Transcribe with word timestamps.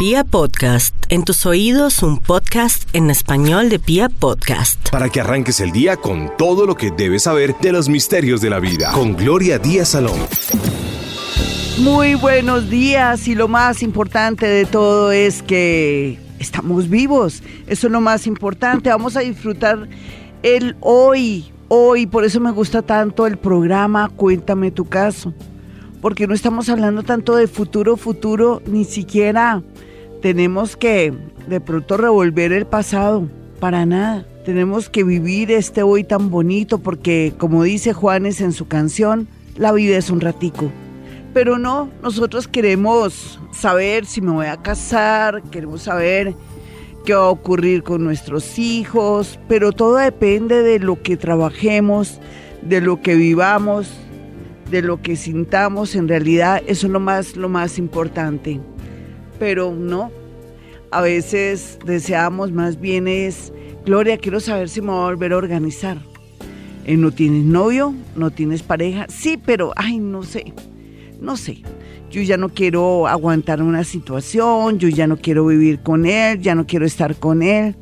Pia 0.00 0.24
Podcast, 0.24 0.94
en 1.10 1.24
tus 1.24 1.44
oídos 1.44 2.02
un 2.02 2.20
podcast 2.20 2.88
en 2.94 3.10
español 3.10 3.68
de 3.68 3.78
Pia 3.78 4.08
Podcast. 4.08 4.88
Para 4.88 5.10
que 5.10 5.20
arranques 5.20 5.60
el 5.60 5.72
día 5.72 5.98
con 5.98 6.34
todo 6.38 6.64
lo 6.64 6.74
que 6.74 6.90
debes 6.90 7.24
saber 7.24 7.54
de 7.60 7.70
los 7.70 7.90
misterios 7.90 8.40
de 8.40 8.48
la 8.48 8.60
vida. 8.60 8.92
Con 8.92 9.14
Gloria 9.14 9.58
Díaz 9.58 9.88
Salón. 9.90 10.18
Muy 11.80 12.14
buenos 12.14 12.70
días 12.70 13.28
y 13.28 13.34
lo 13.34 13.46
más 13.46 13.82
importante 13.82 14.46
de 14.46 14.64
todo 14.64 15.12
es 15.12 15.42
que 15.42 16.18
estamos 16.38 16.88
vivos. 16.88 17.42
Eso 17.66 17.88
es 17.88 17.92
lo 17.92 18.00
más 18.00 18.26
importante. 18.26 18.88
Vamos 18.88 19.18
a 19.18 19.20
disfrutar 19.20 19.86
el 20.42 20.76
hoy. 20.80 21.52
Hoy, 21.68 22.06
por 22.06 22.24
eso 22.24 22.40
me 22.40 22.52
gusta 22.52 22.80
tanto 22.80 23.26
el 23.26 23.36
programa 23.36 24.08
Cuéntame 24.08 24.70
tu 24.70 24.86
caso. 24.86 25.34
Porque 26.00 26.26
no 26.26 26.32
estamos 26.32 26.70
hablando 26.70 27.02
tanto 27.02 27.36
de 27.36 27.46
futuro, 27.46 27.98
futuro, 27.98 28.62
ni 28.64 28.86
siquiera 28.86 29.62
tenemos 30.20 30.76
que 30.76 31.12
de 31.46 31.60
pronto 31.60 31.96
revolver 31.96 32.52
el 32.52 32.66
pasado, 32.66 33.28
para 33.58 33.86
nada. 33.86 34.26
Tenemos 34.44 34.88
que 34.88 35.04
vivir 35.04 35.50
este 35.50 35.82
hoy 35.82 36.04
tan 36.04 36.30
bonito 36.30 36.78
porque, 36.78 37.34
como 37.38 37.62
dice 37.62 37.92
Juanes 37.92 38.40
en 38.40 38.52
su 38.52 38.66
canción, 38.68 39.28
la 39.56 39.72
vida 39.72 39.96
es 39.96 40.10
un 40.10 40.20
ratico. 40.20 40.70
Pero 41.34 41.58
no, 41.58 41.90
nosotros 42.02 42.48
queremos 42.48 43.38
saber 43.52 44.06
si 44.06 44.20
me 44.20 44.32
voy 44.32 44.46
a 44.46 44.56
casar, 44.56 45.42
queremos 45.50 45.82
saber 45.82 46.34
qué 47.04 47.14
va 47.14 47.24
a 47.24 47.30
ocurrir 47.30 47.82
con 47.82 48.02
nuestros 48.02 48.58
hijos, 48.58 49.38
pero 49.48 49.72
todo 49.72 49.96
depende 49.96 50.62
de 50.62 50.78
lo 50.80 51.02
que 51.02 51.16
trabajemos, 51.16 52.20
de 52.62 52.80
lo 52.80 53.00
que 53.00 53.14
vivamos, 53.14 53.92
de 54.70 54.82
lo 54.82 55.00
que 55.00 55.16
sintamos. 55.16 55.94
En 55.94 56.08
realidad, 56.08 56.62
eso 56.66 56.86
es 56.86 56.92
lo 56.92 57.00
más, 57.00 57.36
lo 57.36 57.48
más 57.48 57.78
importante 57.78 58.60
pero 59.40 59.74
no. 59.74 60.12
A 60.92 61.00
veces 61.00 61.78
deseamos 61.84 62.52
más 62.52 62.78
bien 62.78 63.08
es, 63.08 63.52
Gloria, 63.84 64.18
quiero 64.18 64.38
saber 64.38 64.68
si 64.68 64.82
me 64.82 64.88
voy 64.88 65.00
a 65.00 65.04
volver 65.06 65.32
a 65.32 65.38
organizar. 65.38 65.98
Eh, 66.84 66.96
¿No 66.96 67.10
tienes 67.10 67.44
novio? 67.44 67.94
¿No 68.14 68.30
tienes 68.30 68.62
pareja? 68.62 69.06
Sí, 69.08 69.40
pero, 69.44 69.72
ay, 69.76 69.98
no 69.98 70.22
sé, 70.22 70.52
no 71.20 71.36
sé. 71.36 71.62
Yo 72.10 72.20
ya 72.22 72.36
no 72.36 72.48
quiero 72.50 73.06
aguantar 73.06 73.62
una 73.62 73.84
situación, 73.84 74.78
yo 74.78 74.88
ya 74.88 75.06
no 75.06 75.16
quiero 75.16 75.46
vivir 75.46 75.80
con 75.80 76.04
él, 76.04 76.40
ya 76.40 76.54
no 76.54 76.66
quiero 76.66 76.84
estar 76.84 77.16
con 77.16 77.42
él. 77.42 77.76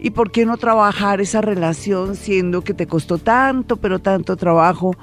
¿Y 0.00 0.10
por 0.10 0.30
qué 0.30 0.44
no 0.44 0.58
trabajar 0.58 1.20
esa 1.20 1.40
relación 1.40 2.16
siendo 2.16 2.62
que 2.62 2.74
te 2.74 2.86
costó 2.86 3.18
tanto, 3.18 3.76
pero 3.76 3.98
tanto 3.98 4.36
trabajo 4.36 4.94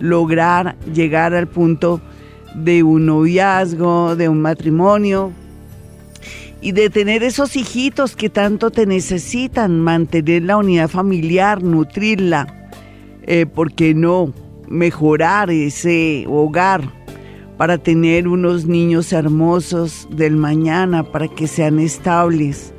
lograr 0.00 0.76
llegar 0.92 1.34
al 1.34 1.46
punto 1.46 2.00
de 2.54 2.82
un 2.82 3.06
noviazgo, 3.06 4.16
de 4.16 4.28
un 4.28 4.40
matrimonio? 4.40 5.32
Y 6.62 6.70
de 6.72 6.88
tener 6.90 7.24
esos 7.24 7.56
hijitos 7.56 8.14
que 8.14 8.30
tanto 8.30 8.70
te 8.70 8.86
necesitan, 8.86 9.80
mantener 9.80 10.44
la 10.44 10.56
unidad 10.56 10.88
familiar, 10.88 11.60
nutrirla, 11.62 12.70
eh, 13.24 13.46
¿por 13.46 13.72
qué 13.72 13.94
no? 13.94 14.32
Mejorar 14.68 15.50
ese 15.50 16.24
hogar 16.28 16.88
para 17.58 17.78
tener 17.78 18.28
unos 18.28 18.64
niños 18.66 19.12
hermosos 19.12 20.08
del 20.10 20.36
mañana, 20.36 21.02
para 21.02 21.26
que 21.26 21.48
sean 21.48 21.80
estables, 21.80 22.71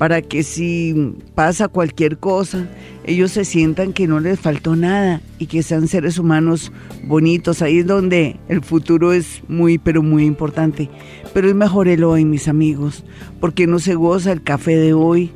para 0.00 0.22
que 0.22 0.44
si 0.44 1.14
pasa 1.34 1.68
cualquier 1.68 2.16
cosa, 2.16 2.66
ellos 3.04 3.32
se 3.32 3.44
sientan 3.44 3.92
que 3.92 4.06
no 4.06 4.18
les 4.18 4.40
faltó 4.40 4.74
nada 4.74 5.20
y 5.38 5.44
que 5.44 5.62
sean 5.62 5.88
seres 5.88 6.16
humanos 6.16 6.72
bonitos. 7.04 7.60
Ahí 7.60 7.80
es 7.80 7.86
donde 7.86 8.40
el 8.48 8.62
futuro 8.62 9.12
es 9.12 9.42
muy, 9.46 9.76
pero 9.76 10.02
muy 10.02 10.24
importante. 10.24 10.88
Pero 11.34 11.50
es 11.50 11.54
mejor 11.54 11.86
el 11.86 12.02
hoy, 12.02 12.24
mis 12.24 12.48
amigos, 12.48 13.04
porque 13.40 13.66
no 13.66 13.78
se 13.78 13.94
goza 13.94 14.32
el 14.32 14.42
café 14.42 14.74
de 14.74 14.94
hoy, 14.94 15.32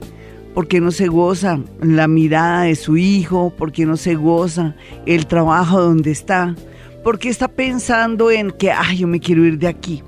porque 0.55 0.81
no 0.81 0.93
se 0.93 1.09
goza 1.09 1.61
la 1.83 2.09
mirada 2.09 2.63
de 2.63 2.75
su 2.75 2.97
hijo, 2.97 3.53
porque 3.59 3.85
no 3.85 3.99
se 3.99 4.15
goza 4.15 4.77
el 5.05 5.27
trabajo 5.27 5.79
donde 5.79 6.11
está, 6.11 6.57
porque 7.03 7.29
está 7.29 7.49
pensando 7.49 8.31
en 8.31 8.51
que, 8.51 8.73
ay, 8.73 8.97
yo 8.97 9.09
me 9.09 9.21
quiero 9.21 9.45
ir 9.45 9.59
de 9.59 9.69
aquí. 9.69 10.03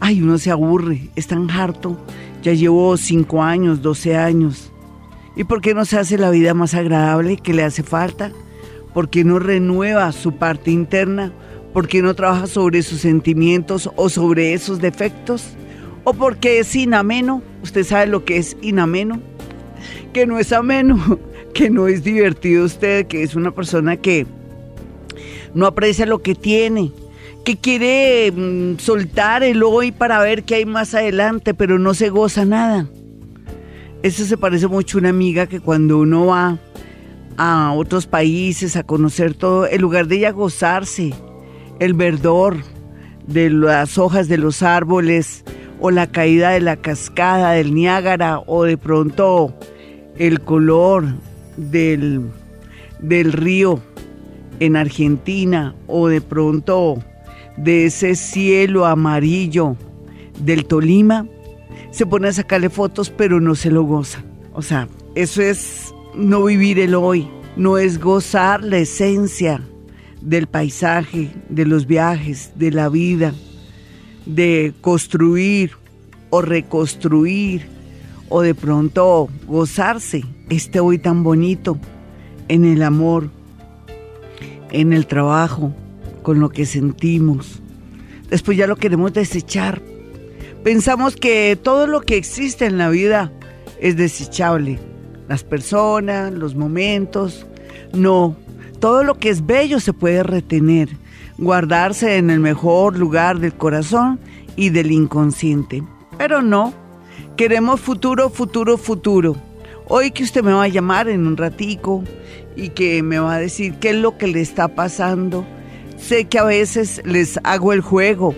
Ay, 0.00 0.20
uno 0.20 0.36
se 0.36 0.50
aburre, 0.50 1.08
es 1.16 1.28
tan 1.28 1.50
harto. 1.50 1.96
Ya 2.42 2.52
llevo 2.52 2.96
cinco 2.96 3.42
años, 3.42 3.82
doce 3.82 4.16
años 4.16 4.70
¿Y 5.36 5.44
por 5.44 5.60
qué 5.60 5.74
no 5.74 5.84
se 5.84 5.98
hace 5.98 6.18
la 6.18 6.30
vida 6.30 6.54
más 6.54 6.74
agradable 6.74 7.36
que 7.36 7.54
le 7.54 7.62
hace 7.62 7.82
falta? 7.82 8.32
¿Por 8.92 9.08
qué 9.08 9.24
no 9.24 9.38
renueva 9.38 10.10
su 10.12 10.32
parte 10.32 10.70
interna? 10.70 11.32
¿Por 11.72 11.86
qué 11.86 12.02
no 12.02 12.14
trabaja 12.14 12.46
sobre 12.46 12.82
sus 12.82 13.00
sentimientos 13.00 13.88
o 13.94 14.08
sobre 14.08 14.52
esos 14.54 14.80
defectos? 14.80 15.54
¿O 16.04 16.12
porque 16.14 16.58
es 16.58 16.74
inameno? 16.74 17.42
¿Usted 17.62 17.84
sabe 17.84 18.06
lo 18.06 18.24
que 18.24 18.38
es 18.38 18.56
inameno? 18.60 19.20
Que 20.12 20.26
no 20.26 20.38
es 20.38 20.52
ameno, 20.52 21.18
que 21.54 21.70
no 21.70 21.86
es 21.86 22.02
divertido 22.02 22.64
usted, 22.64 23.06
que 23.06 23.22
es 23.22 23.36
una 23.36 23.52
persona 23.52 23.96
que 23.96 24.26
no 25.54 25.66
aprecia 25.66 26.06
lo 26.06 26.20
que 26.22 26.34
tiene, 26.34 26.92
que 27.44 27.56
quiere 27.56 28.32
mm, 28.32 28.78
soltar 28.78 29.42
el 29.42 29.62
hoy 29.62 29.92
para 29.92 30.20
ver 30.20 30.44
qué 30.44 30.56
hay 30.56 30.66
más 30.66 30.94
adelante, 30.94 31.54
pero 31.54 31.78
no 31.78 31.94
se 31.94 32.10
goza 32.10 32.44
nada. 32.44 32.88
Eso 34.02 34.24
se 34.24 34.36
parece 34.36 34.66
mucho 34.66 34.98
a 34.98 35.00
una 35.00 35.10
amiga 35.10 35.46
que 35.46 35.60
cuando 35.60 35.98
uno 35.98 36.26
va 36.26 36.58
a 37.36 37.72
otros 37.72 38.06
países 38.06 38.76
a 38.76 38.82
conocer 38.82 39.34
todo, 39.34 39.66
en 39.66 39.80
lugar 39.80 40.06
de 40.06 40.16
ella 40.16 40.30
gozarse 40.30 41.12
el 41.78 41.94
verdor 41.94 42.58
de 43.26 43.50
las 43.50 43.98
hojas 43.98 44.28
de 44.28 44.38
los 44.38 44.62
árboles 44.62 45.44
o 45.80 45.90
la 45.90 46.06
caída 46.06 46.50
de 46.50 46.60
la 46.60 46.76
cascada 46.76 47.52
del 47.52 47.74
Niágara 47.74 48.40
o 48.46 48.64
de 48.64 48.76
pronto 48.76 49.54
el 50.18 50.40
color 50.40 51.04
del, 51.56 52.22
del 53.00 53.32
río 53.32 53.80
en 54.60 54.76
Argentina 54.76 55.74
o 55.86 56.08
de 56.08 56.20
pronto 56.20 57.02
de 57.56 57.86
ese 57.86 58.14
cielo 58.14 58.86
amarillo 58.86 59.76
del 60.42 60.64
Tolima, 60.64 61.26
se 61.90 62.06
pone 62.06 62.28
a 62.28 62.32
sacarle 62.32 62.70
fotos, 62.70 63.10
pero 63.10 63.40
no 63.40 63.54
se 63.54 63.70
lo 63.70 63.82
goza. 63.82 64.22
O 64.52 64.62
sea, 64.62 64.88
eso 65.14 65.42
es 65.42 65.94
no 66.14 66.44
vivir 66.44 66.78
el 66.78 66.94
hoy, 66.94 67.28
no 67.56 67.78
es 67.78 68.00
gozar 68.00 68.62
la 68.62 68.78
esencia 68.78 69.60
del 70.20 70.46
paisaje, 70.46 71.30
de 71.48 71.66
los 71.66 71.86
viajes, 71.86 72.52
de 72.56 72.70
la 72.70 72.88
vida, 72.88 73.34
de 74.26 74.72
construir 74.80 75.72
o 76.30 76.42
reconstruir 76.42 77.66
o 78.28 78.42
de 78.42 78.54
pronto 78.54 79.28
gozarse 79.46 80.24
este 80.48 80.80
hoy 80.80 80.98
tan 80.98 81.22
bonito 81.24 81.78
en 82.48 82.64
el 82.64 82.82
amor, 82.82 83.30
en 84.70 84.92
el 84.92 85.06
trabajo, 85.06 85.72
con 86.22 86.40
lo 86.40 86.50
que 86.50 86.66
sentimos. 86.66 87.60
Después 88.28 88.56
ya 88.56 88.66
lo 88.66 88.76
queremos 88.76 89.12
desechar 89.12 89.82
Pensamos 90.62 91.16
que 91.16 91.58
todo 91.60 91.86
lo 91.86 92.02
que 92.02 92.18
existe 92.18 92.66
en 92.66 92.76
la 92.76 92.90
vida 92.90 93.32
es 93.80 93.96
desechable. 93.96 94.78
Las 95.26 95.42
personas, 95.42 96.32
los 96.32 96.54
momentos. 96.54 97.46
No, 97.94 98.36
todo 98.78 99.02
lo 99.02 99.14
que 99.14 99.30
es 99.30 99.46
bello 99.46 99.80
se 99.80 99.94
puede 99.94 100.22
retener, 100.22 100.90
guardarse 101.38 102.18
en 102.18 102.28
el 102.28 102.40
mejor 102.40 102.98
lugar 102.98 103.38
del 103.38 103.54
corazón 103.54 104.20
y 104.54 104.68
del 104.68 104.92
inconsciente. 104.92 105.82
Pero 106.18 106.42
no, 106.42 106.74
queremos 107.38 107.80
futuro, 107.80 108.28
futuro, 108.28 108.76
futuro. 108.76 109.36
Hoy 109.88 110.10
que 110.10 110.24
usted 110.24 110.44
me 110.44 110.52
va 110.52 110.64
a 110.64 110.68
llamar 110.68 111.08
en 111.08 111.26
un 111.26 111.38
ratico 111.38 112.04
y 112.54 112.68
que 112.68 113.02
me 113.02 113.18
va 113.18 113.36
a 113.36 113.38
decir 113.38 113.76
qué 113.80 113.90
es 113.90 113.96
lo 113.96 114.18
que 114.18 114.26
le 114.26 114.42
está 114.42 114.68
pasando. 114.68 115.46
Sé 116.00 116.24
que 116.24 116.38
a 116.38 116.44
veces 116.44 117.02
les 117.04 117.38
hago 117.44 117.72
el 117.72 117.82
juego 117.82 118.34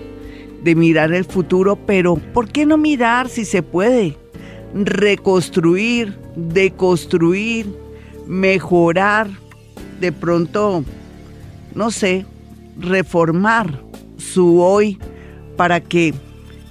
de 0.63 0.75
mirar 0.75 1.13
el 1.13 1.25
futuro, 1.25 1.77
pero 1.77 2.17
¿por 2.17 2.49
qué 2.49 2.67
no 2.67 2.77
mirar 2.77 3.29
si 3.29 3.45
se 3.45 3.63
puede? 3.63 4.19
Reconstruir, 4.75 6.19
deconstruir, 6.37 7.67
mejorar, 8.27 9.31
de 10.01 10.13
pronto, 10.13 10.85
no 11.75 11.91
sé, 11.91 12.27
reformar 12.79 13.81
su 14.17 14.61
hoy 14.61 14.99
para 15.57 15.81
que 15.81 16.15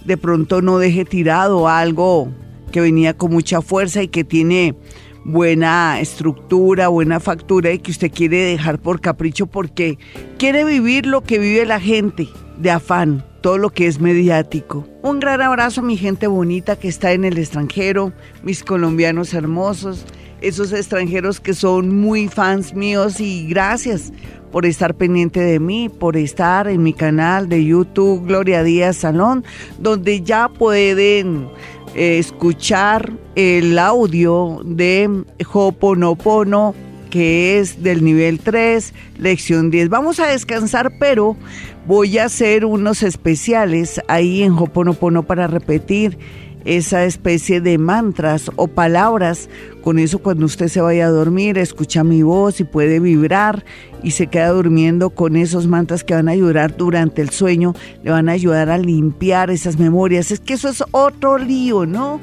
de 0.06 0.18
pronto 0.18 0.62
no 0.62 0.78
deje 0.78 1.06
tirado 1.06 1.68
algo 1.68 2.30
que 2.72 2.82
venía 2.82 3.16
con 3.16 3.32
mucha 3.32 3.62
fuerza 3.62 4.02
y 4.04 4.08
que 4.08 4.24
tiene 4.24 4.76
buena 5.24 6.00
estructura, 6.00 6.88
buena 6.88 7.20
factura 7.20 7.72
y 7.72 7.80
que 7.80 7.92
usted 7.92 8.12
quiere 8.12 8.38
dejar 8.38 8.80
por 8.80 9.02
capricho 9.02 9.48
porque 9.48 9.98
quiere 10.38 10.66
vivir 10.66 11.06
lo 11.06 11.22
que 11.22 11.40
vive 11.40 11.66
la 11.66 11.80
gente 11.80 12.28
de 12.58 12.72
afán 12.72 13.24
todo 13.42 13.58
lo 13.58 13.72
que 13.72 13.88
es 13.88 14.00
mediático. 14.00 14.88
Un 15.02 15.20
gran 15.20 15.42
abrazo 15.42 15.82
a 15.82 15.84
mi 15.84 15.98
gente 15.98 16.28
bonita 16.28 16.76
que 16.76 16.88
está 16.88 17.12
en 17.12 17.26
el 17.26 17.38
extranjero, 17.38 18.14
mis 18.44 18.64
colombianos 18.64 19.34
hermosos, 19.34 20.06
esos 20.42 20.72
extranjeros 20.72 21.40
que 21.40 21.54
son 21.54 22.00
muy 22.00 22.28
fans 22.28 22.74
míos 22.74 23.20
y 23.20 23.48
gracias 23.48 24.14
por 24.52 24.66
estar 24.66 24.96
pendiente 24.96 25.40
de 25.40 25.60
mí, 25.60 25.90
por 25.90 26.18
estar 26.18 26.68
en 26.68 26.84
mi 26.84 26.94
canal 26.94 27.48
de 27.48 27.64
YouTube 27.64 28.28
Gloria 28.28 28.64
Díaz 28.64 28.98
Salón, 28.98 29.44
donde 29.80 30.22
ya 30.22 30.50
pueden 30.50 31.48
escuchar 31.96 33.12
el 33.36 33.78
audio 33.78 34.62
de 34.64 35.24
Hoponopono 35.52 36.74
que 37.12 37.60
es 37.60 37.84
del 37.84 38.04
nivel 38.04 38.40
3, 38.40 38.94
lección 39.20 39.70
10. 39.70 39.90
Vamos 39.90 40.20
a 40.20 40.28
descansar, 40.28 40.94
pero 40.98 41.38
voy 41.86 42.18
a 42.18 42.26
hacer 42.26 42.66
unos 42.66 43.04
especiales 43.04 44.02
ahí 44.08 44.42
en 44.42 44.54
Hoponopono 44.54 45.24
para 45.24 45.46
repetir 45.46 46.18
esa 46.66 47.06
especie 47.06 47.62
de 47.62 47.78
mantras 47.78 48.52
o 48.56 48.68
palabras. 48.68 49.50
Con 49.84 50.00
eso 50.00 50.20
cuando 50.20 50.46
usted 50.46 50.68
se 50.68 50.82
vaya 50.82 51.08
a 51.08 51.12
dormir, 51.12 51.58
escucha 51.58 52.04
mi 52.04 52.22
voz 52.24 52.60
y 52.60 52.64
puede 52.64 53.00
vibrar 53.00 53.66
y 54.04 54.12
se 54.12 54.28
queda 54.28 54.50
durmiendo 54.50 55.10
con 55.12 55.36
esos 55.36 55.68
mantras 55.68 56.04
que 56.04 56.14
van 56.14 56.28
a 56.28 56.32
ayudar 56.32 56.78
durante 56.78 57.22
el 57.22 57.30
sueño, 57.30 57.74
le 58.04 58.12
van 58.12 58.30
a 58.30 58.34
ayudar 58.34 58.70
a 58.70 58.78
limpiar 58.78 59.50
esas 59.50 59.78
memorias. 59.78 60.32
Es 60.32 60.40
que 60.40 60.54
eso 60.54 60.70
es 60.70 60.84
otro 60.92 61.38
lío, 61.38 61.86
¿no? 61.86 62.20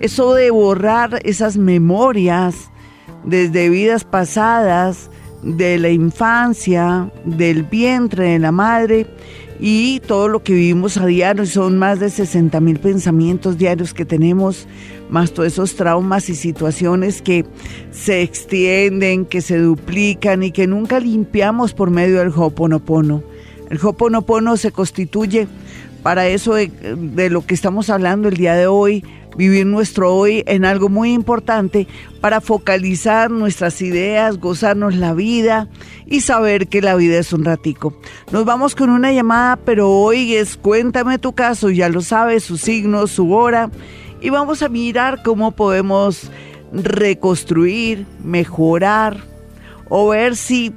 Eso 0.00 0.34
de 0.34 0.50
borrar 0.50 1.20
esas 1.24 1.56
memorias 1.56 2.70
desde 3.24 3.68
vidas 3.68 4.04
pasadas, 4.04 5.10
de 5.42 5.76
la 5.78 5.90
infancia, 5.90 7.10
del 7.24 7.64
vientre 7.64 8.30
de 8.30 8.38
la 8.38 8.52
madre 8.52 9.06
y 9.64 10.00
todo 10.00 10.26
lo 10.26 10.42
que 10.42 10.54
vivimos 10.54 10.96
a 10.96 11.06
diario. 11.06 11.46
Son 11.46 11.78
más 11.78 12.00
de 12.00 12.10
60 12.10 12.58
mil 12.58 12.80
pensamientos 12.80 13.56
diarios 13.56 13.94
que 13.94 14.04
tenemos, 14.04 14.66
más 15.08 15.32
todos 15.32 15.52
esos 15.52 15.76
traumas 15.76 16.28
y 16.28 16.34
situaciones 16.34 17.22
que 17.22 17.46
se 17.92 18.22
extienden, 18.22 19.24
que 19.24 19.40
se 19.40 19.58
duplican 19.58 20.42
y 20.42 20.50
que 20.50 20.66
nunca 20.66 20.98
limpiamos 20.98 21.74
por 21.74 21.90
medio 21.90 22.18
del 22.18 22.32
Hoponopono. 22.34 23.22
El 23.70 23.78
Hoponopono 23.80 24.56
se 24.56 24.72
constituye 24.72 25.46
para 26.02 26.26
eso 26.26 26.54
de, 26.54 26.66
de 26.96 27.30
lo 27.30 27.46
que 27.46 27.54
estamos 27.54 27.88
hablando 27.88 28.28
el 28.28 28.36
día 28.36 28.54
de 28.54 28.66
hoy, 28.66 29.04
vivir 29.36 29.66
nuestro 29.66 30.14
hoy 30.14 30.42
en 30.46 30.64
algo 30.64 30.88
muy 30.88 31.12
importante 31.12 31.86
para 32.20 32.40
focalizar 32.40 33.30
nuestras 33.30 33.80
ideas, 33.82 34.38
gozarnos 34.38 34.94
la 34.94 35.14
vida 35.14 35.68
y 36.06 36.20
saber 36.20 36.68
que 36.68 36.82
la 36.82 36.94
vida 36.94 37.18
es 37.18 37.32
un 37.32 37.44
ratico. 37.44 37.96
Nos 38.30 38.44
vamos 38.44 38.74
con 38.74 38.90
una 38.90 39.12
llamada, 39.12 39.56
pero 39.56 39.90
hoy 39.90 40.34
es 40.34 40.56
cuéntame 40.56 41.18
tu 41.18 41.32
caso, 41.32 41.70
ya 41.70 41.88
lo 41.88 42.00
sabes, 42.00 42.44
su 42.44 42.56
signo, 42.56 43.06
su 43.06 43.32
hora, 43.32 43.70
y 44.20 44.30
vamos 44.30 44.62
a 44.62 44.68
mirar 44.68 45.22
cómo 45.22 45.52
podemos 45.52 46.30
reconstruir, 46.72 48.06
mejorar 48.22 49.16
o 49.88 50.08
ver 50.08 50.36
si 50.36 50.72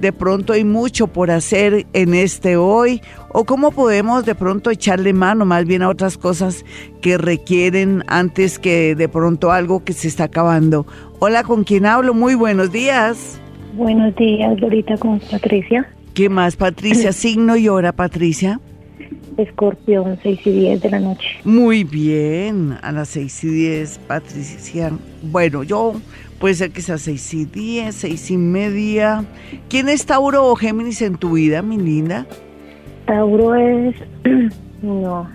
de 0.00 0.12
pronto 0.12 0.52
hay 0.52 0.64
mucho 0.64 1.06
por 1.06 1.30
hacer 1.30 1.86
en 1.92 2.14
este 2.14 2.56
hoy 2.56 3.00
o 3.38 3.44
cómo 3.44 3.70
podemos 3.70 4.24
de 4.24 4.34
pronto 4.34 4.70
echarle 4.70 5.12
mano 5.12 5.44
más 5.44 5.66
bien 5.66 5.82
a 5.82 5.90
otras 5.90 6.16
cosas 6.16 6.64
que 7.02 7.18
requieren 7.18 8.02
antes 8.06 8.58
que 8.58 8.94
de 8.94 9.10
pronto 9.10 9.52
algo 9.52 9.84
que 9.84 9.92
se 9.92 10.08
está 10.08 10.24
acabando. 10.24 10.86
Hola, 11.18 11.44
¿con 11.44 11.62
quién 11.62 11.84
hablo? 11.84 12.14
Muy 12.14 12.34
buenos 12.34 12.72
días. 12.72 13.38
Buenos 13.74 14.16
días, 14.16 14.58
Dorita, 14.58 14.96
con 14.96 15.20
Patricia. 15.20 15.86
¿Qué 16.14 16.30
más, 16.30 16.56
Patricia? 16.56 17.12
Signo 17.12 17.58
y 17.58 17.68
hora, 17.68 17.92
Patricia. 17.92 18.58
Escorpión, 19.36 20.18
6 20.22 20.40
y 20.46 20.50
10 20.52 20.80
de 20.80 20.90
la 20.90 21.00
noche. 21.00 21.28
Muy 21.44 21.84
bien, 21.84 22.78
a 22.80 22.90
las 22.90 23.08
6 23.08 23.44
y 23.44 23.48
10, 23.48 23.98
Patricia. 24.08 24.92
Bueno, 25.22 25.62
yo 25.62 25.92
Puede 26.38 26.54
ser 26.54 26.70
que 26.70 26.82
sea 26.82 26.98
seis 26.98 27.32
y 27.32 27.46
diez, 27.46 27.94
seis 27.94 28.30
y 28.30 28.36
media. 28.36 29.24
¿Quién 29.70 29.88
es 29.88 30.04
Tauro 30.04 30.46
o 30.46 30.54
Géminis 30.54 31.00
en 31.00 31.16
tu 31.16 31.32
vida, 31.32 31.62
mi 31.62 31.78
linda? 31.78 32.26
Tauro 33.06 33.54
es... 33.54 33.96
no. 34.82 35.28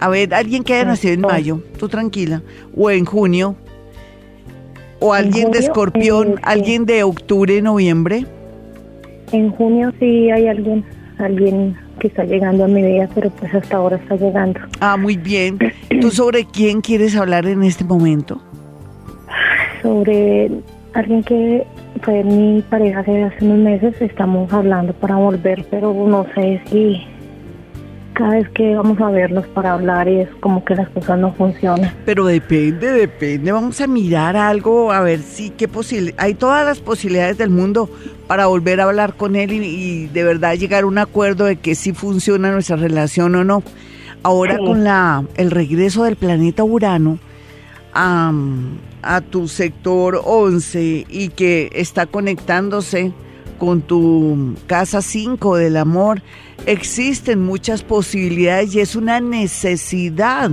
A 0.00 0.08
ver, 0.08 0.34
alguien 0.34 0.64
que 0.64 0.74
haya 0.74 0.84
nacido 0.84 1.14
en 1.14 1.20
mayo, 1.20 1.62
tú 1.78 1.88
tranquila. 1.88 2.42
O 2.76 2.90
en 2.90 3.04
junio. 3.04 3.56
O 5.00 5.12
alguien 5.12 5.50
de 5.50 5.58
escorpión, 5.58 6.40
alguien 6.42 6.86
de 6.86 7.02
octubre, 7.02 7.60
noviembre. 7.62 8.26
En 9.32 9.50
junio 9.50 9.92
sí 9.98 10.30
hay 10.30 10.48
alguien, 10.48 10.84
alguien 11.18 11.76
que 11.98 12.08
está 12.08 12.24
llegando 12.24 12.64
a 12.64 12.68
mi 12.68 12.82
vida, 12.82 13.08
pero 13.14 13.30
pues 13.30 13.54
hasta 13.54 13.76
ahora 13.76 13.96
está 13.96 14.16
llegando. 14.16 14.60
Ah, 14.80 14.96
muy 14.96 15.16
bien. 15.16 15.58
¿Tú 16.00 16.10
sobre 16.10 16.44
quién 16.46 16.80
quieres 16.80 17.16
hablar 17.16 17.46
en 17.46 17.62
este 17.62 17.84
momento? 17.84 18.40
sobre 19.84 20.50
alguien 20.94 21.22
que 21.22 21.66
fue 22.02 22.24
mi 22.24 22.62
pareja 22.62 23.00
hace, 23.00 23.22
hace 23.22 23.44
unos 23.44 23.58
meses. 23.58 24.00
Estamos 24.00 24.52
hablando 24.52 24.92
para 24.94 25.16
volver, 25.16 25.64
pero 25.70 25.92
no 25.92 26.26
sé 26.34 26.60
si 26.70 27.06
cada 28.14 28.30
vez 28.36 28.48
que 28.50 28.76
vamos 28.76 29.00
a 29.00 29.10
verlos 29.10 29.46
para 29.48 29.72
hablar 29.72 30.08
y 30.08 30.20
es 30.20 30.28
como 30.40 30.64
que 30.64 30.74
las 30.76 30.88
cosas 30.90 31.18
no 31.18 31.32
funcionan. 31.34 31.92
Pero 32.06 32.24
depende, 32.24 32.92
depende. 32.92 33.52
Vamos 33.52 33.80
a 33.80 33.86
mirar 33.86 34.36
algo, 34.36 34.92
a 34.92 35.00
ver 35.00 35.20
si 35.20 35.50
qué 35.50 35.68
posible. 35.68 36.14
Hay 36.16 36.34
todas 36.34 36.64
las 36.64 36.80
posibilidades 36.80 37.36
del 37.38 37.50
mundo 37.50 37.90
para 38.26 38.46
volver 38.46 38.80
a 38.80 38.84
hablar 38.84 39.14
con 39.14 39.36
él 39.36 39.52
y, 39.52 40.06
de 40.06 40.24
verdad 40.24 40.54
llegar 40.54 40.84
a 40.84 40.86
un 40.86 40.98
acuerdo 40.98 41.44
de 41.44 41.56
que 41.56 41.74
si 41.74 41.92
funciona 41.92 42.50
nuestra 42.52 42.76
relación 42.76 43.34
o 43.34 43.44
no. 43.44 43.62
Ahora 44.22 44.56
con 44.56 44.84
la 44.84 45.24
el 45.36 45.50
regreso 45.50 46.04
del 46.04 46.16
planeta 46.16 46.64
Urano 46.64 47.18
a, 47.92 48.32
a 49.04 49.20
tu 49.20 49.48
sector 49.48 50.20
11 50.24 51.06
y 51.08 51.28
que 51.28 51.70
está 51.74 52.06
conectándose 52.06 53.12
con 53.58 53.82
tu 53.82 54.54
casa 54.66 55.00
5 55.00 55.56
del 55.56 55.76
amor, 55.76 56.22
existen 56.66 57.42
muchas 57.42 57.82
posibilidades 57.82 58.74
y 58.74 58.80
es 58.80 58.96
una 58.96 59.20
necesidad 59.20 60.50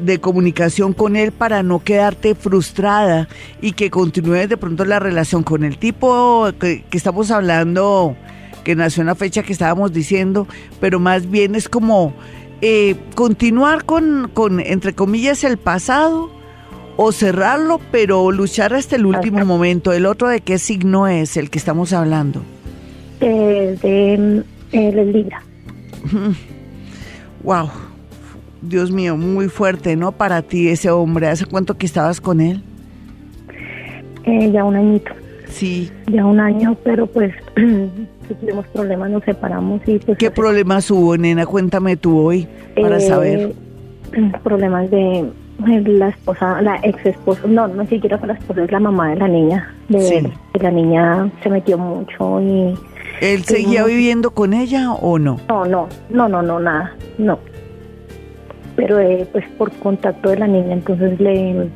de 0.00 0.20
comunicación 0.20 0.92
con 0.92 1.16
él 1.16 1.32
para 1.32 1.62
no 1.62 1.82
quedarte 1.82 2.34
frustrada 2.34 3.28
y 3.60 3.72
que 3.72 3.90
continúes 3.90 4.48
de 4.48 4.56
pronto 4.56 4.84
la 4.84 4.98
relación 4.98 5.42
con 5.42 5.64
el 5.64 5.78
tipo 5.78 6.48
que, 6.60 6.84
estamos 6.92 7.30
hablando, 7.30 8.16
que 8.64 8.76
nació 8.76 9.00
en 9.02 9.08
la 9.08 9.14
fecha 9.14 9.42
que 9.42 9.52
estábamos 9.52 9.92
diciendo, 9.92 10.46
pero 10.80 11.00
más 11.00 11.30
bien 11.30 11.54
es 11.54 11.68
como 11.68 12.14
eh, 12.60 12.96
continuar 13.14 13.84
con, 13.84 14.30
con, 14.32 14.60
entre 14.60 14.94
comillas, 14.94 15.42
el 15.44 15.58
pasado 15.58 16.37
o 17.00 17.12
cerrarlo, 17.12 17.80
pero 17.92 18.32
luchar 18.32 18.74
hasta 18.74 18.96
el 18.96 19.06
último 19.06 19.44
momento. 19.44 19.92
¿El 19.92 20.04
otro 20.04 20.28
de 20.28 20.40
qué 20.40 20.58
signo 20.58 21.06
es 21.06 21.36
el 21.36 21.48
que 21.48 21.56
estamos 21.56 21.92
hablando? 21.92 22.42
Eh, 23.20 23.78
de 23.80 24.42
el 24.72 25.12
Libra. 25.12 25.40
Wow. 27.44 27.70
Dios 28.62 28.90
mío, 28.90 29.16
muy 29.16 29.48
fuerte, 29.48 29.94
¿no? 29.94 30.10
Para 30.10 30.42
ti 30.42 30.68
ese 30.68 30.90
hombre. 30.90 31.28
¿Hace 31.28 31.46
cuánto 31.46 31.78
que 31.78 31.86
estabas 31.86 32.20
con 32.20 32.40
él? 32.40 32.64
Eh, 34.24 34.50
ya 34.52 34.64
un 34.64 34.74
añito. 34.74 35.12
Sí. 35.48 35.92
Ya 36.10 36.26
un 36.26 36.40
año, 36.40 36.76
pero 36.82 37.06
pues 37.06 37.32
tuvimos 37.54 38.66
problemas, 38.74 39.08
nos 39.10 39.22
separamos 39.22 39.80
y 39.86 40.00
pues... 40.00 40.18
¿Qué 40.18 40.32
problemas 40.32 40.90
hubo, 40.90 41.16
nena? 41.16 41.46
Cuéntame 41.46 41.96
tú 41.96 42.18
hoy 42.18 42.48
para 42.74 42.96
eh, 42.96 43.00
saber. 43.00 43.52
Problemas 44.42 44.90
de 44.90 45.30
la 45.58 46.08
esposa, 46.08 46.62
la 46.62 46.76
ex 46.82 47.04
esposa, 47.04 47.42
no, 47.46 47.66
no 47.66 47.86
siquiera 47.86 48.18
fue 48.18 48.28
la 48.28 48.34
esposa, 48.34 48.64
es 48.64 48.70
la 48.70 48.80
mamá 48.80 49.10
de 49.10 49.16
la 49.16 49.28
niña. 49.28 49.74
De, 49.88 50.30
la 50.60 50.70
niña 50.70 51.30
se 51.42 51.50
metió 51.50 51.78
mucho 51.78 52.40
y... 52.40 52.74
¿Él 53.20 53.44
seguía 53.44 53.84
viviendo 53.84 54.30
con 54.30 54.54
ella 54.54 54.92
o 54.92 55.18
no? 55.18 55.40
No, 55.48 55.64
no, 55.64 55.88
no, 56.10 56.28
no, 56.28 56.42
no, 56.42 56.60
nada, 56.60 56.94
no. 57.18 57.38
Pero 58.76 59.00
eh, 59.00 59.26
pues 59.32 59.44
por 59.56 59.72
contacto 59.72 60.30
de 60.30 60.38
la 60.38 60.46
niña, 60.46 60.74
entonces 60.74 61.18
le, 61.18 61.68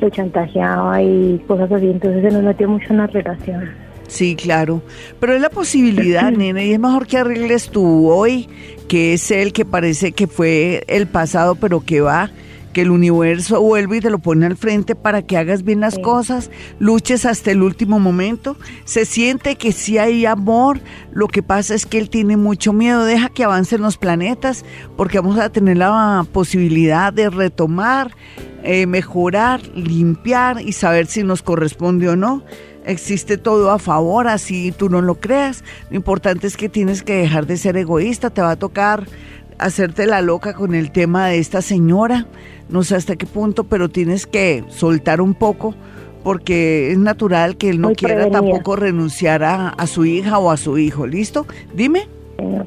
le 0.00 0.10
chantajeaba 0.12 1.02
y 1.02 1.42
cosas 1.48 1.72
así, 1.72 1.86
entonces 1.86 2.22
se 2.22 2.30
nos 2.30 2.44
metió 2.44 2.68
mucho 2.68 2.86
en 2.90 2.98
la 2.98 3.06
relación. 3.08 3.68
Sí, 4.06 4.36
claro. 4.36 4.82
Pero 5.18 5.34
es 5.34 5.40
la 5.40 5.50
posibilidad, 5.50 6.30
nena, 6.36 6.62
y 6.62 6.72
es 6.72 6.78
mejor 6.78 7.08
que 7.08 7.18
arregles 7.18 7.70
tú 7.70 8.08
hoy, 8.08 8.48
que 8.86 9.14
es 9.14 9.28
él 9.32 9.52
que 9.52 9.64
parece 9.64 10.12
que 10.12 10.28
fue 10.28 10.84
el 10.86 11.08
pasado, 11.08 11.56
pero 11.56 11.80
que 11.80 12.00
va 12.00 12.30
que 12.76 12.82
el 12.82 12.90
universo 12.90 13.62
vuelve 13.62 13.96
y 13.96 14.00
te 14.02 14.10
lo 14.10 14.18
pone 14.18 14.44
al 14.44 14.54
frente 14.54 14.94
para 14.94 15.22
que 15.22 15.38
hagas 15.38 15.62
bien 15.62 15.80
las 15.80 15.98
cosas, 15.98 16.50
luches 16.78 17.24
hasta 17.24 17.50
el 17.50 17.62
último 17.62 17.98
momento. 17.98 18.58
Se 18.84 19.06
siente 19.06 19.56
que 19.56 19.72
sí 19.72 19.96
hay 19.96 20.26
amor, 20.26 20.82
lo 21.10 21.26
que 21.26 21.42
pasa 21.42 21.74
es 21.74 21.86
que 21.86 21.96
él 21.96 22.10
tiene 22.10 22.36
mucho 22.36 22.74
miedo, 22.74 23.06
deja 23.06 23.30
que 23.30 23.44
avancen 23.44 23.80
los 23.80 23.96
planetas, 23.96 24.62
porque 24.94 25.18
vamos 25.18 25.38
a 25.38 25.48
tener 25.48 25.78
la 25.78 26.26
posibilidad 26.34 27.14
de 27.14 27.30
retomar, 27.30 28.14
eh, 28.62 28.84
mejorar, 28.84 29.66
limpiar 29.74 30.60
y 30.60 30.72
saber 30.72 31.06
si 31.06 31.22
nos 31.22 31.40
corresponde 31.40 32.10
o 32.10 32.16
no 32.16 32.44
existe 32.84 33.36
todo 33.36 33.72
a 33.72 33.80
favor, 33.80 34.28
así 34.28 34.70
tú 34.70 34.90
no 34.90 35.00
lo 35.00 35.18
creas. 35.18 35.64
Lo 35.90 35.96
importante 35.96 36.46
es 36.46 36.56
que 36.56 36.68
tienes 36.68 37.02
que 37.02 37.14
dejar 37.14 37.46
de 37.46 37.56
ser 37.56 37.76
egoísta, 37.78 38.30
te 38.30 38.42
va 38.42 38.52
a 38.52 38.56
tocar 38.56 39.08
hacerte 39.58 40.06
la 40.06 40.20
loca 40.20 40.54
con 40.54 40.74
el 40.74 40.90
tema 40.90 41.28
de 41.28 41.38
esta 41.38 41.62
señora, 41.62 42.26
no 42.68 42.82
sé 42.82 42.96
hasta 42.96 43.16
qué 43.16 43.26
punto, 43.26 43.64
pero 43.64 43.88
tienes 43.88 44.26
que 44.26 44.64
soltar 44.68 45.20
un 45.20 45.34
poco 45.34 45.74
porque 46.22 46.90
es 46.90 46.98
natural 46.98 47.56
que 47.56 47.70
él 47.70 47.80
no 47.80 47.88
Muy 47.88 47.96
quiera 47.96 48.14
prevenida. 48.14 48.40
tampoco 48.40 48.74
renunciar 48.76 49.44
a, 49.44 49.68
a 49.68 49.86
su 49.86 50.04
hija 50.04 50.38
o 50.38 50.50
a 50.50 50.56
su 50.56 50.76
hijo. 50.78 51.06
¿Listo? 51.06 51.46
Dime. 51.74 52.08
señora. 52.36 52.66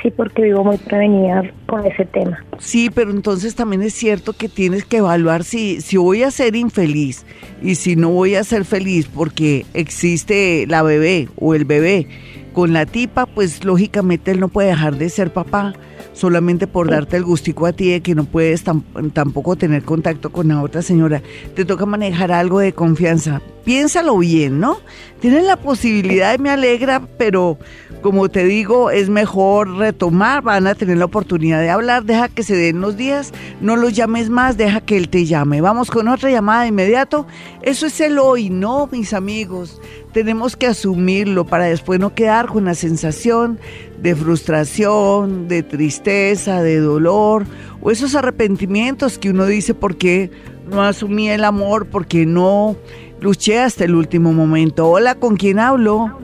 Sí, 0.00 0.10
porque 0.12 0.42
vivo 0.42 0.62
muy 0.62 0.76
prevenida 0.76 1.42
con 1.66 1.84
ese 1.84 2.04
tema. 2.04 2.38
Sí, 2.58 2.90
pero 2.94 3.10
entonces 3.10 3.56
también 3.56 3.82
es 3.82 3.94
cierto 3.94 4.32
que 4.32 4.48
tienes 4.48 4.84
que 4.84 4.98
evaluar 4.98 5.42
si, 5.42 5.80
si 5.80 5.96
voy 5.96 6.22
a 6.22 6.30
ser 6.30 6.54
infeliz 6.54 7.26
y 7.60 7.74
si 7.74 7.96
no 7.96 8.10
voy 8.10 8.36
a 8.36 8.44
ser 8.44 8.64
feliz 8.64 9.08
porque 9.12 9.66
existe 9.74 10.66
la 10.68 10.82
bebé 10.82 11.28
o 11.36 11.54
el 11.54 11.64
bebé 11.64 12.06
con 12.52 12.72
la 12.72 12.86
tipa, 12.86 13.26
pues 13.26 13.64
lógicamente 13.64 14.30
él 14.30 14.38
no 14.38 14.48
puede 14.48 14.68
dejar 14.68 14.96
de 14.96 15.08
ser 15.08 15.32
papá 15.32 15.74
solamente 16.14 16.66
por 16.66 16.88
darte 16.90 17.18
el 17.18 17.24
gustico 17.24 17.66
a 17.66 17.72
ti 17.74 17.90
de 17.90 18.00
que 18.00 18.14
no 18.14 18.24
puedes 18.24 18.64
tam- 18.64 18.82
tampoco 19.12 19.56
tener 19.56 19.82
contacto 19.82 20.32
con 20.32 20.48
la 20.48 20.62
otra 20.62 20.80
señora. 20.80 21.20
Te 21.54 21.66
toca 21.66 21.84
manejar 21.84 22.32
algo 22.32 22.60
de 22.60 22.72
confianza. 22.72 23.42
Piénsalo 23.64 24.16
bien, 24.18 24.60
¿no? 24.60 24.78
Tienes 25.20 25.44
la 25.44 25.56
posibilidad, 25.56 26.38
me 26.38 26.50
alegra, 26.50 27.00
pero 27.18 27.58
como 28.02 28.28
te 28.28 28.44
digo, 28.44 28.90
es 28.90 29.08
mejor 29.08 29.76
retomar, 29.78 30.42
van 30.42 30.66
a 30.66 30.74
tener 30.74 30.98
la 30.98 31.06
oportunidad 31.06 31.60
de 31.60 31.70
hablar, 31.70 32.04
deja 32.04 32.28
que 32.28 32.42
se 32.42 32.54
den 32.54 32.82
los 32.82 32.98
días, 32.98 33.32
no 33.62 33.76
los 33.76 33.94
llames 33.94 34.28
más, 34.28 34.58
deja 34.58 34.82
que 34.82 34.98
él 34.98 35.08
te 35.08 35.24
llame. 35.24 35.62
Vamos 35.62 35.90
con 35.90 36.08
otra 36.08 36.30
llamada 36.30 36.62
de 36.62 36.68
inmediato. 36.68 37.26
Eso 37.62 37.86
es 37.86 37.98
el 38.02 38.18
hoy, 38.18 38.50
¿no, 38.50 38.86
mis 38.92 39.14
amigos? 39.14 39.80
Tenemos 40.14 40.54
que 40.54 40.68
asumirlo 40.68 41.44
para 41.44 41.64
después 41.64 41.98
no 41.98 42.14
quedar 42.14 42.46
con 42.46 42.66
la 42.66 42.74
sensación 42.74 43.58
de 43.98 44.14
frustración, 44.14 45.48
de 45.48 45.64
tristeza, 45.64 46.62
de 46.62 46.78
dolor, 46.78 47.46
o 47.82 47.90
esos 47.90 48.14
arrepentimientos 48.14 49.18
que 49.18 49.30
uno 49.30 49.44
dice 49.44 49.74
porque 49.74 50.30
no 50.70 50.82
asumí 50.82 51.28
el 51.30 51.42
amor, 51.42 51.88
porque 51.88 52.26
no 52.26 52.76
luché 53.20 53.58
hasta 53.58 53.86
el 53.86 53.96
último 53.96 54.32
momento. 54.32 54.88
Hola, 54.88 55.16
¿con 55.16 55.36
quién 55.36 55.58
hablo? 55.58 56.16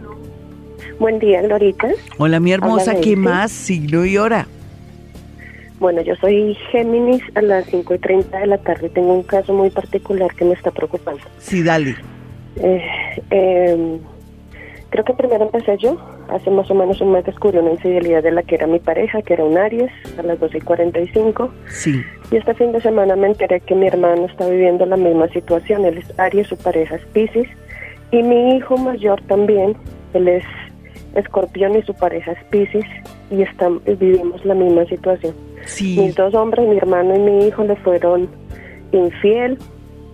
Buen 1.00 1.18
día, 1.18 1.42
Glorita. 1.42 1.88
Hola, 2.16 2.38
mi 2.38 2.52
hermosa, 2.52 2.92
Hola, 2.92 3.00
¿qué 3.00 3.16
más? 3.16 3.50
Siglo 3.50 4.04
y 4.06 4.16
hora. 4.18 4.46
Bueno, 5.80 6.00
yo 6.02 6.14
soy 6.20 6.56
Géminis 6.70 7.22
a 7.34 7.42
las 7.42 7.66
5 7.66 7.92
y 7.92 7.98
30 7.98 8.38
de 8.38 8.46
la 8.46 8.58
tarde. 8.58 8.88
Tengo 8.88 9.14
un 9.14 9.24
caso 9.24 9.52
muy 9.52 9.70
particular 9.70 10.32
que 10.36 10.44
me 10.44 10.52
está 10.52 10.70
preocupando. 10.70 11.22
Sí, 11.40 11.64
dale. 11.64 11.96
Eh, 12.56 12.82
eh, 13.30 14.00
creo 14.90 15.04
que 15.04 15.14
primero 15.14 15.44
empecé 15.44 15.76
yo. 15.78 15.96
Hace 16.28 16.50
más 16.50 16.70
o 16.70 16.74
menos 16.74 17.00
un 17.00 17.12
mes 17.12 17.24
descubrí 17.24 17.58
una 17.58 17.72
infidelidad 17.72 18.22
de 18.22 18.30
la 18.30 18.42
que 18.42 18.54
era 18.54 18.66
mi 18.66 18.78
pareja, 18.78 19.22
que 19.22 19.34
era 19.34 19.44
un 19.44 19.58
Aries, 19.58 19.90
a 20.18 20.22
las 20.22 20.38
12 20.38 20.58
y 20.58 20.60
45. 20.60 21.50
Sí. 21.68 22.02
Y 22.30 22.36
este 22.36 22.54
fin 22.54 22.72
de 22.72 22.80
semana 22.80 23.16
me 23.16 23.28
enteré 23.28 23.60
que 23.60 23.74
mi 23.74 23.86
hermano 23.86 24.26
está 24.26 24.48
viviendo 24.48 24.86
la 24.86 24.96
misma 24.96 25.28
situación. 25.28 25.84
Él 25.84 25.98
es 25.98 26.18
Aries, 26.18 26.48
su 26.48 26.56
pareja 26.56 26.96
es 26.96 27.04
Pisces. 27.06 27.48
Y 28.12 28.22
mi 28.22 28.56
hijo 28.56 28.76
mayor 28.76 29.20
también, 29.22 29.76
él 30.14 30.28
es 30.28 30.44
Escorpión 31.14 31.76
y 31.76 31.82
su 31.82 31.94
pareja 31.94 32.32
es 32.32 32.44
Pisces. 32.50 32.86
Y 33.30 33.42
están, 33.42 33.80
vivimos 33.84 34.44
la 34.44 34.54
misma 34.54 34.84
situación. 34.86 35.34
Sí. 35.66 35.98
Mis 35.98 36.14
dos 36.14 36.34
hombres, 36.34 36.66
mi 36.68 36.76
hermano 36.76 37.14
y 37.14 37.18
mi 37.18 37.46
hijo, 37.46 37.64
le 37.64 37.76
fueron 37.76 38.28
infiel. 38.92 39.58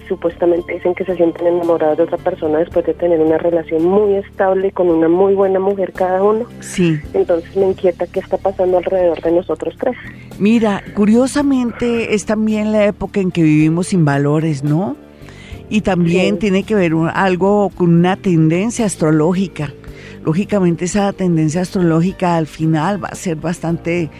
Supuestamente 0.08 0.75
dicen 0.75 0.94
que 0.94 1.04
se 1.04 1.16
sienten 1.16 1.46
enamorados 1.46 1.96
de 1.96 2.04
otra 2.04 2.18
persona 2.18 2.58
después 2.58 2.86
de 2.86 2.94
tener 2.94 3.18
una 3.20 3.38
relación 3.38 3.84
muy 3.84 4.14
estable 4.14 4.70
con 4.72 4.88
una 4.88 5.08
muy 5.08 5.34
buena 5.34 5.58
mujer 5.58 5.92
cada 5.92 6.22
uno. 6.22 6.44
Sí. 6.60 6.98
Entonces 7.12 7.56
me 7.56 7.66
inquieta 7.66 8.06
qué 8.06 8.20
está 8.20 8.36
pasando 8.38 8.78
alrededor 8.78 9.20
de 9.20 9.32
nosotros 9.32 9.75
tres. 9.78 9.96
Mira, 10.38 10.82
curiosamente 10.94 12.14
es 12.14 12.25
también 12.26 12.72
la 12.72 12.84
época 12.86 13.20
en 13.20 13.30
que 13.30 13.42
vivimos 13.42 13.88
sin 13.88 14.04
valores, 14.04 14.62
¿no? 14.62 14.96
Y 15.68 15.80
también 15.80 16.34
Sí. 16.34 16.40
tiene 16.40 16.62
que 16.62 16.75
ver 16.76 16.94
un- 16.94 17.08
algo 17.08 17.70
con 17.70 17.92
una 17.92 18.16
tendencia 18.16 18.86
astrológica. 18.86 19.72
Lógicamente 20.26 20.87
esa 20.87 21.12
tendencia 21.12 21.61
astrológica 21.61 22.37
al 22.37 22.49
final 22.49 23.02
va 23.02 23.11
a 23.12 23.14
ser 23.14 23.37
bastante 23.37 24.11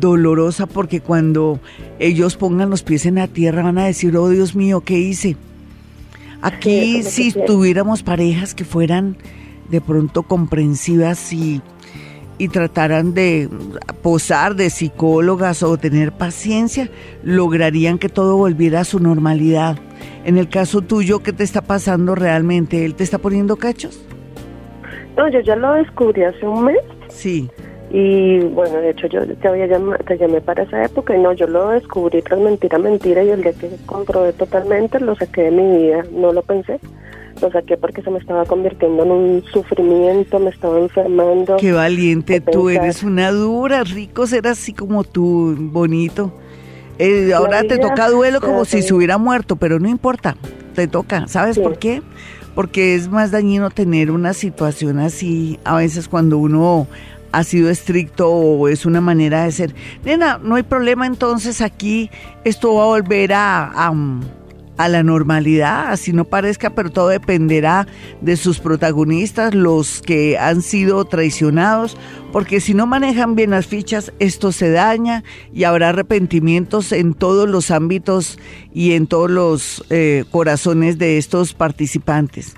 dolorosa 0.00 0.66
porque 0.66 1.00
cuando 1.00 1.60
ellos 2.00 2.34
pongan 2.36 2.68
los 2.68 2.82
pies 2.82 3.06
en 3.06 3.14
la 3.14 3.28
tierra 3.28 3.62
van 3.62 3.78
a 3.78 3.84
decir, 3.86 4.16
oh 4.16 4.28
Dios 4.28 4.56
mío, 4.56 4.80
¿qué 4.80 4.98
hice? 4.98 5.36
Aquí 6.40 7.04
si 7.04 7.30
tuviéramos 7.30 8.02
parejas 8.02 8.56
que 8.56 8.64
fueran 8.64 9.16
de 9.70 9.80
pronto 9.80 10.24
comprensivas 10.24 11.32
y, 11.32 11.62
y 12.38 12.48
trataran 12.48 13.14
de 13.14 13.48
posar 14.02 14.56
de 14.56 14.68
psicólogas 14.68 15.62
o 15.62 15.76
tener 15.76 16.10
paciencia, 16.10 16.90
lograrían 17.22 18.00
que 18.00 18.08
todo 18.08 18.36
volviera 18.36 18.80
a 18.80 18.84
su 18.84 18.98
normalidad. 18.98 19.78
En 20.24 20.38
el 20.38 20.48
caso 20.48 20.82
tuyo, 20.82 21.20
¿qué 21.22 21.32
te 21.32 21.44
está 21.44 21.60
pasando 21.60 22.16
realmente? 22.16 22.84
¿Él 22.84 22.96
te 22.96 23.04
está 23.04 23.18
poniendo 23.18 23.54
cachos? 23.54 24.00
No, 25.16 25.28
yo 25.28 25.40
ya 25.40 25.56
lo 25.56 25.74
descubrí 25.74 26.22
hace 26.24 26.46
un 26.46 26.64
mes 26.64 26.78
Sí. 27.08 27.50
y 27.90 28.38
bueno, 28.40 28.76
de 28.78 28.90
hecho 28.90 29.06
yo 29.08 29.26
te, 29.26 29.48
había 29.48 29.66
llamado, 29.66 30.02
te 30.06 30.16
llamé 30.16 30.40
para 30.40 30.62
esa 30.62 30.84
época 30.84 31.14
y 31.14 31.20
no, 31.20 31.32
yo 31.34 31.46
lo 31.46 31.68
descubrí 31.70 32.22
tras 32.22 32.40
mentira, 32.40 32.78
mentira 32.78 33.22
y 33.22 33.30
el 33.30 33.42
día 33.42 33.52
que 33.52 33.68
comprobé 33.86 34.32
totalmente 34.32 34.98
lo 35.00 35.14
saqué 35.14 35.42
de 35.42 35.50
mi 35.50 35.82
vida, 35.84 36.02
no 36.12 36.32
lo 36.32 36.42
pensé. 36.42 36.80
Lo 37.40 37.50
saqué 37.50 37.76
porque 37.76 38.02
se 38.02 38.10
me 38.10 38.18
estaba 38.18 38.44
convirtiendo 38.44 39.02
en 39.02 39.10
un 39.10 39.44
sufrimiento, 39.52 40.38
me 40.38 40.50
estaba 40.50 40.78
enfermando. 40.78 41.56
Qué 41.56 41.72
valiente 41.72 42.40
tú, 42.40 42.66
pensar. 42.66 42.84
eres 42.84 43.02
una 43.02 43.32
dura, 43.32 43.82
rico 43.82 44.26
ser 44.28 44.46
así 44.46 44.72
como 44.72 45.02
tú, 45.02 45.56
bonito. 45.58 46.30
Eh, 46.98 47.32
ahora 47.34 47.62
te 47.64 47.78
toca 47.78 48.08
duelo 48.10 48.40
como 48.40 48.64
si 48.64 48.82
se 48.82 48.94
hubiera 48.94 49.18
muerto, 49.18 49.56
pero 49.56 49.80
no 49.80 49.88
importa, 49.88 50.36
te 50.74 50.86
toca. 50.86 51.26
¿Sabes 51.26 51.56
Sí. 51.56 51.62
por 51.62 51.78
qué? 51.78 52.00
Porque 52.54 52.94
es 52.94 53.08
más 53.08 53.30
dañino 53.30 53.70
tener 53.70 54.10
una 54.10 54.34
situación 54.34 54.98
así, 54.98 55.58
a 55.64 55.76
veces 55.76 56.08
cuando 56.08 56.38
uno 56.38 56.86
ha 57.32 57.44
sido 57.44 57.70
estricto 57.70 58.30
o 58.30 58.68
es 58.68 58.84
una 58.86 59.00
manera 59.00 59.44
de 59.44 59.52
ser. 59.52 59.74
Nena, 60.04 60.38
no 60.42 60.54
hay 60.56 60.62
problema 60.62 61.06
entonces 61.06 61.60
aquí, 61.60 62.10
esto 62.44 62.74
va 62.74 62.84
a 62.84 62.86
volver 62.86 63.32
a, 63.32 63.64
a, 63.64 63.94
a 64.76 64.88
la 64.88 65.02
normalidad, 65.02 65.90
así 65.90 66.12
no 66.12 66.24
parezca, 66.24 66.70
pero 66.70 66.90
todo 66.90 67.08
dependerá 67.08 67.86
de 68.20 68.36
sus 68.36 68.58
protagonistas, 68.58 69.54
los 69.54 70.02
que 70.02 70.38
han 70.38 70.62
sido 70.62 71.04
traicionados, 71.04 71.96
porque 72.32 72.60
si 72.60 72.74
no 72.74 72.86
manejan 72.86 73.34
bien 73.34 73.50
las 73.50 73.66
fichas, 73.66 74.12
esto 74.18 74.52
se 74.52 74.70
daña 74.70 75.24
y 75.52 75.64
habrá 75.64 75.90
arrepentimientos 75.90 76.92
en 76.92 77.14
todos 77.14 77.48
los 77.48 77.70
ámbitos 77.70 78.38
y 78.74 78.92
en 78.92 79.06
todos 79.06 79.30
los 79.30 79.84
eh, 79.90 80.24
corazones 80.30 80.98
de 80.98 81.18
estos 81.18 81.54
participantes. 81.54 82.54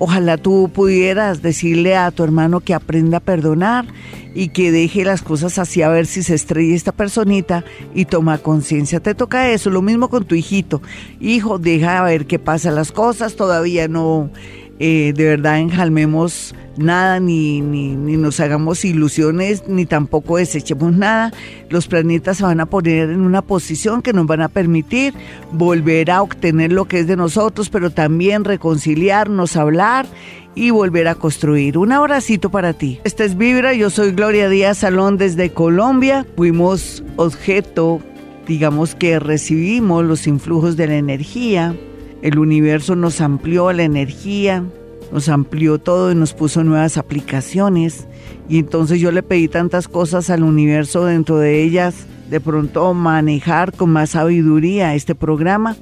Ojalá 0.00 0.36
tú 0.36 0.70
pudieras 0.72 1.42
decirle 1.42 1.96
a 1.96 2.10
tu 2.12 2.22
hermano 2.22 2.60
que 2.60 2.72
aprenda 2.72 3.18
a 3.18 3.20
perdonar 3.20 3.86
y 4.32 4.50
que 4.50 4.70
deje 4.70 5.04
las 5.04 5.22
cosas 5.22 5.58
así 5.58 5.82
a 5.82 5.88
ver 5.88 6.06
si 6.06 6.22
se 6.22 6.34
estrella 6.36 6.76
esta 6.76 6.92
personita 6.92 7.64
y 7.94 8.04
toma 8.04 8.38
conciencia. 8.38 9.00
Te 9.00 9.16
toca 9.16 9.50
eso, 9.50 9.70
lo 9.70 9.82
mismo 9.82 10.08
con 10.08 10.24
tu 10.24 10.36
hijito. 10.36 10.80
Hijo, 11.20 11.58
deja 11.58 11.98
a 11.98 12.04
ver 12.04 12.26
qué 12.26 12.38
pasa 12.38 12.70
las 12.70 12.92
cosas, 12.92 13.34
todavía 13.34 13.88
no 13.88 14.30
eh, 14.78 15.12
de 15.14 15.24
verdad 15.24 15.58
enjalmemos 15.58 16.54
nada, 16.76 17.18
ni, 17.18 17.60
ni, 17.60 17.96
ni 17.96 18.16
nos 18.16 18.38
hagamos 18.38 18.84
ilusiones, 18.84 19.64
ni 19.68 19.86
tampoco 19.86 20.36
desechemos 20.36 20.92
nada. 20.92 21.32
Los 21.68 21.88
planetas 21.88 22.38
se 22.38 22.44
van 22.44 22.60
a 22.60 22.66
poner 22.66 23.10
en 23.10 23.20
una 23.20 23.42
posición 23.42 24.02
que 24.02 24.12
nos 24.12 24.26
van 24.26 24.42
a 24.42 24.48
permitir 24.48 25.14
volver 25.52 26.10
a 26.10 26.22
obtener 26.22 26.72
lo 26.72 26.86
que 26.86 27.00
es 27.00 27.06
de 27.06 27.16
nosotros, 27.16 27.68
pero 27.68 27.90
también 27.90 28.44
reconciliarnos, 28.44 29.56
hablar 29.56 30.06
y 30.54 30.70
volver 30.70 31.08
a 31.08 31.14
construir. 31.14 31.78
Un 31.78 31.92
abracito 31.92 32.50
para 32.50 32.72
ti. 32.72 33.00
Esta 33.04 33.24
es 33.24 33.36
Vibra, 33.36 33.74
yo 33.74 33.90
soy 33.90 34.12
Gloria 34.12 34.48
Díaz 34.48 34.78
Salón 34.78 35.16
desde 35.16 35.50
Colombia. 35.50 36.26
Fuimos 36.36 37.02
objeto, 37.16 38.00
digamos 38.46 38.94
que 38.94 39.18
recibimos 39.18 40.04
los 40.04 40.26
influjos 40.26 40.76
de 40.76 40.86
la 40.86 40.96
energía. 40.96 41.74
El 42.22 42.38
universo 42.38 42.96
nos 42.96 43.20
amplió 43.20 43.72
la 43.72 43.84
energía, 43.84 44.64
nos 45.12 45.28
amplió 45.28 45.78
todo 45.78 46.10
y 46.12 46.14
nos 46.14 46.34
puso 46.34 46.64
nuevas 46.64 46.98
aplicaciones. 46.98 48.06
Y 48.48 48.58
entonces 48.58 49.00
yo 49.00 49.12
le 49.12 49.22
pedí 49.22 49.48
tantas 49.48 49.88
cosas 49.88 50.30
al 50.30 50.42
universo, 50.42 51.04
dentro 51.04 51.38
de 51.38 51.62
ellas, 51.62 52.06
de 52.28 52.40
pronto 52.40 52.92
manejar 52.94 53.72
con 53.72 53.90
más 53.90 54.10
sabiduría 54.10 54.94
este 54.94 55.14
programa. 55.14 55.76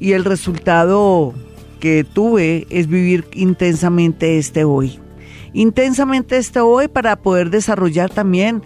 Y 0.00 0.12
el 0.12 0.24
resultado 0.24 1.32
que 1.80 2.04
tuve 2.04 2.66
es 2.70 2.88
vivir 2.88 3.24
intensamente 3.32 4.38
este 4.38 4.64
hoy. 4.64 4.98
Intensamente 5.52 6.36
este 6.36 6.60
hoy 6.60 6.88
para 6.88 7.16
poder 7.16 7.50
desarrollar 7.50 8.10
también 8.10 8.62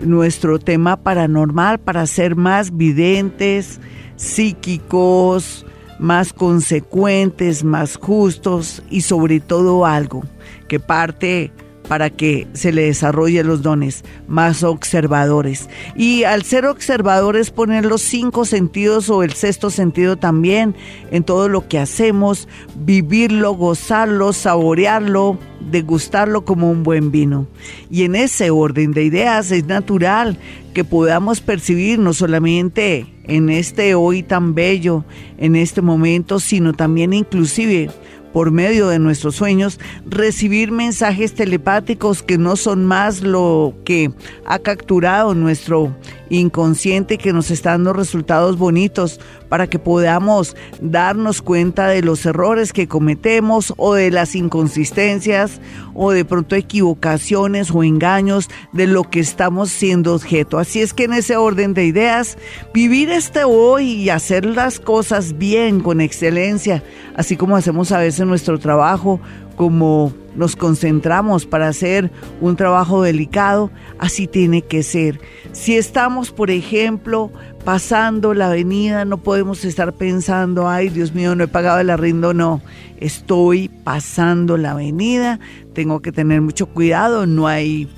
nuestro 0.00 0.58
tema 0.58 0.96
paranormal, 0.96 1.80
para 1.80 2.06
ser 2.06 2.36
más 2.36 2.76
videntes, 2.76 3.80
psíquicos, 4.16 5.66
más 5.98 6.32
consecuentes, 6.32 7.64
más 7.64 7.96
justos 7.96 8.82
y 8.90 9.02
sobre 9.02 9.40
todo 9.40 9.86
algo 9.86 10.22
que 10.68 10.80
parte 10.80 11.52
para 11.88 12.10
que 12.10 12.46
se 12.52 12.70
le 12.70 12.82
desarrollen 12.82 13.46
los 13.46 13.62
dones, 13.62 14.04
más 14.28 14.62
observadores. 14.62 15.68
Y 15.96 16.24
al 16.24 16.42
ser 16.42 16.66
observadores, 16.66 17.50
poner 17.50 17.86
los 17.86 18.02
cinco 18.02 18.44
sentidos 18.44 19.08
o 19.08 19.22
el 19.22 19.32
sexto 19.32 19.70
sentido 19.70 20.16
también 20.16 20.76
en 21.10 21.24
todo 21.24 21.48
lo 21.48 21.66
que 21.66 21.78
hacemos, 21.78 22.46
vivirlo, 22.76 23.52
gozarlo, 23.52 24.34
saborearlo, 24.34 25.38
degustarlo 25.70 26.44
como 26.44 26.70
un 26.70 26.82
buen 26.82 27.10
vino. 27.10 27.48
Y 27.90 28.04
en 28.04 28.14
ese 28.14 28.50
orden 28.50 28.92
de 28.92 29.04
ideas 29.04 29.50
es 29.50 29.64
natural 29.64 30.36
que 30.74 30.84
podamos 30.84 31.40
percibir 31.40 31.98
no 31.98 32.12
solamente 32.12 33.06
en 33.28 33.50
este 33.50 33.94
hoy 33.94 34.22
tan 34.22 34.54
bello, 34.54 35.04
en 35.36 35.54
este 35.54 35.80
momento, 35.82 36.40
sino 36.40 36.72
también 36.72 37.12
inclusive 37.12 37.90
por 38.32 38.50
medio 38.50 38.88
de 38.88 38.98
nuestros 38.98 39.36
sueños, 39.36 39.78
recibir 40.06 40.70
mensajes 40.70 41.34
telepáticos 41.34 42.22
que 42.22 42.38
no 42.38 42.56
son 42.56 42.84
más 42.84 43.22
lo 43.22 43.74
que 43.84 44.10
ha 44.44 44.58
capturado 44.58 45.34
nuestro 45.34 45.96
inconsciente 46.30 47.18
que 47.18 47.32
nos 47.32 47.50
está 47.50 47.70
dando 47.70 47.92
resultados 47.92 48.58
bonitos 48.58 49.20
para 49.48 49.66
que 49.66 49.78
podamos 49.78 50.56
darnos 50.80 51.42
cuenta 51.42 51.88
de 51.88 52.02
los 52.02 52.24
errores 52.26 52.72
que 52.72 52.88
cometemos 52.88 53.72
o 53.76 53.94
de 53.94 54.10
las 54.10 54.34
inconsistencias 54.34 55.60
o 55.94 56.12
de 56.12 56.24
pronto 56.24 56.54
equivocaciones 56.54 57.70
o 57.70 57.82
engaños 57.82 58.48
de 58.72 58.86
lo 58.86 59.04
que 59.04 59.20
estamos 59.20 59.70
siendo 59.70 60.14
objeto. 60.14 60.58
Así 60.58 60.80
es 60.80 60.94
que 60.94 61.04
en 61.04 61.14
ese 61.14 61.36
orden 61.36 61.74
de 61.74 61.86
ideas, 61.86 62.38
vivir 62.72 63.10
este 63.10 63.44
hoy 63.44 63.92
y 63.92 64.10
hacer 64.10 64.44
las 64.44 64.80
cosas 64.80 65.38
bien, 65.38 65.80
con 65.80 66.00
excelencia, 66.00 66.82
así 67.16 67.36
como 67.36 67.56
hacemos 67.56 67.92
a 67.92 67.98
veces 67.98 68.26
nuestro 68.26 68.58
trabajo, 68.58 69.20
como 69.58 70.12
nos 70.36 70.54
concentramos 70.54 71.44
para 71.44 71.66
hacer 71.66 72.12
un 72.40 72.54
trabajo 72.54 73.02
delicado, 73.02 73.72
así 73.98 74.28
tiene 74.28 74.62
que 74.62 74.84
ser. 74.84 75.20
Si 75.50 75.76
estamos, 75.76 76.30
por 76.30 76.52
ejemplo, 76.52 77.32
pasando 77.64 78.34
la 78.34 78.46
avenida, 78.46 79.04
no 79.04 79.18
podemos 79.18 79.64
estar 79.64 79.92
pensando, 79.94 80.68
ay 80.68 80.90
Dios 80.90 81.12
mío, 81.12 81.34
no 81.34 81.42
he 81.42 81.48
pagado 81.48 81.80
el 81.80 81.90
arriendo, 81.90 82.32
no. 82.34 82.62
Estoy 82.98 83.68
pasando 83.82 84.56
la 84.56 84.70
avenida, 84.70 85.40
tengo 85.72 86.00
que 86.02 86.12
tener 86.12 86.40
mucho 86.40 86.66
cuidado, 86.66 87.26
no 87.26 87.48
hay, 87.48 87.88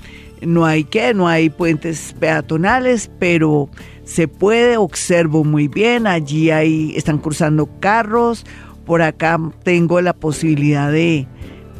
no 0.41 0.65
hay 0.65 0.85
qué, 0.85 1.13
no 1.13 1.29
hay 1.29 1.51
puentes 1.51 2.15
peatonales, 2.19 3.11
pero 3.19 3.69
se 4.05 4.29
puede, 4.29 4.79
observo 4.79 5.45
muy 5.45 5.69
bien, 5.69 6.07
allí 6.07 6.51
hay, 6.51 6.97
están 6.97 7.19
cruzando 7.19 7.69
carros, 7.81 8.47
por 8.91 9.03
acá 9.03 9.39
tengo 9.63 10.01
la 10.01 10.15
posibilidad 10.15 10.91
de 10.91 11.29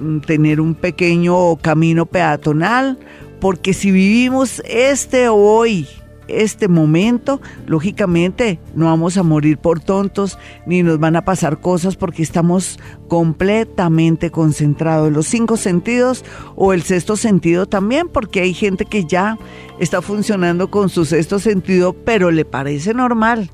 Mm, 0.01 0.21
tener 0.21 0.63
un 0.63 0.75
pequeño 0.75 1.57
camino 1.57 2.07
peatonal, 2.07 2.99
porque 3.39 3.75
si 3.75 3.91
vivimos 3.91 4.63
este 4.67 5.29
hoy, 5.29 5.87
este 6.27 6.69
momento, 6.69 7.43
lógicamente 7.67 8.59
no 8.75 8.87
vamos 8.87 9.19
a 9.19 9.23
morir 9.23 9.59
por 9.59 9.81
tontos 9.81 10.39
ni 10.65 10.83
nos 10.83 10.99
van 10.99 11.17
a 11.17 11.25
pasar 11.25 11.61
cosas 11.61 11.97
porque 11.97 12.23
estamos 12.23 12.79
completamente 13.09 14.31
concentrados. 14.31 15.13
Los 15.13 15.27
cinco 15.27 15.59
sentidos 15.59 16.25
o 16.57 16.73
el 16.73 16.83
sexto 16.83 17.17
sentido 17.17 17.67
también, 17.67 18.09
porque 18.09 18.41
hay 18.41 18.55
gente 18.55 18.87
que 18.87 19.05
ya 19.05 19.39
está 19.81 20.01
funcionando 20.01 20.71
con 20.71 20.89
su 20.89 21.05
sexto 21.05 21.39
sentido, 21.39 21.93
pero 21.93 22.31
le 22.31 22.47
parece 22.47 22.95
normal. 22.95 23.51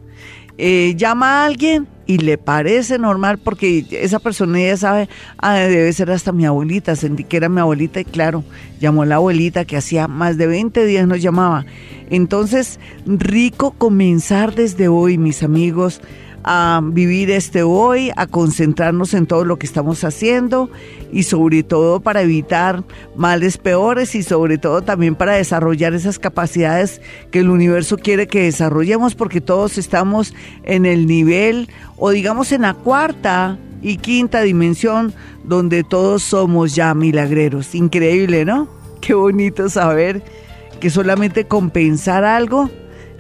Eh, 0.58 0.94
llama 0.96 1.42
a 1.42 1.46
alguien 1.46 1.88
y 2.06 2.18
le 2.18 2.38
parece 2.38 2.98
normal 2.98 3.38
porque 3.38 3.84
esa 3.90 4.18
persona 4.18 4.60
ya 4.60 4.76
sabe, 4.76 5.08
ah, 5.38 5.56
debe 5.56 5.92
ser 5.92 6.10
hasta 6.10 6.32
mi 6.32 6.46
abuelita, 6.46 6.96
sentí 6.96 7.25
que 7.25 7.36
era 7.36 7.48
mi 7.48 7.60
abuelita 7.60 8.00
y 8.00 8.04
claro, 8.04 8.44
llamó 8.80 9.02
a 9.02 9.06
la 9.06 9.16
abuelita 9.16 9.64
que 9.64 9.76
hacía 9.76 10.08
más 10.08 10.38
de 10.38 10.46
20 10.46 10.84
días 10.86 11.06
nos 11.06 11.20
llamaba. 11.20 11.66
Entonces, 12.08 12.78
rico 13.06 13.72
comenzar 13.72 14.54
desde 14.54 14.88
hoy, 14.88 15.18
mis 15.18 15.42
amigos, 15.42 16.00
a 16.46 16.80
vivir 16.80 17.28
este 17.32 17.64
hoy, 17.64 18.12
a 18.16 18.28
concentrarnos 18.28 19.14
en 19.14 19.26
todo 19.26 19.44
lo 19.44 19.58
que 19.58 19.66
estamos 19.66 20.04
haciendo 20.04 20.70
y 21.12 21.24
sobre 21.24 21.64
todo 21.64 21.98
para 21.98 22.22
evitar 22.22 22.84
males 23.16 23.58
peores 23.58 24.14
y 24.14 24.22
sobre 24.22 24.56
todo 24.56 24.80
también 24.82 25.16
para 25.16 25.34
desarrollar 25.34 25.92
esas 25.92 26.20
capacidades 26.20 27.00
que 27.32 27.40
el 27.40 27.50
universo 27.50 27.98
quiere 27.98 28.28
que 28.28 28.44
desarrollemos 28.44 29.16
porque 29.16 29.40
todos 29.40 29.76
estamos 29.76 30.34
en 30.62 30.86
el 30.86 31.08
nivel 31.08 31.68
o 31.96 32.10
digamos 32.10 32.52
en 32.52 32.62
la 32.62 32.74
cuarta 32.74 33.58
y 33.82 33.96
quinta 33.96 34.42
dimensión 34.42 35.12
donde 35.42 35.82
todos 35.82 36.22
somos 36.22 36.76
ya 36.76 36.94
milagreros. 36.94 37.74
Increíble, 37.74 38.44
¿no? 38.44 38.68
Qué 39.00 39.14
bonito 39.14 39.68
saber 39.68 40.22
que 40.78 40.90
solamente 40.90 41.46
compensar 41.46 42.24
algo 42.24 42.70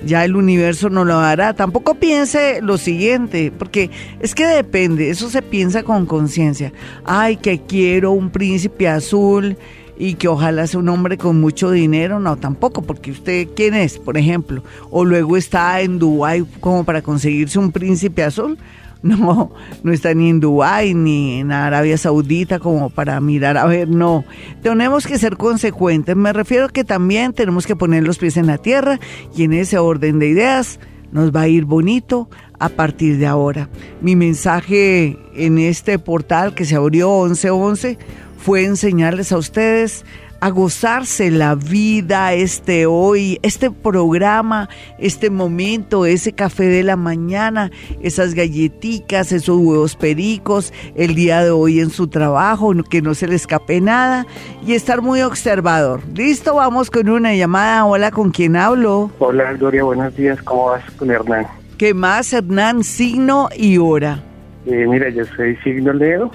ya 0.04 0.24
el 0.24 0.36
universo 0.36 0.90
no 0.90 1.04
lo 1.04 1.18
hará. 1.18 1.54
Tampoco 1.54 1.94
piense 1.94 2.60
lo 2.62 2.78
siguiente, 2.78 3.52
porque 3.56 3.90
es 4.20 4.34
que 4.34 4.46
depende, 4.46 5.10
eso 5.10 5.30
se 5.30 5.42
piensa 5.42 5.82
con 5.82 6.06
conciencia. 6.06 6.72
Ay, 7.04 7.36
que 7.36 7.60
quiero 7.62 8.12
un 8.12 8.30
príncipe 8.30 8.88
azul 8.88 9.56
y 9.98 10.14
que 10.14 10.28
ojalá 10.28 10.66
sea 10.66 10.80
un 10.80 10.88
hombre 10.88 11.16
con 11.16 11.40
mucho 11.40 11.70
dinero, 11.70 12.20
no, 12.20 12.36
tampoco, 12.36 12.82
porque 12.82 13.10
usted, 13.10 13.48
¿quién 13.56 13.74
es, 13.74 13.98
por 13.98 14.18
ejemplo? 14.18 14.62
O 14.90 15.04
luego 15.04 15.36
está 15.36 15.80
en 15.80 15.98
Dubái 15.98 16.44
como 16.60 16.84
para 16.84 17.02
conseguirse 17.02 17.58
un 17.58 17.72
príncipe 17.72 18.22
azul. 18.22 18.58
No, 19.02 19.52
no 19.82 19.92
está 19.92 20.14
ni 20.14 20.30
en 20.30 20.40
Dubái 20.40 20.94
ni 20.94 21.40
en 21.40 21.52
Arabia 21.52 21.96
Saudita 21.96 22.58
como 22.58 22.90
para 22.90 23.20
mirar, 23.20 23.56
a 23.56 23.66
ver, 23.66 23.88
no. 23.88 24.24
Tenemos 24.62 25.06
que 25.06 25.18
ser 25.18 25.36
consecuentes. 25.36 26.16
Me 26.16 26.32
refiero 26.32 26.68
que 26.68 26.82
también 26.82 27.32
tenemos 27.32 27.66
que 27.66 27.76
poner 27.76 28.04
los 28.04 28.18
pies 28.18 28.36
en 28.36 28.46
la 28.46 28.58
tierra 28.58 28.98
y 29.36 29.44
en 29.44 29.52
ese 29.52 29.78
orden 29.78 30.18
de 30.18 30.28
ideas 30.28 30.80
nos 31.12 31.30
va 31.34 31.42
a 31.42 31.48
ir 31.48 31.64
bonito 31.64 32.28
a 32.58 32.68
partir 32.68 33.18
de 33.18 33.26
ahora. 33.26 33.68
Mi 34.00 34.16
mensaje 34.16 35.18
en 35.34 35.58
este 35.58 35.98
portal 35.98 36.54
que 36.54 36.64
se 36.64 36.76
abrió 36.76 37.24
1111 37.24 37.98
fue 38.38 38.64
enseñarles 38.64 39.32
a 39.32 39.38
ustedes 39.38 40.04
a 40.46 40.50
gozarse 40.50 41.32
la 41.32 41.56
vida, 41.56 42.32
este 42.32 42.86
hoy, 42.86 43.40
este 43.42 43.68
programa, 43.68 44.68
este 44.96 45.28
momento, 45.28 46.06
ese 46.06 46.34
café 46.34 46.68
de 46.68 46.84
la 46.84 46.94
mañana, 46.94 47.72
esas 48.00 48.32
galletitas, 48.32 49.32
esos 49.32 49.58
huevos 49.58 49.96
pericos, 49.96 50.72
el 50.94 51.16
día 51.16 51.42
de 51.42 51.50
hoy 51.50 51.80
en 51.80 51.90
su 51.90 52.06
trabajo, 52.06 52.72
que 52.88 53.02
no 53.02 53.14
se 53.14 53.26
le 53.26 53.34
escape 53.34 53.80
nada 53.80 54.24
y 54.64 54.74
estar 54.74 55.02
muy 55.02 55.20
observador. 55.22 56.02
Listo, 56.14 56.54
vamos 56.54 56.92
con 56.92 57.08
una 57.08 57.34
llamada. 57.34 57.84
Hola, 57.84 58.12
¿con 58.12 58.30
quién 58.30 58.54
hablo? 58.54 59.10
Hola, 59.18 59.52
Gloria, 59.54 59.82
buenos 59.82 60.14
días. 60.14 60.40
¿Cómo 60.42 60.66
vas 60.66 60.88
con 60.92 61.10
Hernán? 61.10 61.48
¿Qué 61.76 61.92
más, 61.92 62.32
Hernán? 62.32 62.84
Signo 62.84 63.48
y 63.56 63.78
hora. 63.78 64.22
Eh, 64.64 64.86
mira, 64.88 65.08
yo 65.08 65.24
soy 65.36 65.56
signo 65.64 65.92
Leo 65.92 66.30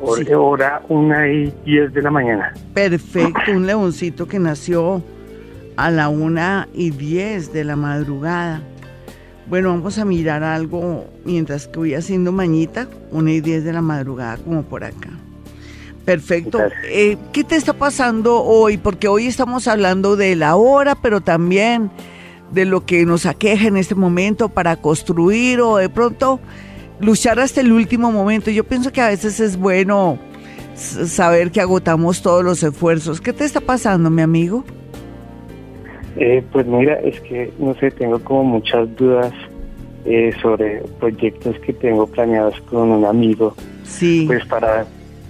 hora 0.00 0.82
una 0.88 1.28
y 1.28 1.52
diez 1.64 1.92
de 1.92 2.02
la 2.02 2.10
mañana. 2.10 2.52
Perfecto, 2.74 3.52
un 3.52 3.66
leoncito 3.66 4.26
que 4.26 4.38
nació 4.38 5.02
a 5.76 5.90
la 5.90 6.08
una 6.08 6.68
y 6.74 6.90
diez 6.90 7.52
de 7.52 7.64
la 7.64 7.76
madrugada. 7.76 8.62
Bueno, 9.48 9.68
vamos 9.68 9.98
a 9.98 10.04
mirar 10.04 10.42
algo 10.42 11.06
mientras 11.24 11.68
que 11.68 11.78
voy 11.78 11.94
haciendo 11.94 12.32
mañita, 12.32 12.88
una 13.12 13.32
y 13.32 13.40
diez 13.40 13.64
de 13.64 13.72
la 13.72 13.82
madrugada, 13.82 14.38
como 14.38 14.62
por 14.62 14.84
acá. 14.84 15.10
Perfecto. 16.04 16.60
Eh, 16.84 17.16
¿Qué 17.32 17.44
te 17.44 17.56
está 17.56 17.72
pasando 17.72 18.42
hoy? 18.42 18.76
Porque 18.76 19.08
hoy 19.08 19.26
estamos 19.26 19.66
hablando 19.66 20.16
de 20.16 20.36
la 20.36 20.56
hora, 20.56 20.94
pero 20.94 21.20
también 21.20 21.90
de 22.52 22.64
lo 22.64 22.86
que 22.86 23.04
nos 23.04 23.26
aqueja 23.26 23.66
en 23.66 23.76
este 23.76 23.94
momento 23.94 24.48
para 24.48 24.76
construir 24.76 25.60
o 25.60 25.76
de 25.76 25.88
pronto 25.88 26.40
luchar 27.00 27.38
hasta 27.40 27.60
el 27.60 27.72
último 27.72 28.12
momento. 28.12 28.50
Yo 28.50 28.64
pienso 28.64 28.92
que 28.92 29.00
a 29.00 29.08
veces 29.08 29.40
es 29.40 29.56
bueno 29.56 30.18
saber 30.74 31.50
que 31.50 31.60
agotamos 31.60 32.22
todos 32.22 32.44
los 32.44 32.62
esfuerzos. 32.62 33.20
¿Qué 33.20 33.32
te 33.32 33.44
está 33.44 33.60
pasando, 33.60 34.10
mi 34.10 34.22
amigo? 34.22 34.64
Eh, 36.16 36.42
pues 36.50 36.66
mira, 36.66 36.94
es 36.94 37.20
que 37.20 37.52
no 37.58 37.74
sé, 37.74 37.90
tengo 37.90 38.18
como 38.20 38.44
muchas 38.44 38.94
dudas 38.96 39.32
eh, 40.04 40.32
sobre 40.40 40.82
proyectos 40.98 41.58
que 41.60 41.72
tengo 41.72 42.06
planeados 42.06 42.58
con 42.62 42.90
un 42.90 43.04
amigo. 43.04 43.54
Sí. 43.84 44.24
Pues 44.26 44.44
para 44.46 44.86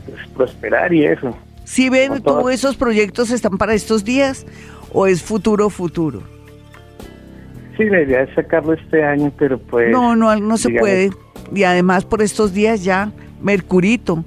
pues, 0.06 0.20
prosperar 0.36 0.92
y 0.92 1.06
eso. 1.06 1.36
¿Sí 1.64 1.90
ven, 1.90 2.22
tú 2.22 2.48
esos 2.48 2.76
proyectos 2.76 3.32
están 3.32 3.58
para 3.58 3.74
estos 3.74 4.04
días 4.04 4.46
o 4.92 5.06
es 5.08 5.22
futuro, 5.22 5.68
futuro? 5.68 6.22
Sí, 7.76 7.84
la 7.86 8.02
idea 8.02 8.22
es 8.22 8.34
sacarlo 8.34 8.72
este 8.72 9.04
año, 9.04 9.32
pero 9.36 9.58
pues... 9.58 9.90
No, 9.90 10.14
no, 10.14 10.34
no 10.36 10.56
se 10.56 10.70
puede 10.70 11.10
y 11.54 11.64
además 11.64 12.04
por 12.04 12.22
estos 12.22 12.52
días 12.52 12.84
ya 12.84 13.12
Mercurito, 13.40 14.24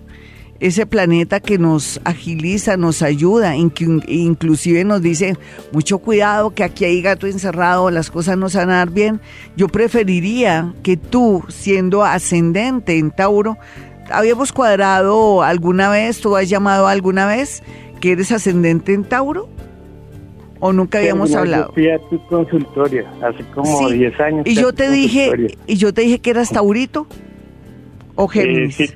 ese 0.59 0.85
planeta 0.85 1.39
que 1.39 1.57
nos 1.57 2.01
agiliza, 2.03 2.75
nos 2.75 3.01
ayuda, 3.01 3.55
inclusive 3.55 4.83
nos 4.83 5.01
dice, 5.01 5.37
mucho 5.71 5.99
cuidado 5.99 6.53
que 6.53 6.63
aquí 6.63 6.85
hay 6.85 7.01
gato 7.01 7.27
encerrado, 7.27 7.89
las 7.91 8.11
cosas 8.11 8.37
no 8.37 8.49
dar 8.49 8.89
bien. 8.89 9.21
Yo 9.55 9.67
preferiría 9.69 10.73
que 10.83 10.97
tú, 10.97 11.43
siendo 11.47 12.03
ascendente 12.03 12.97
en 12.97 13.11
Tauro, 13.11 13.57
habíamos 14.11 14.51
cuadrado 14.51 15.43
alguna 15.43 15.89
vez, 15.89 16.19
tú 16.19 16.35
has 16.35 16.49
llamado 16.49 16.87
alguna 16.87 17.25
vez, 17.25 17.63
que 18.01 18.11
eres 18.11 18.31
ascendente 18.31 18.93
en 18.93 19.05
Tauro? 19.05 19.49
¿O 20.59 20.73
nunca 20.73 20.99
habíamos 20.99 21.33
hablado? 21.33 21.67
Yo 21.67 21.73
fui 21.73 21.89
a 21.89 21.99
tu 22.09 22.19
consultorio 22.27 23.05
hace 23.21 23.43
como 23.53 23.89
10 23.89 24.19
años. 24.19 24.45
Y 24.45 24.55
yo 24.55 24.73
te 24.73 24.91
dije, 24.91 25.55
y 25.67 25.75
yo 25.77 25.93
te 25.93 26.01
dije 26.01 26.19
que 26.19 26.31
eras 26.31 26.49
Taurito 26.49 27.07
o 28.15 28.25
eh, 28.25 28.29
Géminis. 28.29 28.75
sí. 28.75 28.89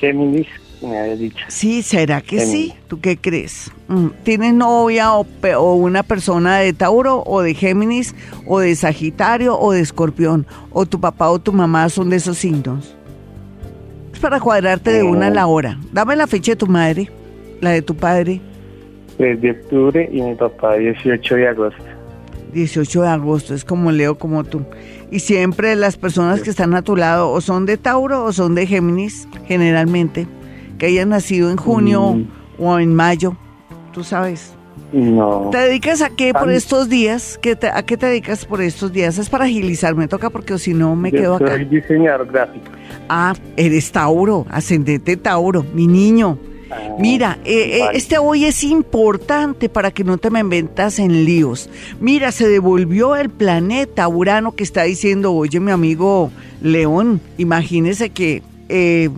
Géminis, 0.00 0.48
me 0.82 0.98
había 0.98 1.16
dicho. 1.16 1.44
Sí, 1.48 1.82
¿será 1.82 2.20
que 2.20 2.40
sí? 2.40 2.74
¿Tú 2.88 3.00
qué 3.00 3.16
crees? 3.16 3.70
Mm, 3.86 4.08
¿Tienes 4.24 4.54
novia 4.54 5.14
o, 5.14 5.26
o, 5.56 5.74
una 5.74 6.02
persona 6.02 6.58
de 6.58 6.72
Tauro 6.72 7.22
o 7.24 7.40
de 7.42 7.54
Géminis 7.54 8.14
o 8.46 8.58
de 8.58 8.74
Sagitario 8.74 9.58
o 9.58 9.72
de 9.72 9.80
Escorpión? 9.80 10.46
¿O 10.72 10.86
tu 10.86 11.00
papá 11.00 11.30
o 11.30 11.38
tu 11.38 11.52
mamá 11.52 11.88
son 11.88 12.10
de 12.10 12.16
esos 12.16 12.38
signos? 12.38 12.96
Es 14.12 14.18
para 14.18 14.40
cuadrarte 14.40 14.90
de 14.90 15.02
una 15.04 15.28
a 15.28 15.30
la 15.30 15.46
hora. 15.46 15.78
Dame 15.92 16.16
la 16.16 16.26
fecha 16.26 16.52
de 16.52 16.56
tu 16.56 16.66
madre, 16.66 17.10
la 17.60 17.70
de 17.70 17.82
tu 17.82 17.94
padre. 17.94 18.40
3 19.16 19.40
de 19.40 19.50
octubre 19.52 20.08
y 20.12 20.22
mi 20.22 20.34
papá 20.34 20.76
18 20.76 21.34
de 21.36 21.48
agosto. 21.48 21.84
18 22.52 23.02
de 23.02 23.08
agosto, 23.08 23.54
es 23.54 23.64
como 23.64 23.90
Leo, 23.92 24.16
como 24.16 24.44
tú. 24.44 24.62
Y 25.10 25.20
siempre 25.20 25.74
las 25.76 25.96
personas 25.96 26.40
que 26.40 26.50
están 26.50 26.74
a 26.74 26.82
tu 26.82 26.96
lado 26.96 27.30
o 27.30 27.40
son 27.40 27.66
de 27.66 27.76
Tauro 27.76 28.24
o 28.24 28.32
son 28.32 28.54
de 28.54 28.66
Géminis, 28.66 29.28
generalmente, 29.46 30.26
que 30.78 30.86
hayan 30.86 31.10
nacido 31.10 31.50
en 31.50 31.56
junio 31.56 32.14
mm. 32.14 32.26
o 32.58 32.78
en 32.78 32.94
mayo, 32.94 33.36
tú 33.92 34.04
sabes. 34.04 34.54
No. 34.92 35.48
¿Te 35.50 35.58
dedicas 35.58 36.02
a 36.02 36.10
qué 36.10 36.32
por 36.32 36.52
estos 36.52 36.88
días? 36.88 37.38
¿Qué 37.42 37.58
¿A 37.72 37.82
qué 37.82 37.96
te 37.96 38.06
dedicas 38.06 38.44
por 38.46 38.62
estos 38.62 38.92
días? 38.92 39.18
Es 39.18 39.28
para 39.28 39.44
agilizar, 39.44 39.96
me 39.96 40.06
toca 40.06 40.30
porque 40.30 40.56
si 40.58 40.72
no 40.72 40.94
me 40.94 41.10
quedo 41.10 41.34
acá. 41.34 41.56
Soy 41.56 41.64
diseñador 41.64 42.30
gráfico. 42.30 42.66
Ah, 43.08 43.34
eres 43.56 43.90
Tauro, 43.90 44.46
ascendente 44.50 45.16
Tauro, 45.16 45.64
mi 45.74 45.88
niño. 45.88 46.38
Mira, 46.98 47.38
eh, 47.44 47.80
eh, 47.80 47.88
este 47.94 48.18
hoy 48.18 48.44
es 48.44 48.64
importante 48.64 49.68
para 49.68 49.90
que 49.90 50.04
no 50.04 50.18
te 50.18 50.30
me 50.30 50.40
inventas 50.40 50.98
en 50.98 51.24
líos. 51.24 51.68
Mira, 52.00 52.32
se 52.32 52.48
devolvió 52.48 53.16
el 53.16 53.30
planeta 53.30 54.08
Urano 54.08 54.52
que 54.52 54.64
está 54.64 54.84
diciendo, 54.84 55.32
oye 55.32 55.60
mi 55.60 55.70
amigo 55.70 56.30
León, 56.60 57.20
imagínese 57.38 58.10
que 58.10 58.42
eh, 58.68 59.10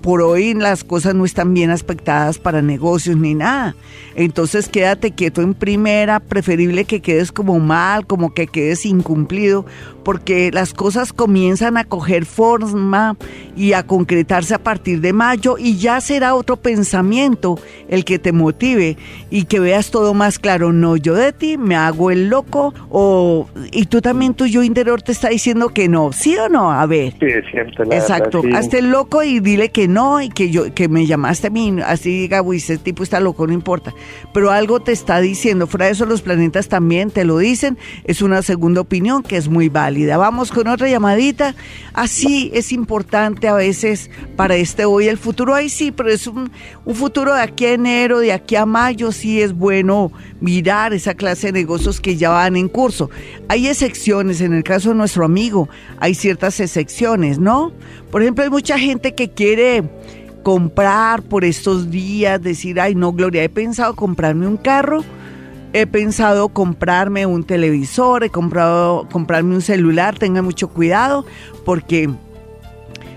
por 0.00 0.22
hoy 0.22 0.54
las 0.54 0.84
cosas 0.84 1.14
no 1.14 1.24
están 1.24 1.54
bien 1.54 1.70
aspectadas 1.70 2.38
para 2.38 2.62
negocios 2.62 3.16
ni 3.16 3.34
nada. 3.34 3.74
Entonces 4.14 4.68
quédate 4.68 5.12
quieto 5.12 5.42
en 5.42 5.54
primera, 5.54 6.20
preferible 6.20 6.84
que 6.84 7.00
quedes 7.00 7.32
como 7.32 7.58
mal, 7.60 8.06
como 8.06 8.34
que 8.34 8.46
quedes 8.46 8.84
incumplido, 8.84 9.64
porque 10.04 10.50
las 10.52 10.74
cosas 10.74 11.12
comienzan 11.12 11.76
a 11.76 11.84
coger 11.84 12.26
forma 12.26 13.16
y 13.56 13.72
a 13.72 13.84
concretarse 13.84 14.54
a 14.54 14.58
partir 14.58 15.00
de 15.00 15.12
mayo 15.12 15.56
y 15.58 15.76
ya 15.76 16.00
será 16.00 16.34
otro 16.34 16.56
pensamiento 16.56 17.58
el 17.88 18.04
que 18.04 18.18
te 18.18 18.32
motive 18.32 18.96
y 19.30 19.44
que 19.44 19.60
veas 19.60 19.90
todo 19.90 20.14
más 20.14 20.38
claro. 20.38 20.72
No, 20.72 20.96
yo 20.96 21.14
de 21.14 21.32
ti 21.32 21.58
me 21.58 21.76
hago 21.76 22.10
el 22.10 22.28
loco 22.28 22.74
o 22.90 23.48
y 23.72 23.86
tú 23.86 24.00
también 24.00 24.34
tu 24.34 24.46
yo 24.46 24.62
interior 24.62 25.02
te 25.02 25.12
está 25.12 25.28
diciendo 25.28 25.68
que 25.68 25.88
no, 25.88 26.12
¿sí 26.12 26.36
o 26.36 26.48
no? 26.48 26.72
A 26.72 26.86
ver. 26.86 27.12
Sí, 27.20 27.26
es 27.26 27.44
cierto. 27.50 27.82
Exacto, 27.84 28.42
hazte 28.54 28.78
el 28.78 28.90
loco 28.90 29.22
y 29.22 29.40
dile 29.40 29.70
que 29.70 29.88
no 29.88 30.20
y 30.20 30.28
que 30.28 30.50
yo 30.50 30.72
que 30.74 30.88
me 30.88 31.06
llamaste 31.06 31.48
a 31.48 31.50
mí, 31.50 31.76
así 31.84 32.10
diga, 32.10 32.42
uy, 32.42 32.56
ese 32.56 32.78
tipo 32.78 33.02
está 33.02 33.20
loco, 33.20 33.46
no 33.46 33.52
importa. 33.52 33.92
Pero 34.32 34.50
algo 34.50 34.80
te 34.80 34.92
está 34.92 35.20
diciendo, 35.20 35.66
fuera 35.66 35.86
de 35.86 35.92
eso 35.92 36.06
los 36.06 36.22
planetas 36.22 36.68
también 36.68 37.10
te 37.10 37.24
lo 37.24 37.38
dicen, 37.38 37.78
es 38.04 38.22
una 38.22 38.42
segunda 38.42 38.80
opinión 38.80 39.22
que 39.22 39.36
es 39.36 39.48
muy 39.48 39.68
válida. 39.68 39.91
Vamos 40.16 40.50
con 40.50 40.68
otra 40.68 40.88
llamadita. 40.88 41.54
Así 41.92 42.50
es 42.54 42.72
importante 42.72 43.48
a 43.48 43.54
veces 43.54 44.10
para 44.36 44.56
este 44.56 44.84
hoy 44.84 45.08
el 45.08 45.18
futuro, 45.18 45.54
ahí 45.54 45.68
sí, 45.68 45.92
pero 45.92 46.10
es 46.10 46.26
un, 46.26 46.50
un 46.84 46.94
futuro 46.94 47.34
de 47.34 47.42
aquí 47.42 47.66
a 47.66 47.74
enero, 47.74 48.18
de 48.18 48.32
aquí 48.32 48.56
a 48.56 48.66
mayo, 48.66 49.12
sí 49.12 49.40
es 49.40 49.52
bueno 49.52 50.10
mirar 50.40 50.92
esa 50.92 51.14
clase 51.14 51.48
de 51.48 51.52
negocios 51.52 52.00
que 52.00 52.16
ya 52.16 52.30
van 52.30 52.56
en 52.56 52.68
curso. 52.68 53.10
Hay 53.48 53.68
excepciones, 53.68 54.40
en 54.40 54.52
el 54.52 54.64
caso 54.64 54.90
de 54.90 54.94
nuestro 54.96 55.24
amigo, 55.24 55.68
hay 55.98 56.14
ciertas 56.14 56.58
excepciones, 56.60 57.38
¿no? 57.38 57.72
Por 58.10 58.22
ejemplo, 58.22 58.44
hay 58.44 58.50
mucha 58.50 58.78
gente 58.78 59.14
que 59.14 59.30
quiere 59.30 59.82
comprar 60.42 61.22
por 61.22 61.44
estos 61.44 61.90
días, 61.90 62.42
decir, 62.42 62.80
ay 62.80 62.94
no, 62.94 63.12
Gloria, 63.12 63.44
he 63.44 63.48
pensado 63.48 63.94
comprarme 63.94 64.46
un 64.46 64.56
carro, 64.56 65.04
he 65.72 65.86
pensado 65.86 66.48
comprarme 66.48 67.26
un 67.26 67.44
televisor, 67.44 68.24
he 68.24 68.30
comprado 68.30 69.08
comprarme 69.10 69.54
un 69.54 69.62
celular, 69.62 70.18
tenga 70.18 70.42
mucho 70.42 70.68
cuidado, 70.68 71.24
porque 71.64 72.10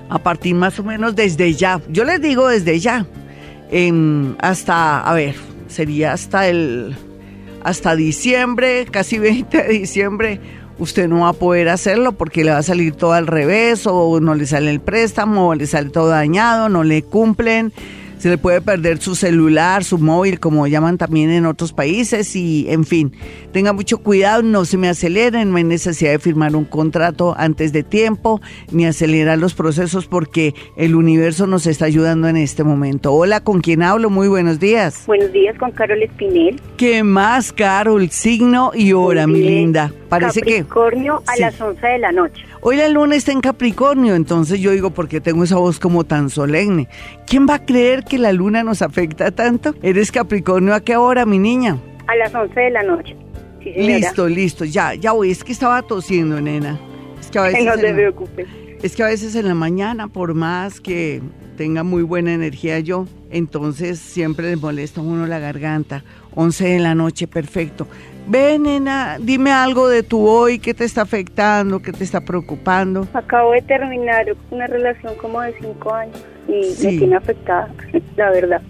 a 0.09 0.19
partir 0.19 0.55
más 0.55 0.79
o 0.79 0.83
menos 0.83 1.15
desde 1.15 1.53
ya, 1.53 1.81
yo 1.89 2.03
les 2.05 2.21
digo 2.21 2.47
desde 2.47 2.79
ya, 2.79 3.05
hasta, 4.39 5.01
a 5.01 5.13
ver, 5.13 5.35
sería 5.67 6.13
hasta 6.13 6.47
el, 6.47 6.95
hasta 7.63 7.95
diciembre, 7.95 8.85
casi 8.89 9.17
20 9.19 9.63
de 9.63 9.69
diciembre, 9.69 10.39
usted 10.79 11.07
no 11.07 11.21
va 11.21 11.29
a 11.29 11.33
poder 11.33 11.69
hacerlo 11.69 12.13
porque 12.13 12.43
le 12.43 12.51
va 12.51 12.59
a 12.59 12.63
salir 12.63 12.93
todo 12.93 13.13
al 13.13 13.27
revés 13.27 13.85
o 13.85 14.19
no 14.19 14.35
le 14.35 14.45
sale 14.45 14.71
el 14.71 14.81
préstamo 14.81 15.49
o 15.49 15.55
le 15.55 15.67
sale 15.67 15.89
todo 15.89 16.07
dañado, 16.07 16.69
no 16.69 16.83
le 16.83 17.01
cumplen 17.03 17.73
se 18.17 18.29
le 18.29 18.37
puede 18.37 18.61
perder 18.61 18.99
su 18.99 19.15
celular, 19.15 19.83
su 19.83 19.97
móvil, 19.97 20.39
como 20.39 20.67
llaman 20.67 20.97
también 20.97 21.29
en 21.29 21.45
otros 21.45 21.73
países 21.73 22.35
y 22.35 22.65
en 22.69 22.85
fin, 22.85 23.13
tenga 23.51 23.73
mucho 23.73 23.97
cuidado, 23.99 24.41
no 24.41 24.65
se 24.65 24.77
me 24.77 24.89
aceleren, 24.89 25.51
no 25.51 25.57
hay 25.57 25.63
necesidad 25.63 26.11
de 26.11 26.19
firmar 26.19 26.55
un 26.55 26.65
contrato 26.65 27.35
antes 27.37 27.73
de 27.73 27.83
tiempo 27.83 28.41
ni 28.71 28.85
acelerar 28.85 29.37
los 29.37 29.53
procesos 29.53 30.07
porque 30.07 30.53
el 30.77 30.95
universo 30.95 31.47
nos 31.47 31.67
está 31.67 31.85
ayudando 31.85 32.27
en 32.27 32.37
este 32.37 32.63
momento. 32.63 33.13
Hola, 33.13 33.41
¿con 33.41 33.61
quién 33.61 33.83
hablo? 33.83 34.09
Muy 34.09 34.27
buenos 34.27 34.59
días. 34.59 35.03
Buenos 35.07 35.31
días 35.31 35.57
con 35.57 35.71
Carol 35.71 36.01
Espinel. 36.01 36.59
¿Qué 36.77 37.03
más, 37.03 37.51
Carol? 37.51 38.09
Signo 38.09 38.71
y 38.73 38.93
hora, 38.93 39.27
mi 39.27 39.41
linda. 39.41 39.91
Parece 40.09 40.41
Capricornio 40.41 41.23
a 41.27 41.37
las 41.39 41.59
11 41.59 41.85
de 41.85 41.99
la 41.99 42.11
noche. 42.11 42.44
Hoy 42.67 42.77
la 42.77 42.89
luna 42.89 43.15
está 43.15 43.31
en 43.31 43.41
Capricornio, 43.41 44.15
entonces 44.15 44.59
yo 44.59 44.71
digo, 44.71 44.89
porque 44.89 45.21
tengo 45.21 45.43
esa 45.43 45.57
voz 45.57 45.77
como 45.77 46.03
tan 46.03 46.31
solemne? 46.31 46.87
¿Quién 47.27 47.45
va 47.47 47.53
a 47.53 47.63
creer 47.63 48.03
que 48.03 48.17
la 48.17 48.33
luna 48.33 48.63
nos 48.63 48.81
afecta 48.81 49.29
tanto? 49.29 49.75
¿Eres 49.83 50.11
Capricornio 50.11 50.73
a 50.73 50.79
qué 50.79 50.97
hora, 50.97 51.27
mi 51.27 51.37
niña? 51.37 51.77
A 52.07 52.15
las 52.15 52.33
11 52.33 52.59
de 52.59 52.71
la 52.71 52.81
noche. 52.81 53.15
listo, 53.63 54.27
listo, 54.27 54.65
ya, 54.65 54.95
ya 54.95 55.11
voy. 55.11 55.29
Es 55.29 55.43
que 55.43 55.51
estaba 55.51 55.83
tosiendo, 55.83 56.41
nena. 56.41 56.79
Es 57.19 57.27
que 57.27 57.37
a 57.37 57.43
veces 57.43 57.65
no 57.65 57.77
te 57.77 57.93
preocupes. 57.93 58.47
Es 58.81 58.95
que 58.95 59.03
a 59.03 59.07
veces 59.09 59.35
en 59.35 59.47
la 59.47 59.53
mañana, 59.53 60.07
por 60.07 60.33
más 60.33 60.81
que 60.81 61.21
tenga 61.57 61.83
muy 61.83 62.01
buena 62.01 62.33
energía 62.33 62.79
yo, 62.79 63.05
entonces 63.29 63.99
siempre 63.99 64.49
les 64.49 64.59
molesta 64.59 65.01
a 65.01 65.03
uno 65.03 65.27
la 65.27 65.37
garganta. 65.37 66.03
11 66.33 66.67
de 66.67 66.79
la 66.79 66.95
noche, 66.95 67.27
perfecto. 67.27 67.87
Ven, 68.27 68.63
nena, 68.63 69.17
dime 69.19 69.51
algo 69.51 69.87
de 69.87 70.01
tu 70.01 70.27
hoy, 70.27 70.57
qué 70.57 70.73
te 70.73 70.83
está 70.83 71.03
afectando, 71.03 71.79
qué 71.79 71.91
te 71.91 72.03
está 72.03 72.21
preocupando. 72.21 73.07
Acabo 73.13 73.51
de 73.51 73.61
terminar 73.61 74.25
una 74.49 74.65
relación 74.65 75.13
como 75.15 75.41
de 75.41 75.53
cinco 75.59 75.93
años 75.93 76.17
y 76.47 76.83
me 76.83 76.97
tiene 76.97 77.15
afectada, 77.15 77.69
la 78.15 78.31
verdad. 78.31 78.61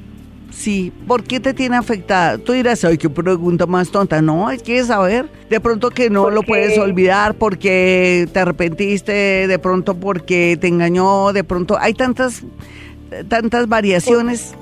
Sí, 0.51 0.91
¿por 1.07 1.23
qué 1.23 1.39
te 1.39 1.53
tiene 1.53 1.77
afectada? 1.77 2.37
Tú 2.37 2.51
dirás, 2.51 2.83
ay, 2.83 2.97
qué 2.97 3.09
pregunta 3.09 3.65
más 3.65 3.91
tonta. 3.91 4.21
No, 4.21 4.47
hay 4.47 4.57
que 4.57 4.83
saber. 4.83 5.25
De 5.49 5.59
pronto 5.59 5.89
que 5.89 6.09
no 6.09 6.29
lo 6.29 6.43
puedes 6.43 6.77
olvidar 6.77 7.33
porque 7.33 8.27
te 8.31 8.39
arrepentiste, 8.39 9.47
de 9.47 9.59
pronto 9.59 9.95
porque 9.95 10.57
te 10.59 10.67
engañó, 10.67 11.33
de 11.33 11.43
pronto 11.43 11.77
hay 11.77 11.93
tantas, 11.93 12.43
tantas 13.27 13.67
variaciones. 13.67 14.55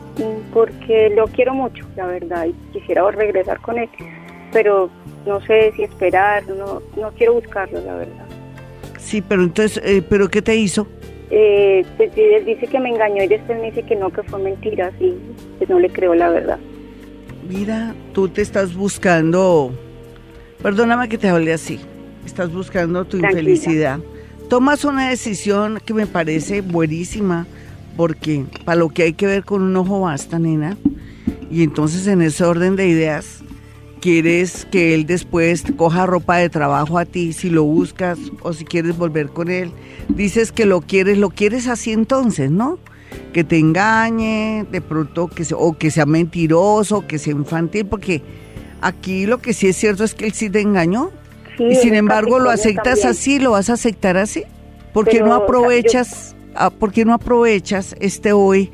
Porque 0.51 1.11
lo 1.15 1.25
quiero 1.27 1.53
mucho, 1.53 1.85
la 1.95 2.07
verdad, 2.07 2.45
y 2.45 2.53
quisiera 2.71 3.09
regresar 3.11 3.59
con 3.59 3.77
él 3.77 3.89
pero 4.53 4.89
no 5.25 5.41
sé 5.41 5.73
si 5.75 5.83
esperar, 5.83 6.47
no, 6.47 6.81
no 6.95 7.11
quiero 7.17 7.33
buscarlo, 7.33 7.81
la 7.81 7.95
verdad. 7.95 8.25
Sí, 8.99 9.21
pero 9.21 9.43
entonces, 9.43 9.81
eh, 9.83 10.01
¿pero 10.07 10.29
qué 10.29 10.41
te 10.41 10.55
hizo? 10.55 10.87
Eh, 11.29 11.83
pues, 11.97 12.11
él 12.15 12.45
dice 12.45 12.67
que 12.67 12.79
me 12.79 12.89
engañó 12.89 13.23
y 13.23 13.27
después 13.27 13.59
me 13.59 13.71
dice 13.71 13.83
que 13.83 13.95
no, 13.95 14.11
que 14.11 14.23
fue 14.23 14.39
mentira, 14.39 14.91
y 14.99 15.13
pues 15.57 15.69
no 15.69 15.79
le 15.79 15.89
creo 15.89 16.13
la 16.13 16.29
verdad. 16.29 16.59
Mira, 17.49 17.93
tú 18.13 18.29
te 18.29 18.41
estás 18.41 18.73
buscando, 18.73 19.71
perdóname 20.61 21.09
que 21.09 21.17
te 21.17 21.27
hable 21.27 21.51
así, 21.51 21.79
estás 22.25 22.53
buscando 22.53 23.03
tu 23.05 23.17
infelicidad. 23.17 23.99
Tomas 24.49 24.85
una 24.85 25.09
decisión 25.09 25.79
que 25.83 25.93
me 25.93 26.05
parece 26.05 26.61
buenísima, 26.61 27.47
porque 27.97 28.45
para 28.63 28.77
lo 28.77 28.89
que 28.89 29.03
hay 29.03 29.13
que 29.13 29.25
ver 29.25 29.43
con 29.43 29.61
un 29.61 29.75
ojo 29.75 30.01
basta, 30.01 30.37
nena. 30.39 30.77
Y 31.49 31.63
entonces 31.63 32.07
en 32.07 32.21
ese 32.21 32.43
orden 32.43 32.75
de 32.75 32.87
ideas, 32.87 33.43
quieres 34.03 34.67
que 34.69 34.93
él 34.93 35.05
después 35.05 35.63
coja 35.77 36.05
ropa 36.05 36.35
de 36.35 36.49
trabajo 36.49 36.97
a 36.97 37.05
ti, 37.05 37.31
si 37.31 37.49
lo 37.49 37.63
buscas 37.63 38.19
o 38.41 38.51
si 38.51 38.65
quieres 38.65 38.97
volver 38.97 39.29
con 39.29 39.49
él. 39.49 39.71
Dices 40.09 40.51
que 40.51 40.65
lo 40.65 40.81
quieres, 40.81 41.17
lo 41.17 41.29
quieres 41.29 41.69
así 41.69 41.93
entonces, 41.93 42.51
¿no? 42.51 42.79
Que 43.31 43.45
te 43.45 43.57
engañe, 43.57 44.65
de 44.69 44.81
pronto 44.81 45.29
que 45.29 45.45
o 45.55 45.77
que 45.77 45.89
sea 45.89 46.05
mentiroso, 46.05 47.07
que 47.07 47.17
sea 47.17 47.31
infantil, 47.31 47.85
porque 47.85 48.21
aquí 48.81 49.25
lo 49.25 49.37
que 49.37 49.53
sí 49.53 49.67
es 49.67 49.77
cierto 49.77 50.03
es 50.03 50.13
que 50.13 50.25
él 50.25 50.33
sí 50.33 50.49
te 50.49 50.59
engañó. 50.59 51.11
y 51.57 51.75
sin 51.75 51.95
embargo 51.95 52.39
lo 52.39 52.49
aceptas 52.49 53.05
así, 53.05 53.39
lo 53.39 53.51
vas 53.51 53.69
a 53.69 53.73
aceptar 53.73 54.17
así. 54.17 54.43
¿Por 54.91 55.07
qué 55.07 55.21
no 55.21 55.33
aprovechas, 55.33 56.35
ah, 56.55 56.71
¿por 56.71 56.91
qué 56.91 57.05
no 57.05 57.13
aprovechas 57.13 57.95
este 58.01 58.33
hoy? 58.33 58.69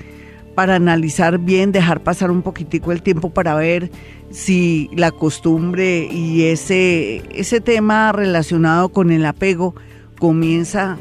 para 0.59 0.75
analizar 0.75 1.37
bien, 1.37 1.71
dejar 1.71 2.03
pasar 2.03 2.31
un 2.31 2.41
poquitico 2.41 2.91
el 2.91 3.01
tiempo 3.01 3.29
para 3.29 3.55
ver 3.55 3.89
si 4.31 4.89
la 4.95 5.11
costumbre 5.11 6.07
y 6.11 6.43
ese, 6.43 7.23
ese 7.31 7.61
tema 7.61 8.11
relacionado 8.11 8.89
con 8.89 9.11
el 9.11 9.25
apego 9.25 9.75
comienza 10.19 10.97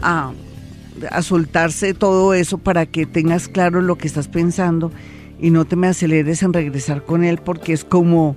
a, 0.00 0.32
a 1.10 1.22
soltarse 1.22 1.94
todo 1.94 2.34
eso 2.34 2.58
para 2.58 2.86
que 2.86 3.06
tengas 3.06 3.48
claro 3.48 3.80
lo 3.80 3.96
que 3.96 4.06
estás 4.06 4.28
pensando 4.28 4.92
y 5.40 5.50
no 5.50 5.64
te 5.64 5.76
me 5.76 5.88
aceleres 5.88 6.42
en 6.42 6.52
regresar 6.52 7.04
con 7.04 7.24
él 7.24 7.38
porque 7.38 7.72
es 7.72 7.84
como 7.84 8.36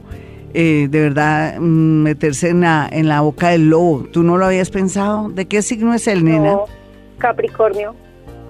eh, 0.53 0.87
de 0.89 1.01
verdad 1.01 1.59
mm, 1.59 2.03
meterse 2.03 2.49
en 2.49 2.61
la, 2.61 2.89
en 2.91 3.07
la 3.07 3.21
boca 3.21 3.49
del 3.49 3.69
lobo. 3.69 4.05
¿Tú 4.11 4.23
no 4.23 4.37
lo 4.37 4.45
habías 4.45 4.69
pensado? 4.69 5.29
¿De 5.29 5.45
qué 5.45 5.61
signo 5.61 5.93
es 5.93 6.07
el 6.07 6.23
nena? 6.23 6.57
Capricornio 7.17 7.95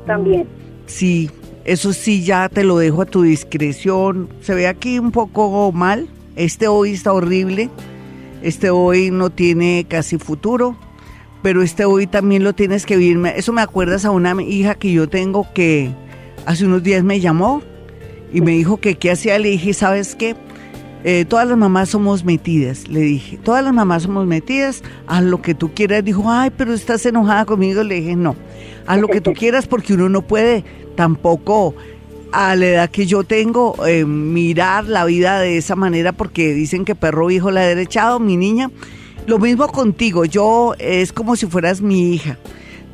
también. 0.05 0.47
Sí, 0.87 1.29
eso 1.63 1.93
sí 1.93 2.23
ya 2.23 2.49
te 2.49 2.63
lo 2.63 2.77
dejo 2.77 3.03
a 3.03 3.05
tu 3.05 3.21
discreción. 3.21 4.29
Se 4.41 4.55
ve 4.55 4.67
aquí 4.67 4.99
un 4.99 5.11
poco 5.11 5.71
mal. 5.71 6.07
Este 6.35 6.67
hoy 6.67 6.91
está 6.91 7.13
horrible. 7.13 7.69
Este 8.41 8.71
hoy 8.71 9.11
no 9.11 9.29
tiene 9.29 9.85
casi 9.87 10.17
futuro. 10.17 10.75
Pero 11.43 11.61
este 11.61 11.85
hoy 11.85 12.07
también 12.07 12.43
lo 12.43 12.53
tienes 12.53 12.85
que 12.85 12.97
vivir. 12.97 13.23
Eso 13.35 13.53
me 13.53 13.61
acuerdas 13.61 14.05
a 14.05 14.11
una 14.11 14.35
hija 14.41 14.75
que 14.75 14.91
yo 14.91 15.07
tengo 15.07 15.47
que 15.53 15.91
hace 16.45 16.65
unos 16.65 16.83
días 16.83 17.03
me 17.03 17.19
llamó 17.19 17.61
y 18.33 18.41
me 18.41 18.51
dijo 18.51 18.77
que 18.77 18.95
qué 18.95 19.11
hacía. 19.11 19.37
Le 19.37 19.49
dije, 19.49 19.73
¿sabes 19.73 20.15
qué? 20.15 20.35
Eh, 21.03 21.25
todas 21.25 21.47
las 21.47 21.57
mamás 21.57 21.89
somos 21.89 22.23
metidas, 22.23 22.87
le 22.87 22.99
dije. 23.01 23.37
Todas 23.37 23.63
las 23.63 23.73
mamás 23.73 24.03
somos 24.03 24.27
metidas, 24.27 24.83
haz 25.07 25.23
lo 25.23 25.41
que 25.41 25.55
tú 25.55 25.73
quieras. 25.73 26.03
Dijo, 26.03 26.23
ay, 26.27 26.51
pero 26.55 26.73
estás 26.73 27.05
enojada 27.05 27.45
conmigo. 27.45 27.83
Le 27.83 27.95
dije, 27.95 28.15
no, 28.15 28.35
haz 28.85 28.99
lo 28.99 29.07
que 29.07 29.21
tú 29.21 29.33
quieras 29.37 29.67
porque 29.67 29.93
uno 29.93 30.09
no 30.09 30.21
puede 30.21 30.63
tampoco 31.01 31.73
a 32.31 32.55
la 32.55 32.65
edad 32.67 32.89
que 32.91 33.07
yo 33.07 33.23
tengo 33.23 33.73
eh, 33.87 34.05
mirar 34.05 34.85
la 34.85 35.03
vida 35.03 35.39
de 35.39 35.57
esa 35.57 35.75
manera 35.75 36.11
porque 36.11 36.53
dicen 36.53 36.85
que 36.85 36.93
perro 36.93 37.31
hijo 37.31 37.49
la 37.49 37.61
derechado, 37.61 38.19
mi 38.19 38.37
niña. 38.37 38.69
Lo 39.25 39.39
mismo 39.39 39.67
contigo, 39.67 40.25
yo 40.25 40.75
es 40.77 41.11
como 41.11 41.35
si 41.35 41.47
fueras 41.47 41.81
mi 41.81 42.13
hija. 42.13 42.37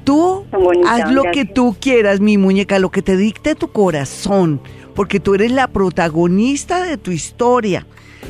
Tú 0.05 0.45
haz 0.87 1.11
lo 1.11 1.23
que 1.33 1.43
tú 1.43 1.75
quieras, 1.81 2.21
mi 2.21 2.37
muñeca, 2.37 2.79
lo 2.79 2.91
que 2.91 3.01
te 3.01 3.17
dicte 3.17 3.55
tu 3.55 3.73
corazón, 3.73 4.61
porque 4.95 5.19
tú 5.19 5.35
eres 5.35 5.51
la 5.51 5.67
protagonista 5.67 6.81
de 6.81 6.95
tu 6.95 7.11
historia. 7.11 7.85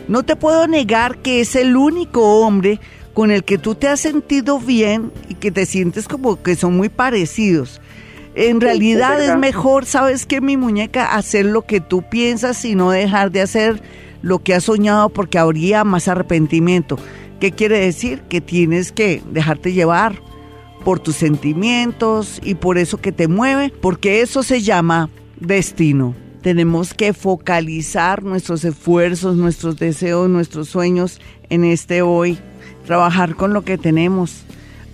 No 0.07 0.23
te 0.23 0.35
puedo 0.35 0.65
negar 0.67 1.19
que 1.19 1.41
es 1.41 1.55
el 1.55 1.75
único 1.75 2.41
hombre 2.41 2.79
con 3.13 3.29
el 3.29 3.43
que 3.43 3.59
tú 3.59 3.75
te 3.75 3.87
has 3.87 3.99
sentido 3.99 4.57
bien 4.59 5.11
y 5.29 5.35
que 5.35 5.51
te 5.51 5.67
sientes 5.67 6.07
como 6.07 6.41
que 6.41 6.55
son 6.55 6.75
muy 6.75 6.89
parecidos. 6.89 7.79
En 8.39 8.61
realidad 8.61 9.19
es, 9.19 9.35
mejor, 9.35 9.87
sabes 9.87 10.27
que 10.27 10.41
mi 10.41 10.57
muñeca, 10.57 11.15
hacer 11.15 11.43
lo 11.43 11.63
que 11.63 11.81
tú 11.81 12.03
piensas 12.03 12.63
y 12.65 12.75
no 12.75 12.91
dejar 12.91 13.31
de 13.31 13.41
hacer 13.41 13.81
lo 14.21 14.43
que 14.43 14.53
has 14.53 14.65
soñado 14.65 15.09
porque 15.09 15.39
habría 15.39 15.83
más 15.83 16.07
arrepentimiento. 16.07 16.99
¿Qué 17.39 17.51
quiere 17.51 17.79
decir? 17.79 18.21
Que 18.29 18.39
tienes 18.39 18.91
que 18.91 19.23
dejarte 19.31 19.73
llevar 19.73 20.21
por 20.85 20.99
tus 20.99 21.15
sentimientos 21.15 22.39
y 22.43 22.53
por 22.53 22.77
eso 22.77 22.99
que 22.99 23.11
te 23.11 23.27
mueve, 23.27 23.73
porque 23.81 24.21
eso 24.21 24.43
se 24.43 24.61
llama 24.61 25.09
destino. 25.39 26.13
Tenemos 26.43 26.93
que 26.93 27.13
focalizar 27.13 28.21
nuestros 28.21 28.63
esfuerzos, 28.65 29.35
nuestros 29.35 29.77
deseos, 29.77 30.29
nuestros 30.29 30.69
sueños 30.69 31.19
en 31.49 31.63
este 31.63 32.03
hoy, 32.03 32.37
trabajar 32.85 33.35
con 33.35 33.53
lo 33.53 33.63
que 33.63 33.79
tenemos. 33.79 34.45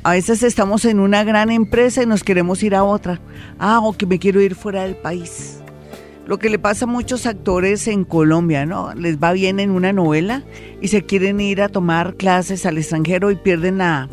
A 0.05 0.11
veces 0.11 0.43
estamos 0.43 0.83
en 0.83 0.99
una 0.99 1.23
gran 1.23 1.49
empresa 1.49 2.03
y 2.03 2.05
nos 2.05 2.25
queremos 2.25 2.61
ir 2.61 2.75
a 2.75 2.83
otra. 2.83 3.21
Ah, 3.57 3.79
o 3.81 3.93
que 3.93 4.05
me 4.05 4.19
quiero 4.19 4.41
ir 4.41 4.53
fuera 4.53 4.83
del 4.83 4.97
país. 4.97 5.59
Lo 6.27 6.39
que 6.39 6.49
le 6.49 6.59
pasa 6.59 6.83
a 6.83 6.89
muchos 6.89 7.25
actores 7.25 7.87
en 7.87 8.03
Colombia, 8.03 8.65
¿no? 8.65 8.93
Les 8.95 9.17
va 9.17 9.31
bien 9.31 9.61
en 9.61 9.71
una 9.71 9.93
novela 9.93 10.43
y 10.81 10.89
se 10.89 11.03
quieren 11.03 11.39
ir 11.39 11.61
a 11.61 11.69
tomar 11.69 12.15
clases 12.15 12.65
al 12.65 12.77
extranjero 12.77 13.31
y 13.31 13.37
pierden 13.37 13.77
la, 13.77 14.09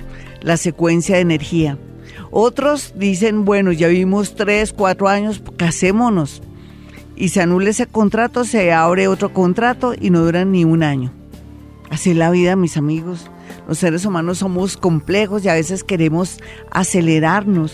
secuencia 0.57 1.17
de 1.17 1.23
energía. 1.23 1.77
Otros 2.31 2.95
dicen, 2.97 3.45
bueno, 3.45 3.73
ya 3.73 3.89
vivimos 3.89 4.37
tres, 4.37 4.73
cuatro 4.73 5.09
años, 5.09 5.43
casémonos. 5.57 6.41
Y 7.17 7.31
se 7.31 7.43
anula 7.43 7.71
ese 7.71 7.87
contrato, 7.87 8.45
se 8.45 8.73
abre 8.73 9.09
otro 9.09 9.33
contrato 9.33 9.95
y 10.01 10.11
no 10.11 10.21
duran 10.21 10.53
ni 10.53 10.65
un 10.65 10.85
año. 10.85 11.13
Así 11.91 12.11
es 12.11 12.17
la 12.17 12.31
vida, 12.31 12.55
mis 12.55 12.77
amigos. 12.77 13.29
Los 13.71 13.79
seres 13.79 14.05
humanos 14.05 14.39
somos 14.39 14.77
complejos 14.77 15.45
y 15.45 15.49
a 15.49 15.55
veces 15.55 15.85
queremos 15.85 16.41
acelerarnos. 16.73 17.73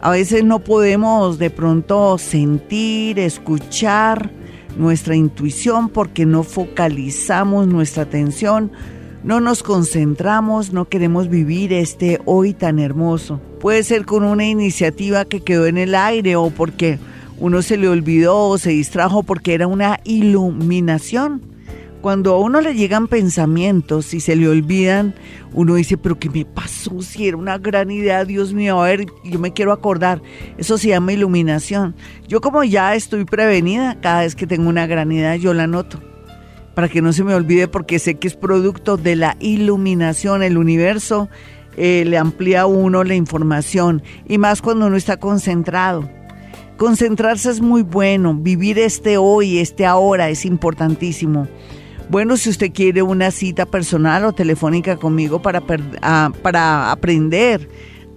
A 0.00 0.10
veces 0.10 0.42
no 0.42 0.58
podemos 0.58 1.38
de 1.38 1.50
pronto 1.50 2.18
sentir, 2.18 3.20
escuchar 3.20 4.32
nuestra 4.76 5.14
intuición 5.14 5.88
porque 5.88 6.26
no 6.26 6.42
focalizamos 6.42 7.68
nuestra 7.68 8.02
atención, 8.02 8.72
no 9.22 9.40
nos 9.40 9.62
concentramos, 9.62 10.72
no 10.72 10.88
queremos 10.88 11.28
vivir 11.28 11.72
este 11.72 12.20
hoy 12.24 12.52
tan 12.52 12.80
hermoso. 12.80 13.40
Puede 13.60 13.84
ser 13.84 14.06
con 14.06 14.24
una 14.24 14.44
iniciativa 14.44 15.26
que 15.26 15.42
quedó 15.42 15.66
en 15.66 15.78
el 15.78 15.94
aire 15.94 16.34
o 16.34 16.50
porque 16.50 16.98
uno 17.38 17.62
se 17.62 17.76
le 17.76 17.88
olvidó 17.88 18.48
o 18.48 18.58
se 18.58 18.70
distrajo 18.70 19.22
porque 19.22 19.54
era 19.54 19.68
una 19.68 20.00
iluminación 20.02 21.53
cuando 22.04 22.34
a 22.34 22.38
uno 22.38 22.60
le 22.60 22.74
llegan 22.74 23.08
pensamientos 23.08 24.12
y 24.12 24.20
se 24.20 24.36
le 24.36 24.46
olvidan, 24.46 25.14
uno 25.54 25.76
dice, 25.76 25.96
pero 25.96 26.18
¿qué 26.18 26.28
me 26.28 26.44
pasó? 26.44 27.00
Si 27.00 27.26
era 27.26 27.38
una 27.38 27.56
gran 27.56 27.90
idea, 27.90 28.26
Dios 28.26 28.52
mío, 28.52 28.78
a 28.78 28.88
ver, 28.88 29.06
yo 29.24 29.38
me 29.38 29.54
quiero 29.54 29.72
acordar. 29.72 30.20
Eso 30.58 30.76
se 30.76 30.88
llama 30.88 31.14
iluminación. 31.14 31.94
Yo 32.28 32.42
como 32.42 32.62
ya 32.62 32.94
estoy 32.94 33.24
prevenida, 33.24 33.98
cada 34.02 34.20
vez 34.20 34.36
que 34.36 34.46
tengo 34.46 34.68
una 34.68 34.86
gran 34.86 35.12
idea, 35.12 35.34
yo 35.36 35.54
la 35.54 35.62
anoto. 35.62 35.98
Para 36.74 36.90
que 36.90 37.00
no 37.00 37.10
se 37.14 37.24
me 37.24 37.34
olvide 37.34 37.68
porque 37.68 37.98
sé 37.98 38.16
que 38.16 38.28
es 38.28 38.36
producto 38.36 38.98
de 38.98 39.16
la 39.16 39.38
iluminación, 39.40 40.42
el 40.42 40.58
universo. 40.58 41.30
Eh, 41.78 42.04
le 42.06 42.18
amplía 42.18 42.60
a 42.60 42.66
uno 42.66 43.02
la 43.02 43.14
información 43.14 44.02
y 44.28 44.36
más 44.36 44.60
cuando 44.60 44.88
uno 44.88 44.96
está 44.96 45.16
concentrado. 45.16 46.06
Concentrarse 46.76 47.48
es 47.48 47.62
muy 47.62 47.80
bueno, 47.80 48.34
vivir 48.34 48.78
este 48.78 49.16
hoy, 49.16 49.56
este 49.56 49.86
ahora 49.86 50.28
es 50.28 50.44
importantísimo. 50.44 51.48
Bueno, 52.14 52.36
si 52.36 52.48
usted 52.48 52.70
quiere 52.72 53.02
una 53.02 53.32
cita 53.32 53.66
personal 53.66 54.24
o 54.24 54.32
telefónica 54.32 54.98
conmigo 54.98 55.42
para, 55.42 55.62
para 55.62 56.92
aprender 56.92 57.68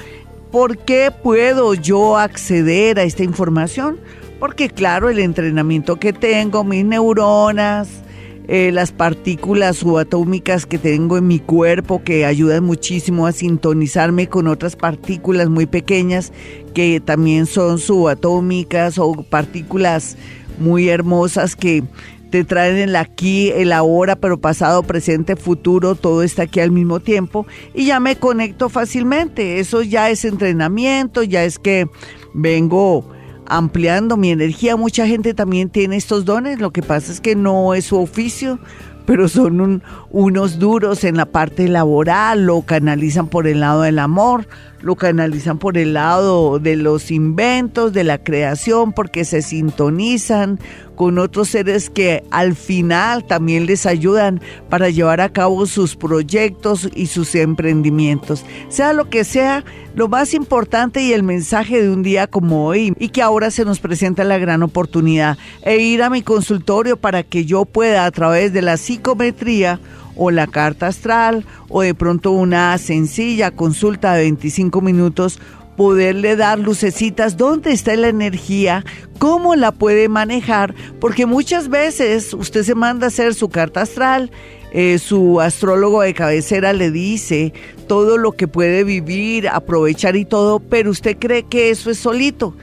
¿por 0.50 0.78
qué 0.78 1.10
puedo 1.10 1.74
yo 1.74 2.16
acceder 2.16 2.98
a 2.98 3.02
esta 3.02 3.22
información? 3.22 4.00
Porque 4.40 4.70
claro, 4.70 5.10
el 5.10 5.18
entrenamiento 5.18 5.96
que 5.96 6.14
tengo, 6.14 6.64
mis 6.64 6.86
neuronas, 6.86 8.02
eh, 8.48 8.70
las 8.72 8.92
partículas 8.92 9.78
subatómicas 9.78 10.66
que 10.66 10.78
tengo 10.78 11.18
en 11.18 11.26
mi 11.26 11.40
cuerpo 11.40 12.02
que 12.04 12.24
ayudan 12.24 12.64
muchísimo 12.64 13.26
a 13.26 13.32
sintonizarme 13.32 14.28
con 14.28 14.46
otras 14.46 14.76
partículas 14.76 15.48
muy 15.48 15.66
pequeñas 15.66 16.32
que 16.72 17.00
también 17.00 17.46
son 17.46 17.78
subatómicas 17.78 18.98
o 18.98 19.14
partículas 19.14 20.16
muy 20.58 20.88
hermosas 20.88 21.56
que 21.56 21.82
te 22.30 22.44
traen 22.44 22.76
el 22.76 22.96
aquí, 22.96 23.50
el 23.50 23.72
ahora, 23.72 24.16
pero 24.16 24.38
pasado, 24.38 24.82
presente, 24.82 25.36
futuro, 25.36 25.94
todo 25.94 26.22
está 26.22 26.42
aquí 26.42 26.60
al 26.60 26.70
mismo 26.70 27.00
tiempo 27.00 27.46
y 27.74 27.86
ya 27.86 28.00
me 28.00 28.16
conecto 28.16 28.68
fácilmente. 28.68 29.58
Eso 29.60 29.82
ya 29.82 30.10
es 30.10 30.24
entrenamiento, 30.24 31.22
ya 31.22 31.44
es 31.44 31.58
que 31.58 31.88
vengo 32.34 33.08
ampliando 33.48 34.16
mi 34.16 34.30
energía. 34.30 34.76
Mucha 34.76 35.06
gente 35.06 35.34
también 35.34 35.68
tiene 35.68 35.96
estos 35.96 36.24
dones, 36.24 36.60
lo 36.60 36.70
que 36.72 36.82
pasa 36.82 37.12
es 37.12 37.20
que 37.20 37.34
no 37.34 37.74
es 37.74 37.86
su 37.86 37.98
oficio, 37.98 38.58
pero 39.06 39.28
son 39.28 39.82
unos 40.10 40.58
duros 40.58 41.04
en 41.04 41.16
la 41.16 41.26
parte 41.26 41.68
laboral, 41.68 42.44
lo 42.44 42.62
canalizan 42.62 43.28
por 43.28 43.46
el 43.46 43.60
lado 43.60 43.82
del 43.82 44.00
amor, 44.00 44.48
lo 44.82 44.96
canalizan 44.96 45.58
por 45.58 45.78
el 45.78 45.94
lado 45.94 46.58
de 46.58 46.76
los 46.76 47.10
inventos, 47.10 47.92
de 47.92 48.04
la 48.04 48.18
creación, 48.18 48.92
porque 48.92 49.24
se 49.24 49.42
sintonizan 49.42 50.58
con 50.96 51.18
otros 51.18 51.48
seres 51.48 51.88
que 51.88 52.24
al 52.30 52.56
final 52.56 53.24
también 53.24 53.66
les 53.66 53.86
ayudan 53.86 54.40
para 54.68 54.90
llevar 54.90 55.20
a 55.20 55.32
cabo 55.32 55.66
sus 55.66 55.94
proyectos 55.94 56.88
y 56.94 57.06
sus 57.06 57.34
emprendimientos. 57.34 58.44
Sea 58.68 58.92
lo 58.92 59.08
que 59.08 59.24
sea, 59.24 59.64
lo 59.96 60.08
más 60.08 60.34
importante 60.34 61.02
y 61.02 61.14
el 61.14 61.22
mensaje 61.22 61.82
de 61.82 61.90
un 61.90 62.02
día 62.02 62.26
como 62.26 62.66
hoy 62.66 62.94
y 62.98 63.08
que 63.08 63.22
ahora 63.22 63.50
se 63.50 63.64
nos 63.64 63.80
presenta 63.80 64.24
la 64.24 64.36
gran 64.36 64.62
oportunidad 64.62 65.38
e 65.62 65.78
ir 65.78 66.02
a 66.02 66.10
mi 66.10 66.20
consultorio 66.20 66.98
para 66.98 67.22
que 67.22 67.46
yo 67.46 67.64
pueda 67.64 68.04
a 68.04 68.10
través 68.10 68.52
de 68.52 68.60
la 68.60 68.76
psicometría 68.76 69.80
o 70.14 70.30
la 70.30 70.46
carta 70.46 70.88
astral 70.88 71.46
o 71.70 71.80
de 71.80 71.94
pronto 71.94 72.30
una 72.30 72.76
sencilla 72.76 73.50
consulta 73.50 74.12
de 74.12 74.24
25 74.24 74.82
minutos 74.82 75.40
poderle 75.78 76.36
dar 76.36 76.58
lucecitas 76.58 77.38
dónde 77.38 77.72
está 77.72 77.96
la 77.96 78.08
energía, 78.08 78.84
cómo 79.18 79.54
la 79.54 79.72
puede 79.72 80.08
manejar, 80.08 80.74
porque 81.00 81.26
muchas 81.26 81.68
veces 81.68 82.34
usted 82.34 82.62
se 82.64 82.74
manda 82.74 83.06
a 83.06 83.08
hacer 83.08 83.34
su 83.34 83.50
carta 83.50 83.82
astral, 83.82 84.30
eh, 84.76 84.98
su 84.98 85.40
astrólogo 85.40 86.02
de 86.02 86.12
cabecera 86.12 86.74
le 86.74 86.90
dice 86.90 87.54
todo 87.88 88.18
lo 88.18 88.32
que 88.32 88.46
puede 88.46 88.84
vivir, 88.84 89.48
aprovechar 89.48 90.16
y 90.16 90.26
todo, 90.26 90.60
pero 90.60 90.90
usted 90.90 91.16
cree 91.18 91.44
que 91.44 91.70
eso 91.70 91.90
es 91.90 91.98
solito 91.98 92.54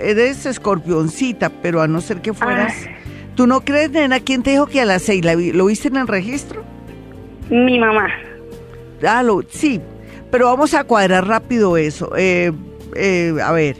eres 0.00 0.46
escorpioncita, 0.46 1.50
pero 1.60 1.82
a 1.82 1.88
no 1.88 2.00
ser 2.00 2.20
que 2.20 2.32
fueras... 2.32 2.72
Ah. 2.86 2.90
¿Tú 3.34 3.48
no 3.48 3.62
crees, 3.62 3.90
nena? 3.90 4.20
¿Quién 4.20 4.44
te 4.44 4.50
dijo 4.50 4.66
que 4.66 4.80
a 4.80 4.84
las 4.84 5.02
6? 5.02 5.24
¿Lo 5.54 5.66
viste 5.66 5.88
en 5.88 5.96
el 5.96 6.06
registro? 6.06 6.62
Mi 7.50 7.80
mamá. 7.80 8.06
Ah, 9.04 9.24
lo, 9.24 9.42
sí, 9.42 9.80
pero 10.30 10.46
vamos 10.46 10.72
a 10.74 10.84
cuadrar 10.84 11.26
rápido 11.26 11.76
eso. 11.76 12.12
Eh, 12.16 12.52
eh, 12.94 13.34
a 13.42 13.50
ver, 13.50 13.78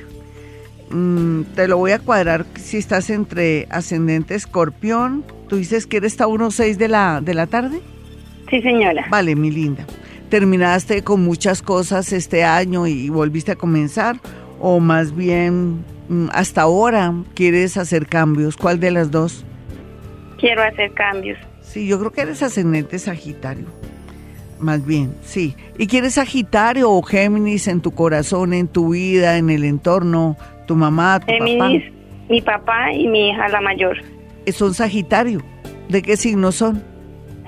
mm, 0.90 1.42
te 1.54 1.68
lo 1.68 1.76
voy 1.76 1.92
a 1.92 2.00
cuadrar 2.00 2.46
si 2.56 2.78
estás 2.78 3.10
entre 3.10 3.68
ascendente 3.70 4.34
escorpión. 4.34 5.24
¿Tú 5.48 5.54
dices 5.54 5.86
que 5.86 5.98
eres 5.98 6.16
Tauro 6.16 6.50
6 6.50 6.78
de 6.78 6.88
la, 6.88 7.20
de 7.22 7.34
la 7.34 7.46
tarde? 7.46 7.80
Sí, 8.54 8.62
señora. 8.62 9.04
Vale, 9.10 9.34
mi 9.34 9.50
linda. 9.50 9.84
¿Terminaste 10.28 11.02
con 11.02 11.24
muchas 11.24 11.60
cosas 11.60 12.12
este 12.12 12.44
año 12.44 12.86
y 12.86 13.08
volviste 13.08 13.50
a 13.50 13.56
comenzar? 13.56 14.14
¿O 14.60 14.78
más 14.78 15.16
bien 15.16 15.84
mm, 16.08 16.28
hasta 16.30 16.62
ahora 16.62 17.12
quieres 17.34 17.76
hacer 17.76 18.06
cambios? 18.06 18.56
¿Cuál 18.56 18.78
de 18.78 18.92
las 18.92 19.10
dos? 19.10 19.44
Quiero 20.38 20.62
hacer 20.62 20.92
cambios. 20.92 21.36
Sí, 21.62 21.88
yo 21.88 21.98
creo 21.98 22.12
que 22.12 22.20
eres 22.20 22.44
ascendente 22.44 22.96
Sagitario. 23.00 23.66
Más 24.60 24.86
bien, 24.86 25.12
sí. 25.22 25.56
¿Y 25.76 25.88
quieres 25.88 26.14
Sagitario 26.14 26.92
o 26.92 27.02
Géminis 27.02 27.66
en 27.66 27.80
tu 27.80 27.90
corazón, 27.90 28.52
en 28.52 28.68
tu 28.68 28.90
vida, 28.90 29.36
en 29.36 29.50
el 29.50 29.64
entorno? 29.64 30.36
¿Tu 30.68 30.76
mamá, 30.76 31.18
tu 31.18 31.26
Géminis, 31.26 31.82
mi 32.28 32.40
papá 32.40 32.92
y 32.92 33.08
mi 33.08 33.30
hija, 33.30 33.48
la 33.48 33.60
mayor. 33.60 33.96
¿Son 34.52 34.74
Sagitario? 34.74 35.40
¿De 35.88 36.02
qué 36.02 36.16
signo 36.16 36.52
son? 36.52 36.84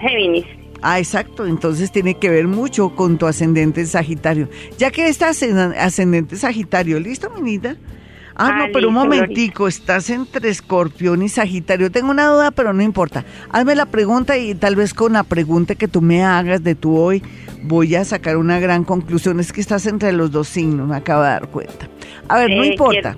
Géminis. 0.01 0.47
Ah, 0.89 1.01
exacto. 1.01 1.45
Entonces 1.45 1.91
tiene 1.91 2.15
que 2.15 2.31
ver 2.31 2.47
mucho 2.47 2.91
con 2.91 3.19
tu 3.19 3.27
ascendente 3.27 3.85
Sagitario. 3.87 4.49
Ya 4.79 4.93
que 4.93 5.09
estás 5.09 5.43
en 5.43 5.59
ascendente 5.59 6.37
Sagitario, 6.37 7.01
¿listo, 7.01 7.29
minita? 7.31 7.75
Ah, 8.37 8.53
no, 8.57 8.65
ah, 8.65 8.69
pero 8.73 8.89
un 8.89 8.95
momentico, 8.95 9.67
estás 9.67 10.11
entre 10.11 10.49
Escorpión 10.49 11.25
y 11.25 11.29
Sagitario. 11.29 11.91
Tengo 11.91 12.13
una 12.13 12.29
duda, 12.29 12.53
pero 12.53 12.73
no 12.73 12.83
importa. 12.83 13.25
Hazme 13.51 13.75
la 13.75 13.87
pregunta 13.87 14.39
y 14.39 14.55
tal 14.55 14.77
vez 14.77 14.95
con 14.95 15.15
la 15.15 15.25
pregunta 15.25 15.75
que 15.75 15.89
tú 15.89 16.01
me 16.03 16.23
hagas 16.23 16.63
de 16.63 16.77
tú 16.77 16.97
hoy 16.97 17.21
voy 17.65 17.97
a 17.97 18.05
sacar 18.05 18.37
una 18.37 18.61
gran 18.61 18.85
conclusión. 18.85 19.41
Es 19.41 19.53
que 19.53 19.61
estás 19.61 19.87
entre 19.87 20.13
los 20.13 20.31
dos 20.31 20.47
signos, 20.47 20.87
me 20.87 20.95
acabo 20.95 21.25
de 21.25 21.31
dar 21.31 21.49
cuenta. 21.49 21.89
A 22.29 22.39
ver, 22.39 22.51
no 22.51 22.63
eh, 22.63 22.69
importa. 22.69 23.17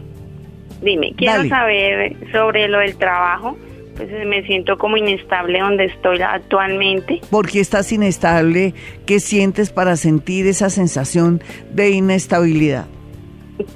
dime, 0.81 1.13
quiero 1.19 1.47
saber 1.51 2.17
sobre 2.33 2.67
lo 2.67 2.79
del 2.79 2.97
trabajo 2.97 3.59
pues 3.99 4.27
me 4.27 4.43
siento 4.45 4.79
como 4.79 4.97
inestable 4.97 5.59
donde 5.59 5.87
estoy 5.87 6.23
actualmente. 6.23 7.21
¿Por 7.31 7.51
qué 7.51 7.59
estás 7.59 7.91
inestable? 7.91 8.73
¿Qué 9.07 9.19
sientes 9.19 9.71
para 9.71 9.97
sentir 9.97 10.47
esa 10.47 10.71
sensación 10.71 11.43
de 11.73 11.91
inestabilidad? 11.91 12.87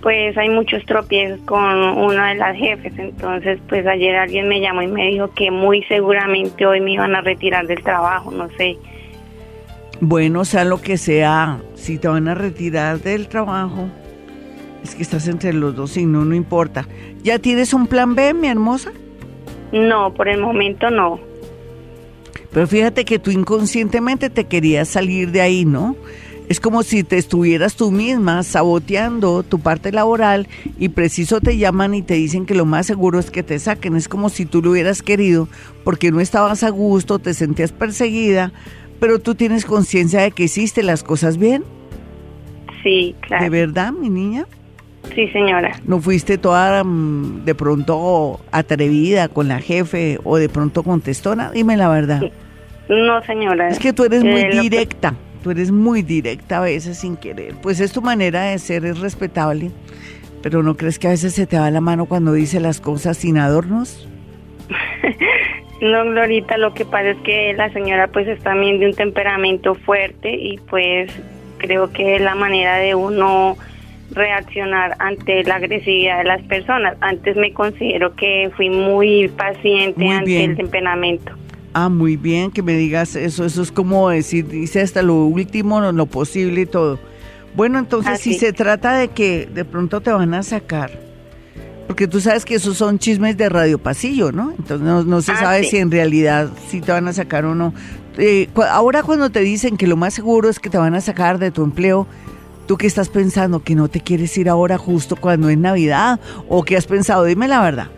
Pues 0.00 0.38
hay 0.38 0.48
muchos 0.48 0.84
tropiezos 0.84 1.40
con 1.40 1.64
una 1.64 2.28
de 2.28 2.34
las 2.36 2.56
jefes, 2.56 2.92
entonces 2.96 3.58
pues 3.68 3.84
ayer 3.84 4.14
alguien 4.14 4.48
me 4.48 4.60
llamó 4.60 4.82
y 4.82 4.86
me 4.86 5.08
dijo 5.08 5.32
que 5.34 5.50
muy 5.50 5.82
seguramente 5.84 6.64
hoy 6.64 6.80
me 6.80 6.92
iban 6.92 7.16
a 7.16 7.20
retirar 7.20 7.66
del 7.66 7.82
trabajo, 7.82 8.30
no 8.30 8.48
sé. 8.56 8.78
Bueno, 10.00 10.44
sea 10.44 10.64
lo 10.64 10.80
que 10.80 10.98
sea, 10.98 11.60
si 11.74 11.98
te 11.98 12.06
van 12.06 12.28
a 12.28 12.36
retirar 12.36 13.00
del 13.00 13.26
trabajo, 13.26 13.88
es 14.84 14.94
que 14.94 15.02
estás 15.02 15.26
entre 15.26 15.52
los 15.52 15.74
dos 15.74 15.96
y 15.96 16.06
no, 16.06 16.24
no 16.24 16.36
importa. 16.36 16.86
¿Ya 17.24 17.40
tienes 17.40 17.74
un 17.74 17.88
plan 17.88 18.14
B, 18.14 18.34
mi 18.34 18.46
hermosa? 18.46 18.92
No, 19.72 20.12
por 20.12 20.28
el 20.28 20.40
momento 20.40 20.90
no. 20.90 21.18
Pero 22.52 22.66
fíjate 22.66 23.04
que 23.04 23.18
tú 23.18 23.30
inconscientemente 23.30 24.28
te 24.28 24.44
querías 24.44 24.88
salir 24.88 25.30
de 25.32 25.40
ahí, 25.40 25.64
¿no? 25.64 25.96
Es 26.48 26.60
como 26.60 26.82
si 26.82 27.02
te 27.02 27.16
estuvieras 27.16 27.76
tú 27.76 27.90
misma 27.90 28.42
saboteando 28.42 29.42
tu 29.42 29.60
parte 29.60 29.90
laboral 29.90 30.48
y 30.78 30.90
preciso 30.90 31.40
te 31.40 31.56
llaman 31.56 31.94
y 31.94 32.02
te 32.02 32.14
dicen 32.14 32.44
que 32.44 32.54
lo 32.54 32.66
más 32.66 32.84
seguro 32.86 33.18
es 33.18 33.30
que 33.30 33.42
te 33.42 33.58
saquen. 33.58 33.96
Es 33.96 34.06
como 34.06 34.28
si 34.28 34.44
tú 34.44 34.60
lo 34.60 34.72
hubieras 34.72 35.02
querido 35.02 35.48
porque 35.82 36.10
no 36.10 36.20
estabas 36.20 36.62
a 36.62 36.68
gusto, 36.68 37.18
te 37.18 37.32
sentías 37.32 37.72
perseguida, 37.72 38.52
pero 39.00 39.18
tú 39.18 39.34
tienes 39.34 39.64
conciencia 39.64 40.20
de 40.20 40.32
que 40.32 40.44
hiciste 40.44 40.82
las 40.82 41.02
cosas 41.02 41.38
bien. 41.38 41.64
Sí, 42.82 43.14
claro. 43.20 43.44
¿De 43.44 43.50
verdad, 43.50 43.92
mi 43.92 44.10
niña? 44.10 44.46
Sí, 45.14 45.28
señora. 45.28 45.72
¿No 45.84 46.00
fuiste 46.00 46.38
toda 46.38 46.82
mm, 46.84 47.44
de 47.44 47.54
pronto 47.54 48.40
atrevida 48.50 49.28
con 49.28 49.48
la 49.48 49.58
jefe 49.58 50.18
o 50.24 50.38
de 50.38 50.48
pronto 50.48 50.82
contestona? 50.82 51.50
Dime 51.50 51.76
la 51.76 51.88
verdad. 51.88 52.22
No, 52.88 53.22
señora. 53.22 53.68
Es 53.68 53.78
que 53.78 53.92
tú 53.92 54.04
eres 54.04 54.24
muy 54.24 54.40
eh, 54.40 54.60
directa. 54.60 55.14
Tú 55.42 55.50
eres 55.50 55.70
muy 55.70 56.02
directa 56.02 56.58
a 56.58 56.60
veces 56.60 56.98
sin 56.98 57.16
querer. 57.16 57.54
Pues 57.62 57.80
es 57.80 57.92
tu 57.92 58.00
manera 58.00 58.44
de 58.44 58.58
ser, 58.58 58.84
es 58.84 59.00
respetable. 59.00 59.70
pero 60.42 60.62
¿no 60.62 60.76
crees 60.76 60.98
que 60.98 61.08
a 61.08 61.10
veces 61.10 61.34
se 61.34 61.46
te 61.46 61.58
va 61.58 61.70
la 61.70 61.80
mano 61.80 62.06
cuando 62.06 62.32
dice 62.32 62.60
las 62.60 62.80
cosas 62.80 63.16
sin 63.18 63.38
adornos? 63.38 64.08
no, 65.80 66.04
Glorita, 66.04 66.56
lo 66.58 66.72
que 66.74 66.84
pasa 66.84 67.10
es 67.10 67.18
que 67.18 67.52
la 67.54 67.72
señora 67.72 68.08
pues 68.08 68.28
es 68.28 68.40
también 68.42 68.78
de 68.78 68.86
un 68.86 68.94
temperamento 68.94 69.74
fuerte 69.74 70.32
y 70.32 70.58
pues 70.70 71.12
creo 71.58 71.92
que 71.92 72.18
la 72.18 72.34
manera 72.34 72.76
de 72.76 72.94
uno 72.94 73.56
reaccionar 74.14 74.96
ante 74.98 75.42
la 75.44 75.56
agresividad 75.56 76.18
de 76.18 76.24
las 76.24 76.42
personas. 76.42 76.96
Antes 77.00 77.36
me 77.36 77.52
considero 77.52 78.14
que 78.14 78.50
fui 78.56 78.70
muy 78.70 79.28
paciente 79.28 80.08
ante 80.08 80.44
el 80.44 80.56
temperamento. 80.56 81.32
Ah, 81.74 81.88
muy 81.88 82.16
bien 82.16 82.50
que 82.50 82.62
me 82.62 82.74
digas 82.74 83.16
eso. 83.16 83.44
Eso 83.44 83.62
es 83.62 83.72
como 83.72 84.10
decir, 84.10 84.46
dice 84.46 84.80
hasta 84.80 85.02
lo 85.02 85.24
último, 85.24 85.80
lo 85.92 86.06
posible 86.06 86.62
y 86.62 86.66
todo. 86.66 86.98
Bueno, 87.54 87.78
entonces 87.78 88.20
si 88.20 88.34
se 88.34 88.52
trata 88.52 88.96
de 88.96 89.08
que 89.08 89.46
de 89.46 89.64
pronto 89.64 90.00
te 90.00 90.10
van 90.10 90.32
a 90.32 90.42
sacar, 90.42 90.90
porque 91.86 92.08
tú 92.08 92.20
sabes 92.20 92.44
que 92.44 92.54
esos 92.54 92.76
son 92.78 92.98
chismes 92.98 93.36
de 93.36 93.48
radio 93.48 93.78
pasillo, 93.78 94.32
¿no? 94.32 94.52
Entonces 94.52 95.06
no, 95.06 95.20
se 95.20 95.32
ah, 95.32 95.36
sabe 95.36 95.64
si 95.64 95.76
en 95.76 95.90
realidad 95.90 96.50
si 96.68 96.80
te 96.80 96.92
van 96.92 97.08
a 97.08 97.12
sacar 97.12 97.44
o 97.44 97.54
no. 97.54 97.74
Eh, 98.16 98.48
ahora 98.70 99.02
cuando 99.02 99.30
te 99.30 99.40
dicen 99.40 99.76
que 99.76 99.86
lo 99.86 99.96
más 99.96 100.14
seguro 100.14 100.48
es 100.48 100.58
que 100.58 100.70
te 100.70 100.78
van 100.78 100.94
a 100.94 101.00
sacar 101.00 101.38
de 101.38 101.50
tu 101.50 101.62
empleo, 101.62 102.06
¿tú 102.66 102.76
qué 102.76 102.86
estás 102.86 103.08
pensando? 103.08 103.62
¿Que 103.62 103.74
no 103.74 103.88
te 103.88 104.00
quieres 104.00 104.36
ir 104.38 104.48
ahora 104.48 104.78
justo 104.78 105.16
cuando 105.16 105.48
es 105.48 105.58
Navidad? 105.58 106.20
¿O 106.48 106.62
qué 106.62 106.76
has 106.76 106.86
pensado? 106.86 107.24
Dime 107.24 107.48
la 107.48 107.60
verdad. 107.60 107.88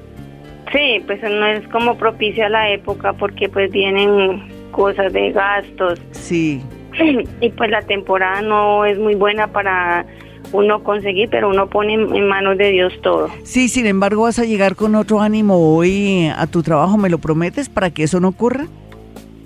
Sí, 0.72 1.02
pues 1.06 1.22
no 1.22 1.46
es 1.46 1.66
como 1.68 1.96
propicia 1.96 2.48
la 2.48 2.70
época 2.70 3.12
porque 3.12 3.48
pues 3.48 3.70
vienen 3.70 4.42
cosas 4.72 5.12
de 5.12 5.32
gastos. 5.32 6.00
Sí. 6.12 6.62
Y 7.40 7.50
pues 7.50 7.70
la 7.70 7.82
temporada 7.82 8.40
no 8.40 8.84
es 8.84 8.98
muy 8.98 9.14
buena 9.14 9.48
para 9.48 10.06
uno 10.52 10.82
conseguir, 10.84 11.28
pero 11.30 11.48
uno 11.48 11.68
pone 11.68 11.94
en 11.94 12.28
manos 12.28 12.56
de 12.56 12.70
Dios 12.70 12.92
todo. 13.02 13.28
Sí, 13.42 13.68
sin 13.68 13.86
embargo 13.86 14.22
vas 14.22 14.38
a 14.38 14.44
llegar 14.44 14.76
con 14.76 14.94
otro 14.94 15.20
ánimo 15.20 15.56
hoy 15.76 16.30
a 16.36 16.46
tu 16.46 16.62
trabajo, 16.62 16.96
¿me 16.96 17.10
lo 17.10 17.18
prometes 17.18 17.68
para 17.68 17.90
que 17.90 18.04
eso 18.04 18.20
no 18.20 18.28
ocurra? 18.28 18.66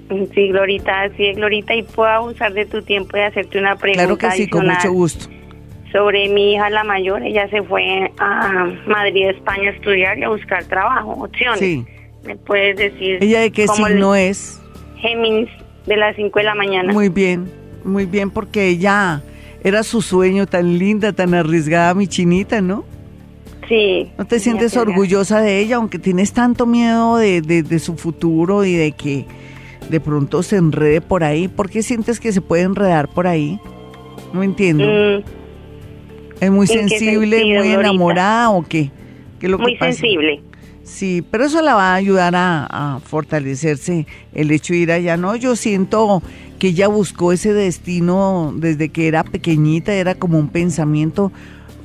Sí, 0.09 0.49
Glorita, 0.49 1.11
sí, 1.17 1.33
Glorita, 1.35 1.75
y 1.75 1.83
puedo 1.83 2.09
abusar 2.09 2.53
de 2.55 2.65
tu 2.65 2.83
tiempo 2.83 3.17
y 3.17 3.21
hacerte 3.21 3.59
una 3.59 3.77
pregunta. 3.77 4.05
Claro 4.05 4.19
que 4.19 4.31
sí, 4.31 4.49
con 4.49 4.67
mucho 4.67 4.91
gusto. 4.91 5.27
Sobre 5.93 6.29
mi 6.29 6.55
hija, 6.55 6.71
la 6.71 6.85
mayor, 6.85 7.23
ella 7.23 7.49
se 7.49 7.63
fue 7.63 8.11
a 8.19 8.67
Madrid, 8.87 9.29
España, 9.29 9.71
a 9.71 9.73
estudiar 9.73 10.19
y 10.19 10.25
a 10.25 10.29
buscar 10.29 10.65
trabajo, 10.65 11.13
opciones. 11.13 11.59
Sí. 11.59 11.85
¿Me 12.25 12.37
puedes 12.37 12.77
decir? 12.77 13.19
¿Ella 13.23 13.41
de 13.41 13.51
qué 13.51 13.67
signo 13.69 14.15
es? 14.15 14.61
Géminis, 14.97 15.49
de 15.87 15.97
las 15.97 16.17
5 16.17 16.39
de 16.39 16.45
la 16.45 16.55
mañana. 16.55 16.93
Muy 16.93 17.09
bien, 17.09 17.51
muy 17.85 18.07
bien, 18.07 18.31
porque 18.31 18.69
ella 18.69 19.23
era 19.63 19.83
su 19.83 20.03
sueño 20.03 20.47
tan 20.47 20.79
linda, 20.79 21.13
tan 21.13 21.35
arriesgada, 21.35 21.95
mi 21.95 22.07
chinita, 22.07 22.61
¿no? 22.61 22.85
Sí. 23.69 24.11
¿No 24.17 24.27
te 24.27 24.41
sientes 24.41 24.77
orgullosa 24.77 25.41
de 25.43 25.61
ella, 25.61 25.77
aunque 25.77 25.99
tienes 25.99 26.33
tanto 26.33 26.65
miedo 26.65 27.19
de, 27.19 27.43
de 27.43 27.79
su 27.79 27.97
futuro 27.97 28.65
y 28.65 28.75
de 28.75 28.93
que 28.93 29.27
de 29.89 30.01
pronto 30.01 30.43
se 30.43 30.57
enrede 30.57 31.01
por 31.01 31.25
ahí. 31.25 31.49
¿Por 31.49 31.71
qué 31.71 31.83
sientes 31.83 32.21
que 32.21 32.33
se 32.33 32.41
puede 32.41 32.63
enredar 32.63 33.09
por 33.09 33.27
ahí? 33.27 33.61
No 34.33 34.43
entiendo. 34.43 34.85
Mm. 34.85 35.25
¿Es 36.41 36.51
muy 36.51 36.67
sensible, 36.67 37.45
muy 37.45 37.69
enamorada 37.69 38.51
o 38.51 38.63
qué? 38.63 38.91
¿Qué 39.41 39.49
lo 39.49 39.59
muy 39.59 39.77
sensible. 39.77 40.43
Sí, 40.85 41.23
pero 41.31 41.45
eso 41.45 41.61
la 41.61 41.75
va 41.75 41.93
a 41.93 41.95
ayudar 41.97 42.35
a, 42.35 42.67
a, 42.71 43.01
fortalecerse 43.01 44.07
el 44.33 44.51
hecho 44.51 44.73
de 44.73 44.79
ir 44.79 44.93
allá. 44.93 45.17
No, 45.17 45.37
yo 45.37 45.55
siento 45.55 46.23
que 46.59 46.69
ella 46.69 46.89
buscó 46.89 47.33
ese 47.33 47.53
destino 47.53 48.55
desde 48.57 48.89
que 48.89 49.07
era 49.07 49.23
pequeñita, 49.23 49.93
era 49.93 50.15
como 50.15 50.39
un 50.39 50.49
pensamiento 50.49 51.31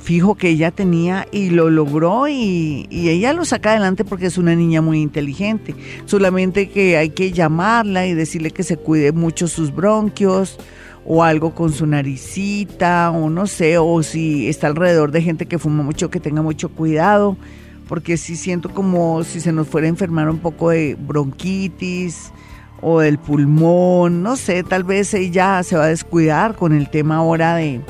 fijo 0.04 0.34
que 0.34 0.50
ella 0.50 0.70
tenía 0.70 1.26
y 1.32 1.48
lo 1.48 1.70
logró 1.70 2.28
y, 2.28 2.86
ella 2.90 3.32
lo 3.32 3.46
saca 3.46 3.70
adelante 3.70 4.04
porque 4.04 4.26
es 4.26 4.36
una 4.36 4.54
niña 4.54 4.82
muy 4.82 5.00
inteligente. 5.00 5.74
Solamente 6.04 6.68
que 6.68 6.98
hay 6.98 7.08
que 7.08 7.32
llamarla 7.32 8.06
y 8.06 8.12
decirle 8.12 8.50
que 8.50 8.64
se 8.64 8.76
cuide 8.76 9.12
mucho 9.12 9.48
sus 9.48 9.74
bronquios 9.74 10.58
o 11.06 11.24
algo 11.24 11.54
con 11.54 11.72
su 11.72 11.86
naricita 11.86 13.10
o 13.12 13.30
no 13.30 13.46
sé, 13.46 13.78
o 13.78 14.02
si 14.02 14.46
está 14.46 14.66
alrededor 14.66 15.10
de 15.10 15.22
gente 15.22 15.46
que 15.46 15.58
fuma 15.58 15.82
mucho, 15.82 16.10
que 16.10 16.20
tenga 16.20 16.42
mucho 16.42 16.68
cuidado, 16.68 17.38
porque 17.88 18.18
si 18.18 18.36
siento 18.36 18.68
como 18.68 19.24
si 19.24 19.40
se 19.40 19.52
nos 19.52 19.68
fuera 19.68 19.86
a 19.86 19.90
enfermar 19.90 20.28
un 20.28 20.38
poco 20.38 20.68
de 20.68 20.96
bronquitis 20.98 22.30
o 22.82 23.00
del 23.00 23.16
pulmón, 23.16 24.22
no 24.22 24.36
sé, 24.36 24.64
tal 24.64 24.84
vez 24.84 25.14
ella 25.14 25.62
se 25.62 25.76
va 25.76 25.84
a 25.84 25.88
descuidar 25.88 26.56
con 26.56 26.74
el 26.74 26.90
tema 26.90 27.16
ahora 27.16 27.56
de 27.56 27.80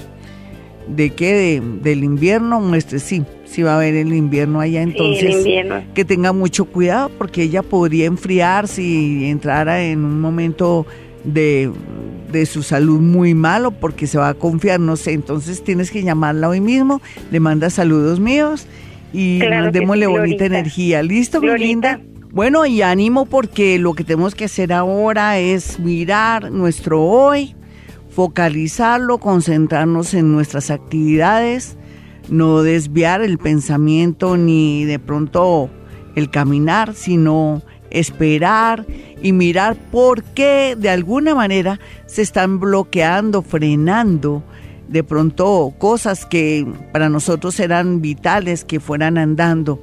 de 0.87 1.11
qué 1.11 1.63
del 1.83 2.05
invierno 2.05 2.75
este 2.75 2.99
sí 2.99 3.25
sí 3.45 3.63
va 3.63 3.73
a 3.73 3.77
haber 3.77 3.95
el 3.95 4.13
invierno 4.13 4.61
allá 4.61 4.83
entonces 4.83 5.47
que 5.95 6.05
tenga 6.05 6.33
mucho 6.33 6.67
cuidado 6.67 7.11
porque 7.17 7.43
ella 7.43 7.63
podría 7.63 8.07
enfriarse 8.07 8.83
y 8.83 9.25
entrara 9.27 9.83
en 9.83 10.05
un 10.05 10.21
momento 10.21 10.87
de, 11.25 11.71
de 12.31 12.47
su 12.47 12.63
salud 12.63 13.01
muy 13.01 13.35
malo 13.35 13.71
porque 13.71 14.07
se 14.07 14.19
va 14.19 14.29
a 14.29 14.35
confiar 14.35 14.81
no 14.81 14.97
sé 14.97 15.13
entonces 15.13 15.65
tienes 15.65 15.91
que 15.91 16.03
llamarla 16.03 16.49
hoy 16.49 16.61
mismo 16.61 17.01
le 17.31 17.41
manda 17.41 17.71
saludos 17.71 18.21
míos 18.21 18.67
y 19.15 19.39
mandémosle 19.49 20.07
bonita 20.09 20.45
energía. 20.45 21.03
Listo 21.03 21.41
mi 21.41 21.57
linda 21.57 22.01
bueno 22.33 22.67
y 22.67 22.83
ánimo 22.83 23.27
porque 23.27 23.79
lo 23.79 23.95
que 23.95 24.03
tenemos 24.03 24.35
que 24.35 24.47
hacer 24.47 24.73
ahora 24.73 25.39
es 25.39 25.79
mirar 25.79 26.51
nuestro 26.51 27.01
hoy 27.01 27.55
focalizarlo, 28.15 29.19
concentrarnos 29.19 30.15
en 30.15 30.33
nuestras 30.33 30.71
actividades, 30.71 31.77
no 32.29 32.63
desviar 32.63 33.23
el 33.23 33.39
pensamiento 33.39 34.37
ni 34.37 34.85
de 34.85 34.99
pronto 34.99 35.69
el 36.15 36.31
caminar, 36.31 36.95
sino 36.95 37.63
esperar 37.91 38.87
y 39.23 39.33
mirar 39.33 39.77
por 39.91 40.23
qué 40.23 40.77
de 40.79 40.91
alguna 40.91 41.35
manera 41.35 41.81
se 42.07 42.23
están 42.23 42.61
bloqueando, 42.61 43.43
frenando 43.43 44.43
de 44.89 45.03
pronto 45.03 45.75
cosas 45.79 46.27
que 46.27 46.67
para 46.93 47.09
nosotros 47.09 47.59
eran 47.59 48.01
vitales 48.01 48.65
que 48.65 48.81
fueran 48.81 49.19
andando. 49.19 49.81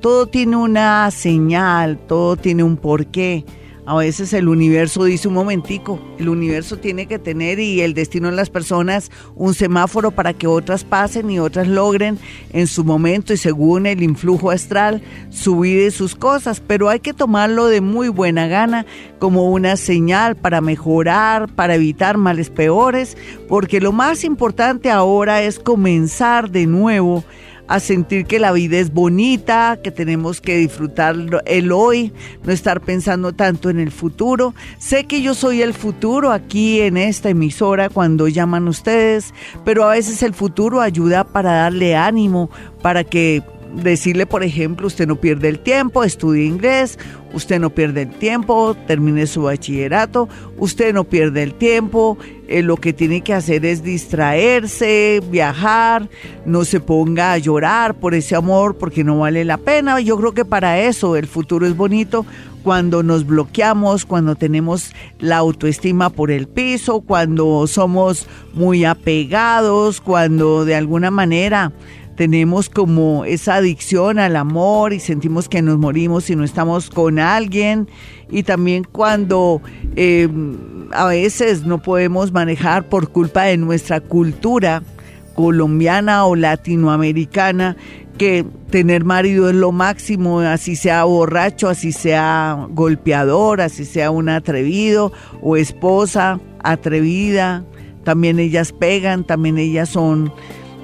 Todo 0.00 0.26
tiene 0.26 0.56
una 0.56 1.10
señal, 1.10 1.98
todo 1.98 2.36
tiene 2.36 2.62
un 2.62 2.76
porqué. 2.76 3.44
A 3.90 3.96
veces 3.96 4.32
el 4.34 4.46
universo 4.46 5.02
dice 5.02 5.26
un 5.26 5.34
momentico, 5.34 5.98
el 6.16 6.28
universo 6.28 6.76
tiene 6.76 7.06
que 7.06 7.18
tener 7.18 7.58
y 7.58 7.80
el 7.80 7.92
destino 7.92 8.30
de 8.30 8.36
las 8.36 8.48
personas 8.48 9.10
un 9.34 9.52
semáforo 9.52 10.12
para 10.12 10.32
que 10.32 10.46
otras 10.46 10.84
pasen 10.84 11.28
y 11.28 11.40
otras 11.40 11.66
logren 11.66 12.16
en 12.52 12.68
su 12.68 12.84
momento 12.84 13.32
y 13.32 13.36
según 13.36 13.86
el 13.86 14.04
influjo 14.04 14.52
astral 14.52 15.02
subir 15.30 15.90
sus 15.90 16.14
cosas, 16.14 16.62
pero 16.64 16.88
hay 16.88 17.00
que 17.00 17.12
tomarlo 17.12 17.66
de 17.66 17.80
muy 17.80 18.08
buena 18.10 18.46
gana 18.46 18.86
como 19.18 19.50
una 19.50 19.76
señal 19.76 20.36
para 20.36 20.60
mejorar, 20.60 21.48
para 21.48 21.74
evitar 21.74 22.16
males 22.16 22.48
peores, 22.48 23.16
porque 23.48 23.80
lo 23.80 23.90
más 23.90 24.22
importante 24.22 24.88
ahora 24.88 25.42
es 25.42 25.58
comenzar 25.58 26.52
de 26.52 26.66
nuevo 26.66 27.24
a 27.70 27.78
sentir 27.78 28.26
que 28.26 28.40
la 28.40 28.50
vida 28.50 28.78
es 28.78 28.92
bonita, 28.92 29.78
que 29.80 29.92
tenemos 29.92 30.40
que 30.40 30.56
disfrutar 30.56 31.14
el 31.46 31.70
hoy, 31.70 32.12
no 32.42 32.52
estar 32.52 32.80
pensando 32.80 33.32
tanto 33.32 33.70
en 33.70 33.78
el 33.78 33.92
futuro. 33.92 34.56
Sé 34.78 35.04
que 35.04 35.22
yo 35.22 35.34
soy 35.34 35.62
el 35.62 35.72
futuro 35.72 36.32
aquí 36.32 36.80
en 36.80 36.96
esta 36.96 37.30
emisora 37.30 37.88
cuando 37.88 38.26
llaman 38.26 38.66
ustedes, 38.66 39.32
pero 39.64 39.84
a 39.84 39.92
veces 39.92 40.20
el 40.24 40.34
futuro 40.34 40.80
ayuda 40.80 41.22
para 41.22 41.52
darle 41.52 41.94
ánimo, 41.94 42.50
para 42.82 43.04
que 43.04 43.44
decirle, 43.74 44.26
por 44.26 44.42
ejemplo, 44.42 44.86
usted 44.86 45.06
no 45.06 45.16
pierde 45.16 45.48
el 45.48 45.58
tiempo, 45.58 46.04
estudie 46.04 46.44
inglés, 46.44 46.98
usted 47.32 47.60
no 47.60 47.70
pierde 47.70 48.02
el 48.02 48.10
tiempo, 48.10 48.76
termine 48.86 49.26
su 49.26 49.42
bachillerato, 49.42 50.28
usted 50.58 50.92
no 50.92 51.04
pierde 51.04 51.42
el 51.42 51.54
tiempo, 51.54 52.18
eh, 52.48 52.62
lo 52.62 52.76
que 52.76 52.92
tiene 52.92 53.20
que 53.20 53.34
hacer 53.34 53.64
es 53.64 53.82
distraerse, 53.82 55.22
viajar, 55.30 56.08
no 56.44 56.64
se 56.64 56.80
ponga 56.80 57.32
a 57.32 57.38
llorar 57.38 57.94
por 57.94 58.14
ese 58.14 58.34
amor 58.34 58.76
porque 58.76 59.04
no 59.04 59.18
vale 59.18 59.44
la 59.44 59.56
pena. 59.56 60.00
Yo 60.00 60.16
creo 60.16 60.32
que 60.32 60.44
para 60.44 60.80
eso 60.80 61.16
el 61.16 61.26
futuro 61.26 61.66
es 61.66 61.76
bonito 61.76 62.26
cuando 62.62 63.02
nos 63.02 63.26
bloqueamos, 63.26 64.04
cuando 64.04 64.34
tenemos 64.34 64.92
la 65.18 65.38
autoestima 65.38 66.10
por 66.10 66.30
el 66.30 66.46
piso, 66.46 67.00
cuando 67.00 67.66
somos 67.66 68.26
muy 68.52 68.84
apegados, 68.84 70.00
cuando 70.00 70.64
de 70.64 70.74
alguna 70.74 71.10
manera 71.10 71.72
tenemos 72.20 72.68
como 72.68 73.24
esa 73.24 73.54
adicción 73.54 74.18
al 74.18 74.36
amor 74.36 74.92
y 74.92 75.00
sentimos 75.00 75.48
que 75.48 75.62
nos 75.62 75.78
morimos 75.78 76.24
si 76.24 76.36
no 76.36 76.44
estamos 76.44 76.90
con 76.90 77.18
alguien. 77.18 77.88
Y 78.28 78.42
también 78.42 78.84
cuando 78.84 79.62
em, 79.96 80.58
a 80.92 81.06
veces 81.06 81.64
no 81.64 81.80
podemos 81.80 82.30
manejar 82.30 82.90
por 82.90 83.08
culpa 83.08 83.44
de 83.44 83.56
nuestra 83.56 84.02
cultura 84.02 84.82
colombiana 85.34 86.26
o 86.26 86.36
latinoamericana 86.36 87.78
que 88.18 88.44
tener 88.68 89.02
marido 89.06 89.48
es 89.48 89.56
lo 89.56 89.72
máximo, 89.72 90.40
así 90.40 90.76
sea 90.76 91.04
borracho, 91.04 91.70
así 91.70 91.90
sea 91.90 92.66
golpeador, 92.68 93.62
así 93.62 93.86
sea 93.86 94.10
un 94.10 94.28
atrevido 94.28 95.10
o 95.40 95.56
esposa 95.56 96.38
atrevida, 96.62 97.64
también 98.04 98.38
ellas 98.38 98.72
pegan, 98.72 99.24
también 99.24 99.56
ellas 99.56 99.88
son 99.88 100.30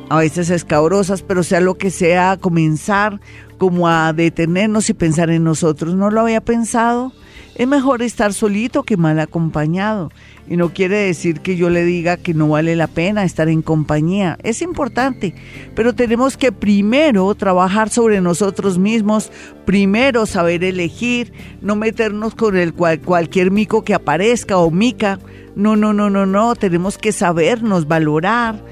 a 0.09 0.19
veces 0.19 0.51
escabrosas, 0.51 1.23
pero 1.23 1.43
sea 1.43 1.61
lo 1.61 1.77
que 1.77 1.91
sea, 1.91 2.37
comenzar 2.37 3.21
como 3.59 3.89
a 3.89 4.13
detenernos 4.13 4.89
y 4.91 4.95
pensar 4.95 5.31
en 5.31 5.45
nosotros. 5.45 5.95
No 5.95 6.11
lo 6.11 6.21
había 6.21 6.41
pensado. 6.41 7.13
Es 7.57 7.67
mejor 7.67 8.03
estar 8.03 8.35
solito 8.35 8.83
que 8.83 8.99
mal 8.99 9.19
acompañado. 9.19 10.11
Y 10.47 10.57
no 10.57 10.75
quiere 10.75 10.99
decir 10.99 11.41
que 11.41 11.57
yo 11.57 11.71
le 11.71 11.85
diga 11.85 12.19
que 12.19 12.35
no 12.35 12.49
vale 12.49 12.77
la 12.77 12.87
pena 12.87 13.25
estar 13.25 13.49
en 13.49 13.63
compañía. 13.63 14.39
Es 14.43 14.61
importante, 14.61 15.35
pero 15.75 15.95
tenemos 15.95 16.37
que 16.37 16.53
primero 16.53 17.35
trabajar 17.35 17.89
sobre 17.89 18.21
nosotros 18.21 18.79
mismos, 18.79 19.33
primero 19.65 20.27
saber 20.27 20.63
elegir, 20.63 21.33
no 21.63 21.77
meternos 21.77 22.35
con 22.35 22.57
el 22.57 22.75
cual, 22.75 23.01
cualquier 23.01 23.51
mico 23.51 23.83
que 23.83 23.95
aparezca 23.95 24.59
o 24.59 24.71
mica. 24.71 25.19
No, 25.57 25.75
no, 25.75 25.95
no, 25.95 26.11
no, 26.11 26.27
no. 26.27 26.55
Tenemos 26.55 26.99
que 26.99 27.11
sabernos 27.11 27.89
valorar 27.89 28.63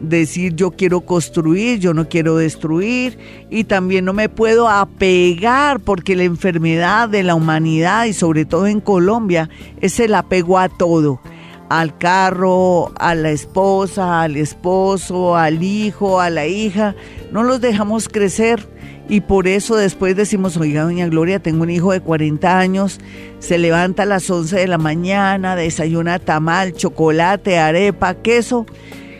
decir 0.00 0.54
yo 0.54 0.72
quiero 0.72 1.02
construir, 1.02 1.78
yo 1.78 1.94
no 1.94 2.08
quiero 2.08 2.36
destruir 2.36 3.18
y 3.50 3.64
también 3.64 4.04
no 4.04 4.12
me 4.12 4.28
puedo 4.28 4.68
apegar 4.68 5.80
porque 5.80 6.16
la 6.16 6.24
enfermedad 6.24 7.08
de 7.08 7.22
la 7.22 7.34
humanidad 7.34 8.04
y 8.06 8.12
sobre 8.12 8.44
todo 8.44 8.66
en 8.66 8.80
Colombia 8.80 9.48
es 9.80 10.00
el 10.00 10.14
apego 10.14 10.58
a 10.58 10.68
todo 10.68 11.20
al 11.68 11.96
carro, 11.96 12.92
a 12.98 13.14
la 13.14 13.30
esposa, 13.30 14.22
al 14.22 14.36
esposo, 14.36 15.36
al 15.36 15.62
hijo, 15.62 16.20
a 16.20 16.30
la 16.30 16.46
hija, 16.46 16.94
no 17.32 17.42
los 17.42 17.60
dejamos 17.60 18.08
crecer. 18.08 18.68
Y 19.08 19.20
por 19.20 19.48
eso 19.48 19.76
después 19.76 20.16
decimos, 20.16 20.56
oiga, 20.56 20.82
doña 20.82 21.06
Gloria, 21.08 21.38
tengo 21.38 21.62
un 21.62 21.70
hijo 21.70 21.92
de 21.92 22.00
40 22.00 22.58
años, 22.58 23.00
se 23.38 23.58
levanta 23.58 24.04
a 24.04 24.06
las 24.06 24.30
11 24.30 24.56
de 24.56 24.66
la 24.66 24.78
mañana, 24.78 25.56
desayuna 25.56 26.18
tamal, 26.18 26.72
chocolate, 26.72 27.58
arepa, 27.58 28.14
queso 28.14 28.66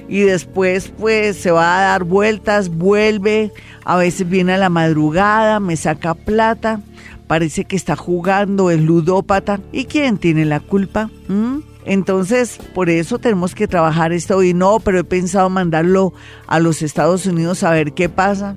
y 0.09 0.21
después 0.21 0.93
pues 0.99 1.37
se 1.37 1.51
va 1.51 1.79
a 1.79 1.83
dar 1.83 2.05
vueltas, 2.05 2.69
vuelve, 2.69 3.53
a 3.85 3.97
veces 3.97 4.29
viene 4.29 4.55
a 4.55 4.59
la 4.59 4.69
madrugada, 4.69 5.61
me 5.61 5.77
saca 5.77 6.15
plata, 6.15 6.81
parece 7.27 7.65
que 7.65 7.77
está 7.77 7.97
jugando, 7.97 8.71
es 8.71 8.81
ludópata. 8.81 9.61
¿Y 9.73 9.85
quién 9.87 10.19
tiene 10.19 10.45
la 10.45 10.61
culpa? 10.61 11.11
¿Mm? 11.29 11.59
Entonces, 11.87 12.59
por 12.75 12.89
eso 12.89 13.19
tenemos 13.19 13.55
que 13.55 13.69
trabajar 13.69 14.13
esto 14.13 14.43
y 14.43 14.55
no, 14.55 14.81
pero 14.81 14.99
he 14.99 15.05
pensado 15.05 15.51
mandarlo 15.51 16.15
a 16.47 16.59
los 16.59 16.81
Estados 16.81 17.27
Unidos 17.27 17.63
a 17.63 17.71
ver 17.71 17.93
qué 17.93 18.09
pasa. 18.09 18.57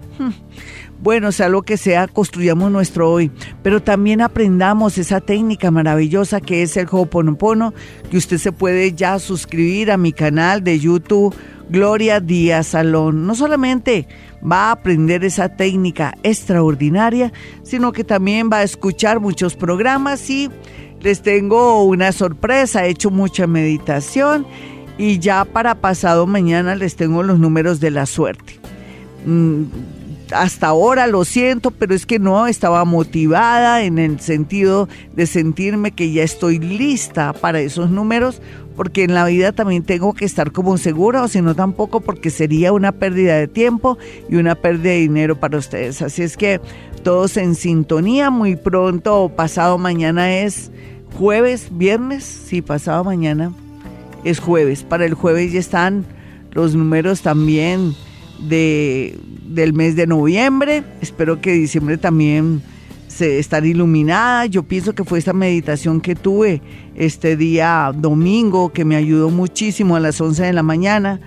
Bueno, 0.99 1.31
sea 1.31 1.47
lo 1.47 1.61
que 1.61 1.77
sea, 1.77 2.07
construyamos 2.07 2.71
nuestro 2.71 3.11
hoy, 3.11 3.31
pero 3.61 3.81
también 3.83 4.21
aprendamos 4.21 4.97
esa 4.97 5.21
técnica 5.21 5.69
maravillosa 5.69 6.41
que 6.41 6.63
es 6.63 6.75
el 6.75 6.87
Ho'oponopono, 6.89 7.73
que 8.09 8.17
usted 8.17 8.37
se 8.39 8.51
puede 8.51 8.93
ya 8.93 9.19
suscribir 9.19 9.91
a 9.91 9.97
mi 9.97 10.11
canal 10.11 10.63
de 10.63 10.79
YouTube 10.79 11.35
Gloria 11.69 12.19
Díaz 12.19 12.67
Salón. 12.67 13.27
No 13.27 13.35
solamente 13.35 14.07
va 14.43 14.65
a 14.65 14.71
aprender 14.71 15.23
esa 15.23 15.49
técnica 15.49 16.15
extraordinaria, 16.23 17.31
sino 17.63 17.91
que 17.91 18.03
también 18.03 18.49
va 18.51 18.57
a 18.57 18.63
escuchar 18.63 19.19
muchos 19.19 19.55
programas 19.55 20.27
y 20.29 20.49
les 21.01 21.21
tengo 21.21 21.83
una 21.83 22.11
sorpresa, 22.11 22.85
he 22.85 22.89
hecho 22.89 23.11
mucha 23.11 23.45
meditación 23.45 24.47
y 24.97 25.19
ya 25.19 25.45
para 25.45 25.75
pasado 25.75 26.25
mañana 26.25 26.75
les 26.75 26.95
tengo 26.95 27.21
los 27.21 27.37
números 27.37 27.79
de 27.79 27.91
la 27.91 28.07
suerte. 28.07 28.59
Hasta 30.32 30.67
ahora 30.67 31.07
lo 31.07 31.23
siento, 31.23 31.71
pero 31.71 31.95
es 31.95 32.05
que 32.05 32.19
no 32.19 32.47
estaba 32.47 32.84
motivada 32.86 33.84
en 33.84 33.97
el 33.97 34.19
sentido 34.19 34.89
de 35.15 35.25
sentirme 35.25 35.91
que 35.91 36.11
ya 36.11 36.23
estoy 36.23 36.59
lista 36.59 37.34
para 37.34 37.61
esos 37.61 37.89
números, 37.89 38.41
porque 38.75 39.03
en 39.03 39.13
la 39.13 39.25
vida 39.25 39.53
también 39.53 39.84
tengo 39.84 40.13
que 40.13 40.25
estar 40.25 40.51
como 40.51 40.78
segura, 40.78 41.23
o 41.23 41.28
si 41.28 41.41
no 41.41 41.55
tampoco 41.55 42.01
porque 42.01 42.30
sería 42.30 42.73
una 42.73 42.91
pérdida 42.91 43.36
de 43.36 43.47
tiempo 43.47 43.97
y 44.30 44.36
una 44.36 44.55
pérdida 44.55 44.91
de 44.91 44.99
dinero 44.99 45.39
para 45.39 45.57
ustedes. 45.57 46.01
Así 46.01 46.23
es 46.23 46.36
que 46.36 46.59
todos 47.03 47.38
en 47.38 47.55
sintonía, 47.55 48.30
muy 48.30 48.55
pronto, 48.57 49.32
pasado 49.34 49.78
mañana 49.78 50.39
es 50.39 50.71
jueves, 51.17 51.69
viernes, 51.71 52.23
sí, 52.23 52.61
pasado 52.61 53.03
mañana 53.03 53.53
es 54.23 54.39
jueves. 54.39 54.84
Para 54.84 55.05
el 55.05 55.13
jueves 55.13 55.53
ya 55.53 55.59
están 55.59 56.05
los 56.51 56.75
números 56.75 57.21
también 57.21 57.95
de, 58.39 59.17
del 59.43 59.73
mes 59.73 59.95
de 59.95 60.07
noviembre. 60.07 60.83
Espero 61.01 61.41
que 61.41 61.53
diciembre 61.53 61.97
también 61.97 62.61
se 63.07 63.39
estará 63.39 63.65
iluminada. 63.65 64.45
Yo 64.45 64.63
pienso 64.63 64.93
que 64.93 65.03
fue 65.03 65.19
esta 65.19 65.33
meditación 65.33 66.01
que 66.01 66.15
tuve 66.15 66.61
este 66.95 67.38
día 67.38 67.91
domingo 67.95 68.71
que 68.71 68.85
me 68.85 68.95
ayudó 68.95 69.29
muchísimo 69.29 69.95
a 69.95 69.99
las 69.99 70.19
11 70.21 70.43
de 70.43 70.53
la 70.53 70.63
mañana 70.63 71.19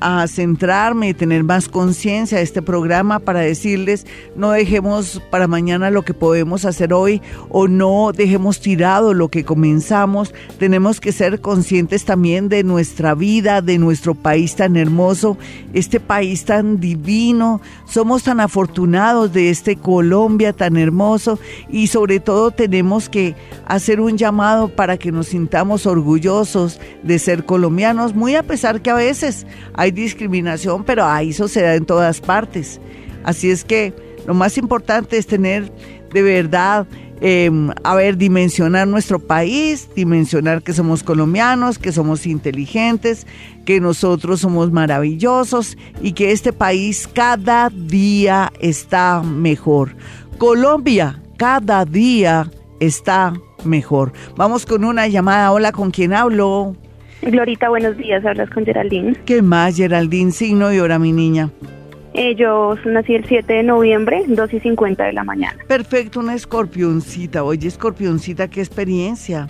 a 0.00 0.26
centrarme 0.26 1.10
y 1.10 1.14
tener 1.14 1.44
más 1.44 1.68
conciencia 1.68 2.38
de 2.38 2.44
este 2.44 2.62
programa 2.62 3.18
para 3.18 3.40
decirles 3.40 4.06
no 4.36 4.50
dejemos 4.52 5.20
para 5.30 5.46
mañana 5.46 5.90
lo 5.90 6.02
que 6.02 6.14
podemos 6.14 6.64
hacer 6.64 6.92
hoy 6.92 7.20
o 7.48 7.68
no 7.68 8.12
dejemos 8.12 8.60
tirado 8.60 9.14
lo 9.14 9.28
que 9.28 9.44
comenzamos. 9.44 10.34
Tenemos 10.58 11.00
que 11.00 11.12
ser 11.12 11.40
conscientes 11.40 12.04
también 12.04 12.48
de 12.48 12.64
nuestra 12.64 13.14
vida, 13.14 13.60
de 13.60 13.78
nuestro 13.78 14.14
país 14.14 14.56
tan 14.56 14.76
hermoso, 14.76 15.36
este 15.72 16.00
país 16.00 16.44
tan 16.44 16.80
divino. 16.80 17.60
Somos 17.86 18.22
tan 18.22 18.40
afortunados 18.40 19.32
de 19.32 19.50
este 19.50 19.76
Colombia 19.76 20.52
tan 20.52 20.76
hermoso 20.76 21.38
y 21.68 21.88
sobre 21.88 22.20
todo 22.20 22.50
tenemos 22.50 23.08
que 23.08 23.34
hacer 23.66 24.00
un 24.00 24.16
llamado 24.16 24.68
para 24.68 24.96
que 24.96 25.12
nos 25.12 25.28
sintamos 25.28 25.86
orgullosos 25.86 26.80
de 27.02 27.18
ser 27.18 27.44
colombianos, 27.44 28.14
muy 28.14 28.34
a 28.34 28.42
pesar 28.42 28.80
que 28.80 28.90
a 28.90 28.94
veces 28.94 29.46
hay 29.74 29.89
discriminación, 29.92 30.84
pero 30.84 31.04
se 31.48 31.62
da 31.62 31.74
en 31.74 31.84
todas 31.84 32.20
partes. 32.20 32.80
Así 33.24 33.50
es 33.50 33.64
que 33.64 33.92
lo 34.26 34.34
más 34.34 34.56
importante 34.58 35.18
es 35.18 35.26
tener 35.26 35.72
de 36.12 36.22
verdad, 36.22 36.86
em, 37.20 37.70
a 37.84 37.94
ver, 37.94 38.16
dimensionar 38.16 38.88
nuestro 38.88 39.18
país, 39.18 39.88
dimensionar 39.94 40.62
que 40.62 40.72
somos 40.72 41.02
colombianos, 41.02 41.78
que 41.78 41.92
somos 41.92 42.26
inteligentes, 42.26 43.26
que 43.64 43.80
nosotros 43.80 44.40
somos 44.40 44.72
maravillosos 44.72 45.76
y 46.02 46.12
que 46.12 46.32
este 46.32 46.52
país 46.52 47.08
cada 47.12 47.70
día 47.70 48.52
está 48.60 49.22
mejor. 49.22 49.94
Colombia 50.38 51.20
cada 51.36 51.86
día 51.86 52.50
está 52.80 53.32
mejor. 53.64 54.12
Vamos 54.36 54.66
con 54.66 54.84
una 54.84 55.08
llamada. 55.08 55.52
Hola, 55.52 55.72
¿con 55.72 55.90
quién 55.90 56.12
hablo? 56.12 56.76
Glorita, 57.22 57.68
buenos 57.68 57.96
días, 57.96 58.24
hablas 58.24 58.48
con 58.50 58.64
Geraldine. 58.64 59.14
¿Qué 59.26 59.42
más, 59.42 59.76
Geraldine? 59.76 60.32
Signo 60.32 60.72
y 60.72 60.78
hora, 60.78 60.98
mi 60.98 61.12
niña. 61.12 61.50
Eh, 62.14 62.34
yo 62.34 62.74
nací 62.86 63.14
el 63.14 63.24
7 63.24 63.52
de 63.52 63.62
noviembre, 63.62 64.24
2 64.26 64.54
y 64.54 64.60
50 64.60 65.04
de 65.04 65.12
la 65.12 65.22
mañana. 65.22 65.56
Perfecto, 65.68 66.20
una 66.20 66.34
escorpioncita. 66.34 67.44
Oye, 67.44 67.68
escorpioncita, 67.68 68.48
¿qué 68.48 68.60
experiencia 68.60 69.48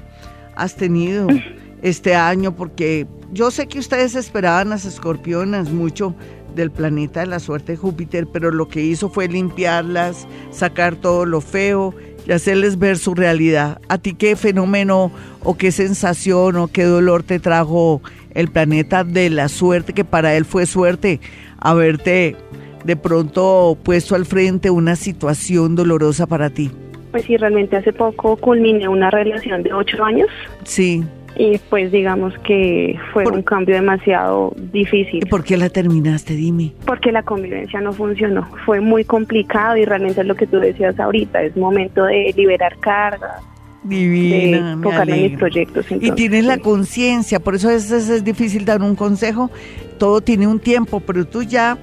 has 0.56 0.76
tenido 0.76 1.28
este 1.82 2.14
año? 2.14 2.54
Porque 2.54 3.06
yo 3.32 3.50
sé 3.50 3.66
que 3.66 3.78
ustedes 3.78 4.14
esperaban 4.14 4.70
las 4.70 4.84
escorpionas 4.84 5.70
mucho 5.70 6.14
del 6.54 6.70
planeta 6.70 7.20
de 7.20 7.26
la 7.26 7.38
suerte 7.38 7.72
de 7.72 7.78
Júpiter, 7.78 8.26
pero 8.26 8.50
lo 8.50 8.68
que 8.68 8.82
hizo 8.82 9.08
fue 9.08 9.28
limpiarlas, 9.28 10.26
sacar 10.50 10.96
todo 10.96 11.24
lo 11.24 11.40
feo 11.40 11.94
y 12.26 12.32
hacerles 12.32 12.78
ver 12.78 12.98
su 12.98 13.14
realidad. 13.14 13.80
¿A 13.88 13.98
ti 13.98 14.14
qué 14.14 14.36
fenómeno 14.36 15.10
o 15.42 15.56
qué 15.56 15.72
sensación 15.72 16.56
o 16.56 16.68
qué 16.68 16.84
dolor 16.84 17.22
te 17.22 17.38
trajo 17.38 18.02
el 18.34 18.48
planeta 18.48 19.04
de 19.04 19.30
la 19.30 19.48
suerte, 19.48 19.92
que 19.92 20.04
para 20.04 20.34
él 20.36 20.44
fue 20.44 20.66
suerte 20.66 21.20
haberte 21.58 22.36
de 22.84 22.96
pronto 22.96 23.76
puesto 23.82 24.14
al 24.14 24.26
frente 24.26 24.70
una 24.70 24.96
situación 24.96 25.74
dolorosa 25.76 26.26
para 26.26 26.50
ti? 26.50 26.70
Pues 27.10 27.24
sí, 27.24 27.36
realmente 27.36 27.76
hace 27.76 27.92
poco 27.92 28.36
culminé 28.36 28.88
una 28.88 29.10
relación 29.10 29.62
de 29.62 29.72
ocho 29.72 30.02
años. 30.04 30.28
Sí. 30.64 31.04
Y 31.36 31.58
pues 31.70 31.90
digamos 31.92 32.34
que 32.40 32.98
fue 33.12 33.24
un 33.26 33.42
cambio 33.42 33.74
demasiado 33.74 34.52
difícil. 34.72 35.26
¿Por 35.28 35.44
qué 35.44 35.56
la 35.56 35.70
terminaste? 35.70 36.34
Dime. 36.34 36.72
Porque 36.84 37.12
la 37.12 37.22
convivencia 37.22 37.80
no 37.80 37.92
funcionó. 37.92 38.48
Fue 38.66 38.80
muy 38.80 39.04
complicado 39.04 39.76
y 39.76 39.84
realmente 39.84 40.20
es 40.20 40.26
lo 40.26 40.34
que 40.34 40.46
tú 40.46 40.58
decías 40.58 40.98
ahorita. 40.98 41.42
Es 41.42 41.56
momento 41.56 42.04
de 42.04 42.34
liberar 42.36 42.76
cargas. 42.78 43.42
Divina, 43.82 44.76
de 44.76 45.12
en 45.12 45.22
mis 45.22 45.38
proyectos. 45.38 45.86
y 45.90 46.10
tienes 46.12 46.44
la 46.44 46.58
conciencia, 46.58 47.40
por 47.40 47.54
eso 47.54 47.70
a 47.70 47.72
veces 47.72 48.10
es 48.10 48.22
difícil 48.22 48.66
dar 48.66 48.82
un 48.82 48.94
consejo. 48.94 49.50
Todo 49.98 50.20
tiene 50.20 50.46
un 50.46 50.60
tiempo, 50.60 51.00
pero 51.00 51.26
tú 51.26 51.42
ya 51.42 51.78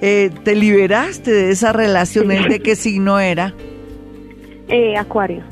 eh, 0.00 0.30
te 0.44 0.54
liberaste 0.54 1.30
de 1.30 1.50
esa 1.50 1.72
relación. 1.72 2.30
¿El 2.30 2.48
de 2.48 2.60
qué 2.60 2.74
signo 2.74 3.18
era? 3.18 3.52
Eh, 4.68 4.96
acuario. 4.96 5.42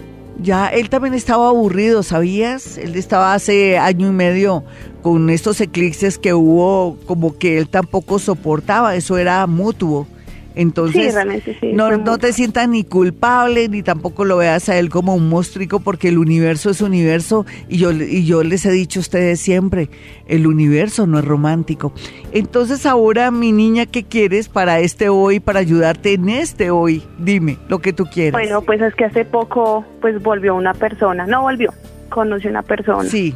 Ya, 0.40 0.68
él 0.68 0.90
también 0.90 1.14
estaba 1.14 1.48
aburrido, 1.48 2.02
¿sabías? 2.02 2.76
Él 2.76 2.96
estaba 2.96 3.34
hace 3.34 3.78
año 3.78 4.08
y 4.08 4.12
medio 4.12 4.64
con 5.02 5.30
estos 5.30 5.60
eclipses 5.60 6.18
que 6.18 6.34
hubo, 6.34 6.96
como 7.06 7.38
que 7.38 7.58
él 7.58 7.68
tampoco 7.68 8.18
soportaba, 8.18 8.96
eso 8.96 9.16
era 9.16 9.46
mutuo. 9.46 10.06
Entonces, 10.54 11.06
Sí, 11.06 11.10
realmente 11.10 11.56
sí, 11.60 11.72
no, 11.72 11.96
no 11.96 12.18
te 12.18 12.32
sientas 12.32 12.68
ni 12.68 12.84
culpable, 12.84 13.68
ni 13.68 13.82
tampoco 13.82 14.24
lo 14.24 14.36
veas 14.36 14.68
a 14.68 14.78
él 14.78 14.88
como 14.88 15.14
un 15.14 15.28
monstruo, 15.28 15.80
porque 15.80 16.08
el 16.08 16.18
universo 16.18 16.70
es 16.70 16.80
universo, 16.80 17.44
y 17.68 17.78
yo, 17.78 17.92
y 17.92 18.24
yo 18.24 18.42
les 18.42 18.64
he 18.66 18.70
dicho 18.70 19.00
a 19.00 19.02
ustedes 19.02 19.40
siempre, 19.40 19.88
el 20.26 20.46
universo 20.46 21.06
no 21.06 21.18
es 21.18 21.24
romántico. 21.24 21.92
Entonces 22.32 22.86
ahora, 22.86 23.30
mi 23.30 23.52
niña, 23.52 23.86
¿qué 23.86 24.04
quieres 24.04 24.48
para 24.48 24.80
este 24.80 25.08
hoy, 25.08 25.40
para 25.40 25.60
ayudarte 25.60 26.14
en 26.14 26.28
este 26.28 26.70
hoy? 26.70 27.02
Dime 27.18 27.58
lo 27.68 27.80
que 27.80 27.92
tú 27.92 28.06
quieras. 28.06 28.32
Bueno, 28.32 28.62
pues 28.62 28.80
es 28.80 28.94
que 28.94 29.04
hace 29.04 29.24
poco 29.24 29.84
pues 30.00 30.22
volvió 30.22 30.54
una 30.54 30.74
persona, 30.74 31.26
no 31.26 31.42
volvió, 31.42 31.72
conocí 32.10 32.48
una 32.48 32.62
persona. 32.62 33.08
Sí. 33.08 33.34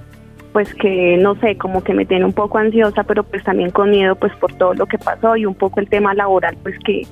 Pues 0.52 0.74
que 0.74 1.16
no 1.18 1.38
sé, 1.40 1.56
como 1.56 1.84
que 1.84 1.94
me 1.94 2.06
tiene 2.06 2.24
un 2.24 2.32
poco 2.32 2.58
ansiosa, 2.58 3.04
pero 3.04 3.22
pues 3.22 3.44
también 3.44 3.70
con 3.70 3.90
miedo 3.90 4.16
pues 4.16 4.34
por 4.36 4.52
todo 4.54 4.74
lo 4.74 4.86
que 4.86 4.98
pasó 4.98 5.36
y 5.36 5.46
un 5.46 5.54
poco 5.54 5.80
el 5.80 5.88
tema 5.88 6.14
laboral, 6.14 6.56
pues 6.62 6.74
que 6.84 7.06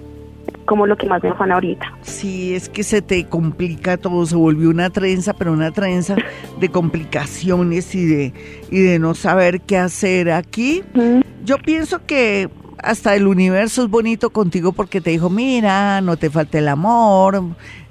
como 0.65 0.87
lo 0.87 0.97
que 0.97 1.07
más 1.07 1.23
me 1.23 1.31
afana 1.31 1.55
ahorita. 1.55 1.93
Sí, 2.03 2.55
es 2.55 2.69
que 2.69 2.83
se 2.83 3.01
te 3.01 3.25
complica 3.27 3.97
todo, 3.97 4.27
se 4.27 4.37
volvió 4.37 4.69
una 4.69 4.91
trenza, 4.91 5.33
pero 5.33 5.53
una 5.53 5.71
trenza 5.71 6.17
de 6.59 6.69
complicaciones 6.69 7.95
y 7.95 8.05
de, 8.05 8.33
y 8.71 8.81
de 8.81 8.99
no 8.99 9.15
saber 9.15 9.61
qué 9.61 9.79
hacer 9.79 10.31
aquí. 10.31 10.83
Yo 11.45 11.59
pienso 11.59 12.05
que 12.05 12.49
hasta 12.79 13.15
el 13.15 13.27
universo 13.27 13.83
es 13.85 13.91
bonito 13.91 14.31
contigo 14.31 14.73
porque 14.73 15.01
te 15.01 15.11
dijo, 15.11 15.31
mira, 15.31 16.01
no 16.01 16.17
te 16.17 16.31
falta 16.31 16.59
el 16.59 16.69
amor, 16.69 17.43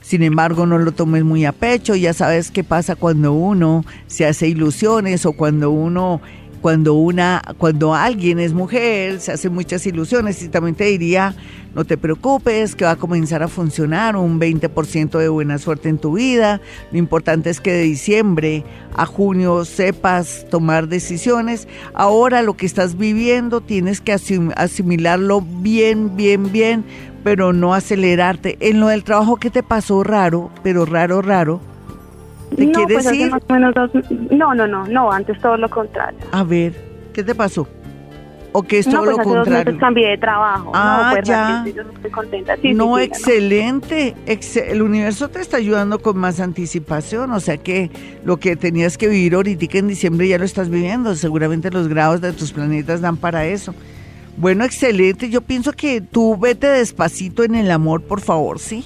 sin 0.01 0.23
embargo 0.23 0.65
no 0.65 0.77
lo 0.77 0.91
tomes 0.91 1.23
muy 1.23 1.45
a 1.45 1.51
pecho, 1.51 1.95
ya 1.95 2.13
sabes 2.13 2.51
qué 2.51 2.63
pasa 2.63 2.95
cuando 2.95 3.33
uno 3.33 3.83
se 4.07 4.25
hace 4.25 4.47
ilusiones 4.47 5.25
o 5.25 5.33
cuando 5.33 5.71
uno 5.71 6.21
cuando 6.66 6.95
una 6.95 7.43
cuando 7.59 7.93
alguien 7.93 8.39
es 8.39 8.51
mujer 8.51 9.20
se 9.20 9.32
hace 9.32 9.51
muchas 9.51 9.86
ilusiones 9.86 10.41
y 10.41 10.47
también 10.47 10.74
te 10.74 10.86
diría 10.86 11.36
no 11.76 11.86
te 11.86 11.95
preocupes 11.95 12.74
que 12.76 12.86
va 12.86 12.91
a 12.91 12.95
comenzar 12.95 13.43
a 13.43 13.47
funcionar 13.47 14.16
un 14.16 14.39
20% 14.39 15.20
de 15.20 15.30
buena 15.30 15.59
suerte 15.59 15.89
en 15.89 15.99
tu 15.99 16.13
vida. 16.13 16.61
Lo 16.91 16.97
importante 16.97 17.51
es 17.51 17.61
que 17.61 17.72
de 17.72 17.82
diciembre 17.82 18.63
a 18.95 19.05
junio 19.05 19.63
sepas 19.66 20.47
tomar 20.49 20.88
decisiones. 20.88 21.68
Ahora 21.93 22.41
lo 22.41 22.57
que 22.57 22.66
estás 22.66 22.97
viviendo 22.97 23.61
tienes 23.61 24.01
que 24.01 24.13
asim- 24.16 24.51
asimilarlo 24.55 25.41
bien 25.41 26.16
bien 26.16 26.51
bien 26.51 26.84
pero 27.24 27.53
no 27.53 27.76
acelerarte. 27.76 28.57
En 28.59 28.80
lo 28.80 28.88
del 28.88 29.03
trabajo 29.03 29.36
que 29.36 29.51
te 29.51 29.61
pasó 29.61 30.03
raro 30.03 30.49
pero 30.63 30.86
raro 30.86 31.22
raro 31.22 31.61
¿Te 32.56 32.66
no, 32.66 32.72
quieres 32.72 32.93
pues 32.95 33.08
hace 33.08 33.16
ir? 33.18 33.32
más 33.32 33.41
o 33.47 33.53
menos 33.53 33.74
dos, 33.74 33.91
no, 34.32 34.53
no, 34.53 34.68
no, 34.68 34.86
no, 34.88 35.12
antes 35.12 35.39
todo 35.39 35.58
lo 35.58 35.70
contrario. 35.70 36.20
A 36.32 36.43
ver, 36.43 36.74
¿qué 37.14 37.24
te 37.24 37.36
pasó? 37.36 37.68
¿O 38.58 38.64
qué 38.64 38.80
es 38.80 38.88
no, 38.88 39.03
todo 39.03 39.16
pues 39.18 39.28
lo 39.28 39.41
hace 39.41 39.49
dos 39.51 39.66
meses 39.66 39.80
cambié 39.82 40.08
de 40.12 40.18
trabajo. 40.18 40.72
Ah, 40.74 41.08
no, 41.10 41.16
pues 41.16 41.28
ya. 41.28 41.66
yo 41.76 41.84
no 41.84 41.91
estoy 41.91 42.10
contenta. 42.10 42.56
Sí, 42.62 42.74
no, 42.74 42.95
sí, 42.95 43.03
excelente. 43.03 44.16
Ex- 44.26 44.56
el 44.56 44.82
universo 44.82 45.28
te 45.28 45.41
está 45.41 45.58
ayudando 45.58 45.99
con 45.99 46.18
más 46.18 46.39
anticipación, 46.39 47.34
o 47.34 47.41
sea 47.41 47.58
que 47.58 47.91
lo 48.24 48.38
que 48.38 48.56
tenías 48.56 48.97
que 48.97 49.10
vivir 49.10 49.36
ahorita 49.36 49.78
en 49.78 49.89
diciembre 49.89 50.30
ya 50.30 50.38
lo 50.38 50.45
estás 50.45 50.70
viviendo. 50.70 51.16
Seguramente 51.16 51.70
los 51.70 51.89
grados 51.89 52.22
de 52.22 52.32
tus 52.32 52.53
planetas 52.53 53.01
dan 53.01 53.18
para 53.18 53.45
eso. 53.45 53.76
Bueno, 54.38 54.64
excelente. 54.64 55.30
Yo 55.30 55.41
pienso 55.41 55.74
que 55.74 55.99
tú 55.99 56.38
vete 56.38 56.68
despacito 56.68 57.43
en 57.43 57.56
el 57.56 57.70
amor, 57.72 58.03
por 58.03 58.22
favor, 58.22 58.60
¿sí? 58.60 58.86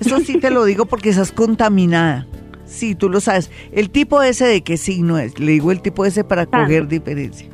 Eso 0.00 0.20
sí 0.20 0.38
te 0.38 0.50
lo 0.50 0.64
digo 0.64 0.86
porque 0.86 1.10
estás 1.10 1.32
contaminada. 1.32 2.26
Sí, 2.66 2.94
tú 2.94 3.08
lo 3.08 3.20
sabes. 3.20 3.50
El 3.72 3.90
tipo 3.90 4.22
ese 4.22 4.44
de 4.44 4.62
qué 4.62 4.76
signo 4.76 5.18
es. 5.18 5.38
Le 5.38 5.52
digo 5.52 5.72
el 5.72 5.80
tipo 5.80 6.04
ese 6.04 6.24
para 6.24 6.46
coger 6.46 6.88
diferencia. 6.88 7.48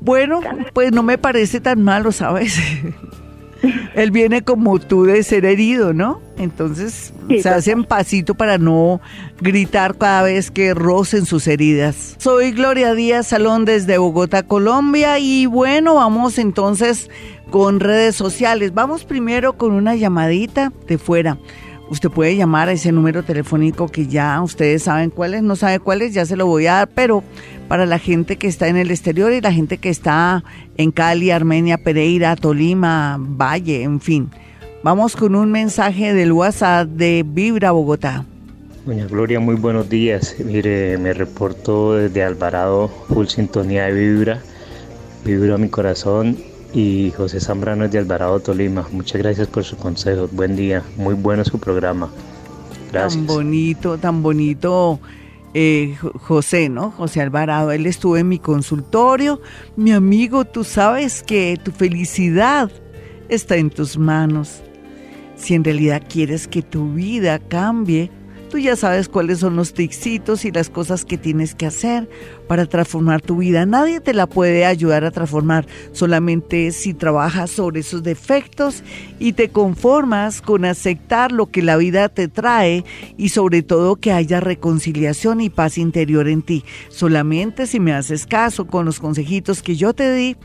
Bueno, 0.00 0.40
pues 0.72 0.92
no 0.92 1.02
me 1.02 1.18
parece 1.18 1.60
tan 1.60 1.82
malo, 1.82 2.12
¿sabes? 2.12 2.58
Él 3.94 4.10
viene 4.12 4.42
como 4.42 4.78
tú 4.78 5.04
de 5.04 5.22
ser 5.22 5.44
herido, 5.44 5.92
¿no? 5.92 6.20
Entonces 6.38 7.12
Sí, 7.28 7.42
se 7.42 7.48
hacen 7.48 7.84
pasito 7.84 8.34
para 8.34 8.56
no 8.56 9.00
gritar 9.40 9.96
cada 9.98 10.22
vez 10.22 10.50
que 10.50 10.72
rocen 10.72 11.26
sus 11.26 11.46
heridas. 11.46 12.14
Soy 12.18 12.52
Gloria 12.52 12.94
Díaz 12.94 13.26
Salón 13.26 13.64
desde 13.64 13.98
Bogotá, 13.98 14.44
Colombia 14.44 15.18
y 15.18 15.46
bueno, 15.46 15.94
vamos 15.96 16.38
entonces 16.38 17.10
con 17.50 17.80
redes 17.80 18.16
sociales. 18.16 18.72
Vamos 18.72 19.04
primero 19.04 19.54
con 19.54 19.72
una 19.72 19.94
llamadita 19.94 20.72
de 20.86 20.98
fuera. 20.98 21.38
Usted 21.90 22.10
puede 22.10 22.36
llamar 22.36 22.68
a 22.68 22.72
ese 22.72 22.92
número 22.92 23.22
telefónico 23.22 23.88
que 23.88 24.06
ya 24.06 24.42
ustedes 24.42 24.82
saben 24.82 25.08
cuál 25.08 25.32
es, 25.32 25.42
no 25.42 25.56
sabe 25.56 25.80
cuál 25.80 26.02
es, 26.02 26.12
ya 26.12 26.26
se 26.26 26.36
lo 26.36 26.46
voy 26.46 26.66
a 26.66 26.74
dar, 26.74 26.88
pero 26.88 27.22
para 27.66 27.86
la 27.86 27.98
gente 27.98 28.36
que 28.36 28.46
está 28.46 28.68
en 28.68 28.76
el 28.76 28.90
exterior 28.90 29.32
y 29.32 29.40
la 29.40 29.52
gente 29.52 29.78
que 29.78 29.88
está 29.88 30.44
en 30.76 30.90
Cali, 30.90 31.30
Armenia, 31.30 31.78
Pereira, 31.78 32.36
Tolima, 32.36 33.16
Valle, 33.18 33.82
en 33.82 34.00
fin. 34.00 34.30
Vamos 34.82 35.16
con 35.16 35.34
un 35.34 35.50
mensaje 35.50 36.12
del 36.12 36.32
WhatsApp 36.32 36.88
de 36.88 37.24
Vibra 37.26 37.70
Bogotá. 37.70 38.26
Doña 38.84 39.06
Gloria, 39.06 39.40
muy 39.40 39.56
buenos 39.56 39.88
días. 39.88 40.36
Mire, 40.44 40.98
me 40.98 41.14
reporto 41.14 41.94
desde 41.94 42.22
Alvarado, 42.22 42.88
full 43.08 43.26
sintonía 43.26 43.86
de 43.86 43.92
Vibra. 43.92 44.42
Vibra 45.24 45.58
mi 45.58 45.68
corazón 45.68 46.36
y 46.74 47.10
José 47.16 47.40
Zambrano 47.40 47.84
es 47.86 47.92
de 47.92 47.98
Alvarado, 47.98 48.40
Tolima. 48.40 48.86
Muchas 48.92 49.20
gracias 49.20 49.48
por 49.48 49.64
sus 49.64 49.78
consejos. 49.78 50.30
Buen 50.32 50.54
día. 50.56 50.82
Muy 50.96 51.14
bueno 51.14 51.44
su 51.44 51.58
programa. 51.58 52.10
Gracias. 52.92 53.14
Tan 53.14 53.26
bonito, 53.26 53.98
tan 53.98 54.22
bonito. 54.22 55.00
eh, 55.54 55.96
Jo- 56.00 56.12
José, 56.18 56.68
¿no? 56.68 56.90
José 56.90 57.22
Alvarado, 57.22 57.72
él 57.72 57.86
estuvo 57.86 58.16
en 58.18 58.28
mi 58.28 58.38
consultorio. 58.38 59.40
Mi 59.76 59.92
amigo, 59.92 60.44
tú 60.44 60.62
sabes 60.62 61.22
que 61.22 61.58
tu 61.62 61.70
felicidad 61.72 62.70
está 63.30 63.56
en 63.56 63.70
tus 63.70 63.96
manos. 63.96 64.62
Si 65.36 65.54
en 65.54 65.64
realidad 65.64 66.02
quieres 66.08 66.46
que 66.48 66.60
tu 66.62 66.92
vida 66.92 67.38
cambie, 67.38 68.10
tú 68.48 68.58
ya 68.58 68.76
sabes 68.76 69.08
cuáles 69.08 69.38
son 69.38 69.56
los 69.56 69.74
ticsitos 69.74 70.44
y 70.44 70.50
las 70.50 70.70
cosas 70.70 71.04
que 71.04 71.18
tienes 71.18 71.54
que 71.54 71.66
hacer 71.66 72.08
para 72.48 72.66
transformar 72.66 73.20
tu 73.20 73.36
vida. 73.36 73.66
Nadie 73.66 74.00
te 74.00 74.14
la 74.14 74.26
puede 74.26 74.64
ayudar 74.64 75.04
a 75.04 75.10
transformar, 75.10 75.66
solamente 75.92 76.72
si 76.72 76.94
trabajas 76.94 77.50
sobre 77.50 77.80
esos 77.80 78.02
defectos 78.02 78.82
y 79.18 79.34
te 79.34 79.50
conformas 79.50 80.40
con 80.40 80.64
aceptar 80.64 81.30
lo 81.30 81.46
que 81.46 81.62
la 81.62 81.76
vida 81.76 82.08
te 82.08 82.28
trae 82.28 82.84
y 83.16 83.28
sobre 83.28 83.62
todo 83.62 83.96
que 83.96 84.12
haya 84.12 84.40
reconciliación 84.40 85.40
y 85.40 85.50
paz 85.50 85.78
interior 85.78 86.28
en 86.28 86.42
ti. 86.42 86.64
Solamente 86.88 87.66
si 87.66 87.80
me 87.80 87.92
haces 87.92 88.26
caso 88.26 88.66
con 88.66 88.86
los 88.86 88.98
consejitos 88.98 89.62
que 89.62 89.76
yo 89.76 89.92
te 89.92 90.12
di, 90.12 90.36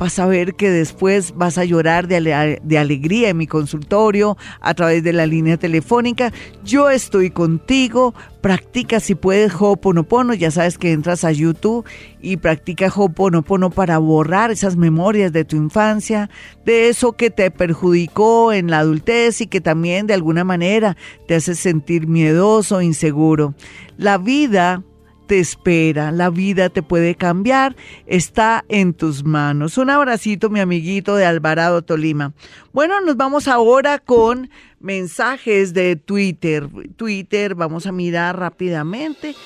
vas 0.00 0.18
a 0.18 0.24
ver 0.26 0.54
que 0.54 0.70
después 0.70 1.34
vas 1.36 1.58
a 1.58 1.64
llorar 1.66 2.08
de, 2.08 2.16
ale- 2.34 2.60
de 2.64 2.78
alegría 2.78 3.28
en 3.28 3.36
mi 3.36 3.46
consultorio 3.46 4.38
a 4.62 4.72
través 4.72 5.04
de 5.04 5.12
la 5.12 5.26
línea 5.26 5.58
telefónica. 5.58 6.32
Yo 6.64 6.88
estoy 6.90 7.30
contigo. 7.30 8.14
Practica 8.40 9.00
si 9.00 9.14
puedes 9.14 9.52
Ho'oponopono. 9.52 10.32
Ya 10.32 10.50
sabes 10.50 10.78
que 10.78 10.92
entras 10.92 11.22
a 11.24 11.32
YouTube 11.32 11.84
y 12.22 12.38
practica 12.38 12.88
Ho'oponopono 12.88 13.68
para 13.68 13.98
borrar 13.98 14.50
esas 14.50 14.74
memorias 14.76 15.32
de 15.34 15.44
tu 15.44 15.56
infancia, 15.56 16.30
de 16.64 16.88
eso 16.88 17.12
que 17.12 17.28
te 17.28 17.50
perjudicó 17.50 18.54
en 18.54 18.70
la 18.70 18.78
adultez 18.78 19.42
y 19.42 19.48
que 19.48 19.60
también 19.60 20.06
de 20.06 20.14
alguna 20.14 20.44
manera 20.44 20.96
te 21.28 21.34
hace 21.34 21.54
sentir 21.54 22.06
miedoso, 22.06 22.80
inseguro. 22.80 23.54
La 23.98 24.16
vida 24.16 24.82
te 25.30 25.38
espera, 25.38 26.10
la 26.10 26.28
vida 26.28 26.70
te 26.70 26.82
puede 26.82 27.14
cambiar, 27.14 27.76
está 28.08 28.64
en 28.68 28.92
tus 28.92 29.22
manos. 29.22 29.78
Un 29.78 29.88
abracito, 29.88 30.50
mi 30.50 30.58
amiguito 30.58 31.14
de 31.14 31.24
Alvarado, 31.24 31.82
Tolima. 31.82 32.32
Bueno, 32.72 33.00
nos 33.00 33.16
vamos 33.16 33.46
ahora 33.46 34.00
con 34.00 34.50
mensajes 34.80 35.72
de 35.72 35.94
Twitter. 35.94 36.68
Twitter, 36.96 37.54
vamos 37.54 37.86
a 37.86 37.92
mirar 37.92 38.40
rápidamente 38.40 39.36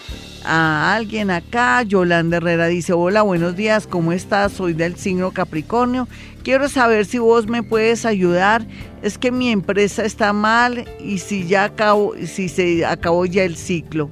a 0.43 0.95
alguien 0.95 1.31
acá. 1.31 1.83
Yolanda 1.83 2.39
Herrera 2.39 2.69
dice, 2.69 2.95
hola, 2.95 3.21
buenos 3.21 3.55
días, 3.55 3.87
¿cómo 3.87 4.13
estás? 4.13 4.53
Soy 4.53 4.73
del 4.73 4.97
signo 4.97 5.33
Capricornio. 5.33 6.09
Quiero 6.43 6.71
saber 6.71 7.05
si 7.05 7.19
vos 7.19 7.47
me 7.47 7.63
puedes 7.63 8.07
ayudar. 8.07 8.67
Es 9.03 9.19
que 9.19 9.31
mi 9.31 9.51
empresa 9.51 10.03
está 10.07 10.33
mal 10.33 10.87
y 10.99 11.19
si 11.19 11.47
ya 11.47 11.65
acabó, 11.65 12.15
si 12.25 12.49
se 12.49 12.87
acabó 12.87 13.27
ya 13.27 13.45
el 13.45 13.59
ciclo. 13.59 14.09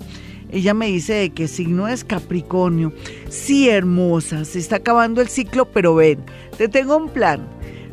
Ella 0.52 0.74
me 0.74 0.86
dice 0.86 1.14
de 1.14 1.30
que 1.30 1.48
signo 1.48 1.88
es 1.88 2.04
Capricornio. 2.04 2.92
Sí, 3.30 3.70
hermosa, 3.70 4.44
se 4.44 4.58
está 4.58 4.76
acabando 4.76 5.22
el 5.22 5.28
ciclo, 5.28 5.64
pero 5.64 5.94
ven, 5.94 6.18
te 6.58 6.68
tengo 6.68 6.96
un 6.98 7.08
plan. 7.08 7.48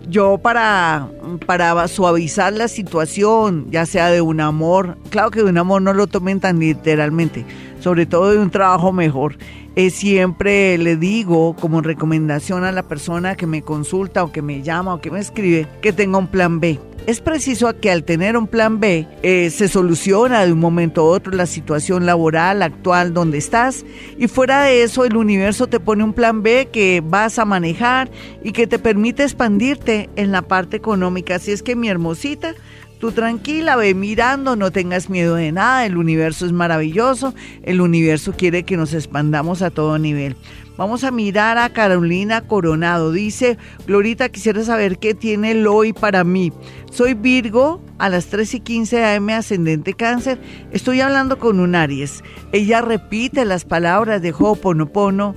Yo 0.09 0.39
para, 0.39 1.09
para 1.45 1.87
suavizar 1.87 2.51
la 2.51 2.67
situación, 2.67 3.67
ya 3.69 3.85
sea 3.85 4.09
de 4.09 4.19
un 4.19 4.41
amor, 4.41 4.97
claro 5.09 5.31
que 5.31 5.41
de 5.41 5.49
un 5.49 5.57
amor 5.57 5.81
no 5.81 5.93
lo 5.93 6.07
tomen 6.07 6.41
tan 6.41 6.59
literalmente, 6.59 7.45
sobre 7.79 8.05
todo 8.05 8.31
de 8.31 8.39
un 8.39 8.49
trabajo 8.49 8.91
mejor. 8.91 9.37
Eh, 9.75 9.89
siempre 9.91 10.77
le 10.77 10.95
digo 10.95 11.55
como 11.55 11.81
recomendación 11.81 12.63
a 12.63 12.71
la 12.71 12.83
persona 12.83 13.35
que 13.35 13.47
me 13.47 13.61
consulta 13.61 14.23
o 14.23 14.31
que 14.31 14.41
me 14.41 14.61
llama 14.61 14.95
o 14.95 15.01
que 15.01 15.11
me 15.11 15.19
escribe 15.19 15.67
que 15.81 15.93
tenga 15.93 16.17
un 16.17 16.27
plan 16.27 16.59
B. 16.59 16.79
Es 17.07 17.21
preciso 17.21 17.73
que 17.79 17.89
al 17.89 18.03
tener 18.03 18.37
un 18.37 18.45
plan 18.45 18.79
B 18.79 19.07
eh, 19.23 19.49
se 19.49 19.67
soluciona 19.67 20.45
de 20.45 20.53
un 20.53 20.59
momento 20.59 21.01
a 21.01 21.05
otro 21.05 21.33
la 21.33 21.47
situación 21.47 22.05
laboral 22.05 22.61
actual 22.61 23.13
donde 23.13 23.39
estás 23.39 23.83
y 24.17 24.27
fuera 24.27 24.65
de 24.65 24.83
eso 24.83 25.05
el 25.05 25.15
universo 25.15 25.65
te 25.65 25.79
pone 25.79 26.03
un 26.03 26.13
plan 26.13 26.43
B 26.43 26.67
que 26.71 27.01
vas 27.03 27.39
a 27.39 27.45
manejar 27.45 28.11
y 28.43 28.51
que 28.51 28.67
te 28.67 28.77
permite 28.77 29.23
expandirte 29.23 30.09
en 30.17 30.31
la 30.31 30.43
parte 30.43 30.77
económica. 30.77 31.35
Así 31.35 31.51
es 31.51 31.63
que 31.63 31.75
mi 31.75 31.89
hermosita, 31.89 32.53
Tú 32.99 33.13
tranquila, 33.13 33.77
ve 33.77 33.93
mirando, 33.93 34.57
no 34.57 34.71
tengas 34.71 35.09
miedo 35.09 35.35
de 35.35 35.53
nada, 35.53 35.85
el 35.85 35.95
universo 35.95 36.45
es 36.45 36.51
maravilloso, 36.51 37.33
el 37.63 37.79
universo 37.79 38.33
quiere 38.35 38.63
que 38.63 38.75
nos 38.75 38.93
expandamos 38.93 39.61
a 39.61 39.69
todo 39.69 39.97
nivel. 39.97 40.35
Vamos 40.75 41.05
a 41.05 41.11
mirar 41.11 41.57
a 41.57 41.69
Carolina 41.69 42.41
Coronado. 42.47 43.11
Dice, 43.11 43.57
Glorita, 43.85 44.29
quisiera 44.29 44.63
saber 44.63 44.97
qué 44.97 45.13
tiene 45.13 45.51
el 45.51 45.67
hoy 45.67 45.93
para 45.93 46.23
mí. 46.23 46.53
Soy 46.91 47.13
Virgo, 47.13 47.81
a 47.99 48.07
las 48.09 48.27
3 48.27 48.53
y 48.55 48.59
15 48.61 49.05
am, 49.05 49.29
ascendente 49.29 49.93
cáncer. 49.93 50.39
Estoy 50.71 51.01
hablando 51.01 51.37
con 51.37 51.59
un 51.59 51.75
Aries. 51.75 52.23
Ella 52.51 52.79
repite 52.79 53.43
las 53.43 53.65
palabras 53.65 54.21
de 54.21 54.31
Ho'oponopono. 54.31 55.35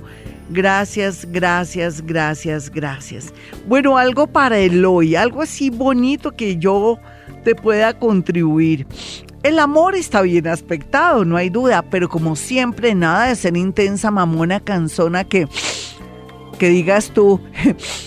Gracias, 0.49 1.27
gracias, 1.29 2.05
gracias, 2.05 2.69
gracias. 2.69 3.33
Bueno, 3.67 3.97
algo 3.97 4.27
para 4.27 4.59
el 4.59 4.83
hoy, 4.85 5.15
algo 5.15 5.41
así 5.41 5.69
bonito 5.69 6.31
que 6.31 6.57
yo 6.57 6.99
te 7.43 7.55
pueda 7.55 7.97
contribuir. 7.97 8.87
El 9.43 9.59
amor 9.59 9.95
está 9.95 10.21
bien 10.21 10.47
aspectado, 10.47 11.25
no 11.25 11.35
hay 11.35 11.49
duda, 11.49 11.81
pero 11.81 12.07
como 12.07 12.35
siempre, 12.35 12.95
nada 12.95 13.27
de 13.27 13.35
ser 13.35 13.57
intensa, 13.57 14.09
mamona, 14.09 14.61
canzona, 14.61 15.25
que, 15.25 15.47
que 16.57 16.69
digas 16.69 17.11
tú, 17.13 17.41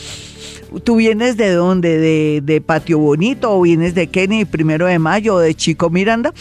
¿tú 0.85 0.97
vienes 0.97 1.37
de 1.37 1.51
dónde? 1.51 1.99
¿De, 1.99 2.41
¿De 2.43 2.61
Patio 2.63 2.99
Bonito 2.99 3.53
o 3.53 3.61
vienes 3.61 3.95
de 3.95 4.07
Kenny, 4.07 4.47
primero 4.47 4.87
de 4.87 4.99
mayo 4.99 5.35
o 5.35 5.39
de 5.39 5.55
Chico 5.55 5.91
Miranda? 5.91 6.33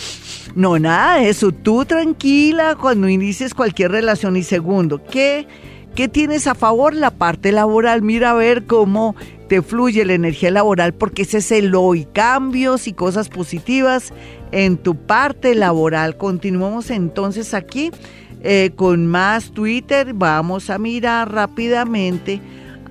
No, 0.55 0.79
nada 0.79 1.17
de 1.17 1.29
eso. 1.29 1.51
Tú 1.51 1.83
tranquila 1.83 2.77
cuando 2.79 3.09
inicies 3.09 3.53
cualquier 3.53 3.91
relación. 3.91 4.37
Y 4.37 4.43
segundo, 4.43 5.03
¿qué, 5.03 5.45
¿qué 5.95 6.09
tienes 6.09 6.45
a 6.45 6.55
favor? 6.55 6.93
La 6.93 7.09
parte 7.09 7.51
laboral. 7.51 8.01
Mira 8.01 8.31
a 8.31 8.33
ver 8.33 8.65
cómo 8.65 9.15
te 9.47 9.61
fluye 9.61 10.05
la 10.05 10.13
energía 10.13 10.51
laboral 10.51 10.93
porque 10.93 11.21
ese 11.21 11.37
es 11.37 11.51
el 11.51 11.73
hoy, 11.75 12.05
cambios 12.05 12.87
y 12.87 12.93
cosas 12.93 13.29
positivas 13.29 14.13
en 14.51 14.77
tu 14.77 14.95
parte 14.95 15.55
laboral. 15.55 16.17
Continuamos 16.17 16.89
entonces 16.89 17.53
aquí 17.53 17.91
eh, 18.43 18.71
con 18.75 19.07
más 19.07 19.51
Twitter. 19.51 20.13
Vamos 20.13 20.69
a 20.69 20.77
mirar 20.77 21.31
rápidamente. 21.31 22.41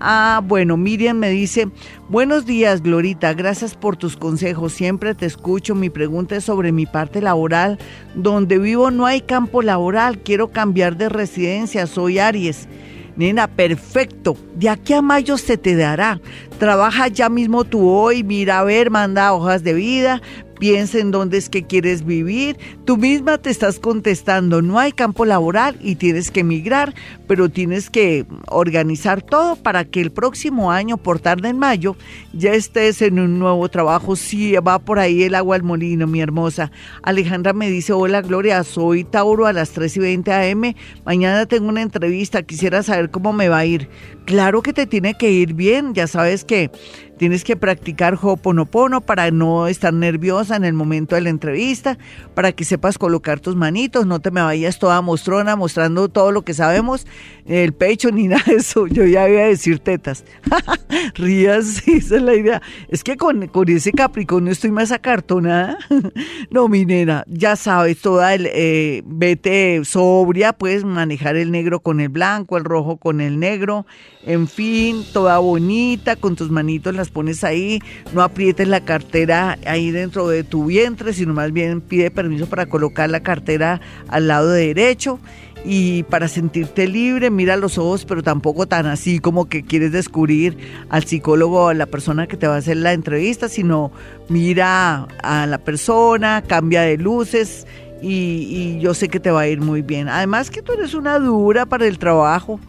Ah, 0.00 0.42
bueno, 0.44 0.76
Miriam 0.76 1.16
me 1.16 1.30
dice, 1.30 1.68
buenos 2.08 2.44
días 2.46 2.82
Glorita, 2.82 3.32
gracias 3.32 3.74
por 3.76 3.96
tus 3.96 4.16
consejos, 4.16 4.72
siempre 4.72 5.14
te 5.14 5.24
escucho, 5.24 5.76
mi 5.76 5.88
pregunta 5.88 6.34
es 6.34 6.44
sobre 6.44 6.72
mi 6.72 6.84
parte 6.84 7.22
laboral, 7.22 7.78
donde 8.14 8.58
vivo 8.58 8.90
no 8.90 9.06
hay 9.06 9.20
campo 9.20 9.62
laboral, 9.62 10.18
quiero 10.18 10.48
cambiar 10.48 10.96
de 10.96 11.08
residencia, 11.08 11.86
soy 11.86 12.18
Aries. 12.18 12.68
Nena, 13.16 13.46
perfecto. 13.46 14.36
De 14.54 14.68
aquí 14.68 14.92
a 14.92 15.02
mayo 15.02 15.38
se 15.38 15.56
te 15.56 15.76
dará. 15.76 16.20
Trabaja 16.58 17.08
ya 17.08 17.28
mismo 17.28 17.64
tú 17.64 17.88
hoy, 17.88 18.22
mira 18.22 18.60
a 18.60 18.64
ver, 18.64 18.90
manda 18.90 19.32
hojas 19.32 19.64
de 19.64 19.74
vida, 19.74 20.22
piensa 20.58 20.98
en 20.98 21.10
dónde 21.10 21.36
es 21.38 21.48
que 21.48 21.64
quieres 21.64 22.04
vivir. 22.04 22.56
Tú 22.84 22.96
misma 22.96 23.38
te 23.38 23.50
estás 23.50 23.78
contestando, 23.78 24.62
no 24.62 24.78
hay 24.78 24.92
campo 24.92 25.24
laboral 25.24 25.76
y 25.80 25.96
tienes 25.96 26.30
que 26.30 26.40
emigrar, 26.40 26.94
pero 27.26 27.48
tienes 27.48 27.90
que 27.90 28.26
organizar 28.48 29.22
todo 29.22 29.56
para 29.56 29.84
que 29.84 30.00
el 30.00 30.10
próximo 30.10 30.70
año, 30.70 30.96
por 30.96 31.18
tarde 31.18 31.48
en 31.48 31.58
mayo, 31.58 31.96
ya 32.32 32.52
estés 32.52 33.02
en 33.02 33.18
un 33.18 33.38
nuevo 33.38 33.68
trabajo. 33.68 34.16
Sí, 34.16 34.54
va 34.54 34.78
por 34.78 34.98
ahí 34.98 35.24
el 35.24 35.34
agua 35.34 35.56
al 35.56 35.62
molino, 35.62 36.06
mi 36.06 36.20
hermosa. 36.20 36.70
Alejandra 37.02 37.52
me 37.52 37.68
dice, 37.68 37.92
hola 37.92 38.22
Gloria, 38.22 38.62
soy 38.64 39.04
Tauro 39.04 39.46
a 39.46 39.52
las 39.52 39.70
3 39.70 39.96
y 39.96 40.00
20 40.00 40.32
am. 40.32 40.74
Mañana 41.04 41.46
tengo 41.46 41.68
una 41.68 41.82
entrevista, 41.82 42.42
quisiera 42.42 42.82
saber 42.82 43.10
cómo 43.10 43.32
me 43.32 43.48
va 43.48 43.58
a 43.58 43.66
ir. 43.66 43.88
Claro 44.24 44.62
que 44.62 44.72
te 44.72 44.86
tiene 44.86 45.14
que 45.14 45.30
ir 45.30 45.52
bien, 45.52 45.92
ya 45.92 46.06
sabes 46.06 46.43
que 46.46 46.70
Tienes 47.18 47.44
que 47.44 47.56
practicar 47.56 48.18
Ho'oponopono 48.20 49.00
para 49.00 49.30
no 49.30 49.68
estar 49.68 49.92
nerviosa 49.92 50.56
en 50.56 50.64
el 50.64 50.72
momento 50.72 51.14
de 51.14 51.20
la 51.20 51.30
entrevista, 51.30 51.96
para 52.34 52.52
que 52.52 52.64
sepas 52.64 52.98
colocar 52.98 53.40
tus 53.40 53.54
manitos, 53.56 54.06
no 54.06 54.20
te 54.20 54.30
me 54.30 54.42
vayas 54.42 54.78
toda 54.78 55.00
mostrona 55.00 55.56
mostrando 55.56 56.08
todo 56.08 56.32
lo 56.32 56.42
que 56.42 56.54
sabemos, 56.54 57.06
el 57.46 57.72
pecho 57.72 58.10
ni 58.10 58.28
nada 58.28 58.42
de 58.46 58.56
eso. 58.56 58.86
Yo 58.86 59.04
ya 59.04 59.28
iba 59.28 59.42
a 59.42 59.46
decir 59.46 59.78
tetas. 59.78 60.24
Rías, 61.14 61.86
esa 61.86 62.16
es 62.16 62.22
la 62.22 62.34
idea. 62.34 62.62
Es 62.88 63.04
que 63.04 63.16
con, 63.16 63.46
con 63.48 63.68
ese 63.68 63.92
Capricornio 63.92 64.52
estoy 64.52 64.70
más 64.70 64.90
acartonada. 64.92 65.78
no, 66.50 66.68
mi 66.68 66.84
nena, 66.84 67.24
ya 67.28 67.56
sabes, 67.56 68.00
toda 68.00 68.34
el, 68.34 68.48
eh, 68.52 69.02
vete 69.06 69.84
sobria, 69.84 70.52
puedes 70.52 70.84
manejar 70.84 71.36
el 71.36 71.50
negro 71.50 71.80
con 71.80 72.00
el 72.00 72.08
blanco, 72.08 72.56
el 72.56 72.64
rojo 72.64 72.96
con 72.96 73.20
el 73.20 73.38
negro, 73.38 73.86
en 74.26 74.48
fin, 74.48 75.04
toda 75.12 75.38
bonita, 75.38 76.16
con 76.16 76.36
tus 76.36 76.50
manitos 76.50 76.94
las 76.94 77.03
pones 77.10 77.44
ahí, 77.44 77.80
no 78.12 78.22
aprietes 78.22 78.68
la 78.68 78.84
cartera 78.84 79.58
ahí 79.66 79.90
dentro 79.90 80.28
de 80.28 80.44
tu 80.44 80.66
vientre, 80.66 81.12
sino 81.12 81.34
más 81.34 81.52
bien 81.52 81.80
pide 81.80 82.10
permiso 82.10 82.46
para 82.46 82.66
colocar 82.66 83.10
la 83.10 83.20
cartera 83.20 83.80
al 84.08 84.28
lado 84.28 84.50
derecho 84.50 85.18
y 85.64 86.02
para 86.04 86.28
sentirte 86.28 86.86
libre, 86.86 87.30
mira 87.30 87.56
los 87.56 87.78
ojos, 87.78 88.04
pero 88.04 88.22
tampoco 88.22 88.66
tan 88.66 88.86
así 88.86 89.18
como 89.18 89.48
que 89.48 89.64
quieres 89.64 89.92
descubrir 89.92 90.58
al 90.90 91.04
psicólogo 91.04 91.64
o 91.64 91.68
a 91.68 91.74
la 91.74 91.86
persona 91.86 92.26
que 92.26 92.36
te 92.36 92.46
va 92.46 92.56
a 92.56 92.58
hacer 92.58 92.76
la 92.76 92.92
entrevista, 92.92 93.48
sino 93.48 93.90
mira 94.28 95.08
a 95.22 95.46
la 95.46 95.58
persona, 95.58 96.42
cambia 96.46 96.82
de 96.82 96.98
luces 96.98 97.66
y, 98.02 98.08
y 98.10 98.80
yo 98.80 98.92
sé 98.92 99.08
que 99.08 99.20
te 99.20 99.30
va 99.30 99.42
a 99.42 99.48
ir 99.48 99.62
muy 99.62 99.80
bien. 99.80 100.08
Además 100.08 100.50
que 100.50 100.60
tú 100.60 100.72
eres 100.72 100.92
una 100.92 101.18
dura 101.18 101.64
para 101.64 101.86
el 101.86 101.98
trabajo 101.98 102.60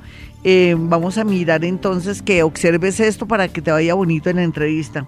eh, 0.48 0.76
vamos 0.78 1.18
a 1.18 1.24
mirar 1.24 1.66
entonces 1.66 2.22
que 2.22 2.44
observes 2.44 3.00
esto 3.00 3.28
para 3.28 3.48
que 3.48 3.64
te 3.64 3.72
vaya 3.72 3.96
bonito 3.96 4.30
en 4.30 4.36
la 4.36 4.44
entrevista. 4.44 5.08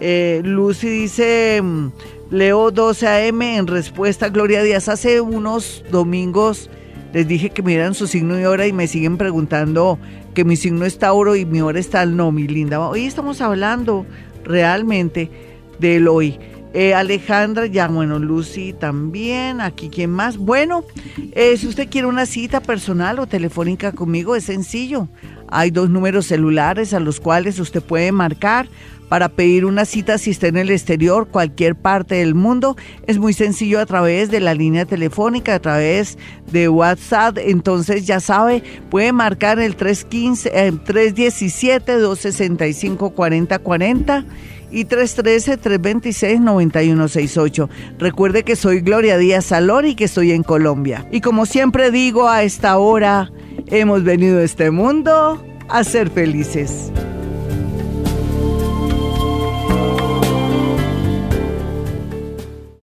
Eh, 0.00 0.40
Lucy 0.42 0.88
dice, 0.88 1.60
mm, 1.62 1.88
Leo 2.30 2.70
12 2.70 3.06
AM 3.06 3.42
en 3.42 3.66
respuesta 3.66 4.26
a 4.26 4.28
Gloria 4.30 4.62
Díaz. 4.62 4.88
Hace 4.88 5.20
unos 5.20 5.84
domingos 5.90 6.70
les 7.12 7.28
dije 7.28 7.50
que 7.50 7.62
me 7.62 7.72
dieran 7.72 7.92
su 7.92 8.06
signo 8.06 8.40
y 8.40 8.46
hora 8.46 8.66
y 8.66 8.72
me 8.72 8.86
siguen 8.86 9.18
preguntando 9.18 9.98
que 10.32 10.46
mi 10.46 10.56
signo 10.56 10.86
es 10.86 10.98
Tauro 10.98 11.36
y 11.36 11.44
mi 11.44 11.60
hora 11.60 11.78
está 11.78 12.00
al 12.00 12.16
no, 12.16 12.32
mi 12.32 12.48
linda. 12.48 12.80
Hoy 12.80 13.04
estamos 13.04 13.42
hablando 13.42 14.06
realmente 14.42 15.30
del 15.80 16.08
hoy. 16.08 16.38
Eh, 16.74 16.94
Alejandra, 16.94 17.66
ya 17.66 17.88
bueno, 17.88 18.18
Lucy 18.18 18.72
también, 18.72 19.60
aquí 19.60 19.90
quién 19.90 20.10
más. 20.10 20.38
Bueno, 20.38 20.84
eh, 21.32 21.56
si 21.58 21.66
usted 21.66 21.88
quiere 21.90 22.06
una 22.06 22.24
cita 22.24 22.60
personal 22.60 23.18
o 23.18 23.26
telefónica 23.26 23.92
conmigo, 23.92 24.36
es 24.36 24.44
sencillo. 24.44 25.08
Hay 25.48 25.70
dos 25.70 25.90
números 25.90 26.26
celulares 26.26 26.94
a 26.94 27.00
los 27.00 27.20
cuales 27.20 27.58
usted 27.58 27.82
puede 27.82 28.10
marcar 28.10 28.68
para 29.10 29.28
pedir 29.28 29.66
una 29.66 29.84
cita 29.84 30.16
si 30.16 30.30
está 30.30 30.46
en 30.46 30.56
el 30.56 30.70
exterior, 30.70 31.28
cualquier 31.28 31.74
parte 31.74 32.14
del 32.14 32.34
mundo. 32.34 32.78
Es 33.06 33.18
muy 33.18 33.34
sencillo 33.34 33.78
a 33.78 33.84
través 33.84 34.30
de 34.30 34.40
la 34.40 34.54
línea 34.54 34.86
telefónica, 34.86 35.56
a 35.56 35.58
través 35.58 36.16
de 36.50 36.70
WhatsApp. 36.70 37.36
Entonces 37.36 38.06
ya 38.06 38.20
sabe, 38.20 38.62
puede 38.88 39.12
marcar 39.12 39.58
el 39.58 39.76
315, 39.76 40.50
317 40.86 41.98
265 41.98 43.10
4040 43.10 44.24
y 44.72 44.86
313-326-9168. 44.86 47.68
Recuerde 47.98 48.42
que 48.42 48.56
soy 48.56 48.80
Gloria 48.80 49.18
Díaz 49.18 49.44
Salón 49.44 49.86
y 49.86 49.94
que 49.94 50.04
estoy 50.04 50.32
en 50.32 50.42
Colombia. 50.42 51.06
Y 51.12 51.20
como 51.20 51.46
siempre 51.46 51.90
digo, 51.90 52.28
a 52.28 52.42
esta 52.42 52.78
hora 52.78 53.30
hemos 53.66 54.02
venido 54.02 54.40
a 54.40 54.42
este 54.42 54.70
mundo 54.70 55.44
a 55.68 55.84
ser 55.84 56.10
felices. 56.10 56.90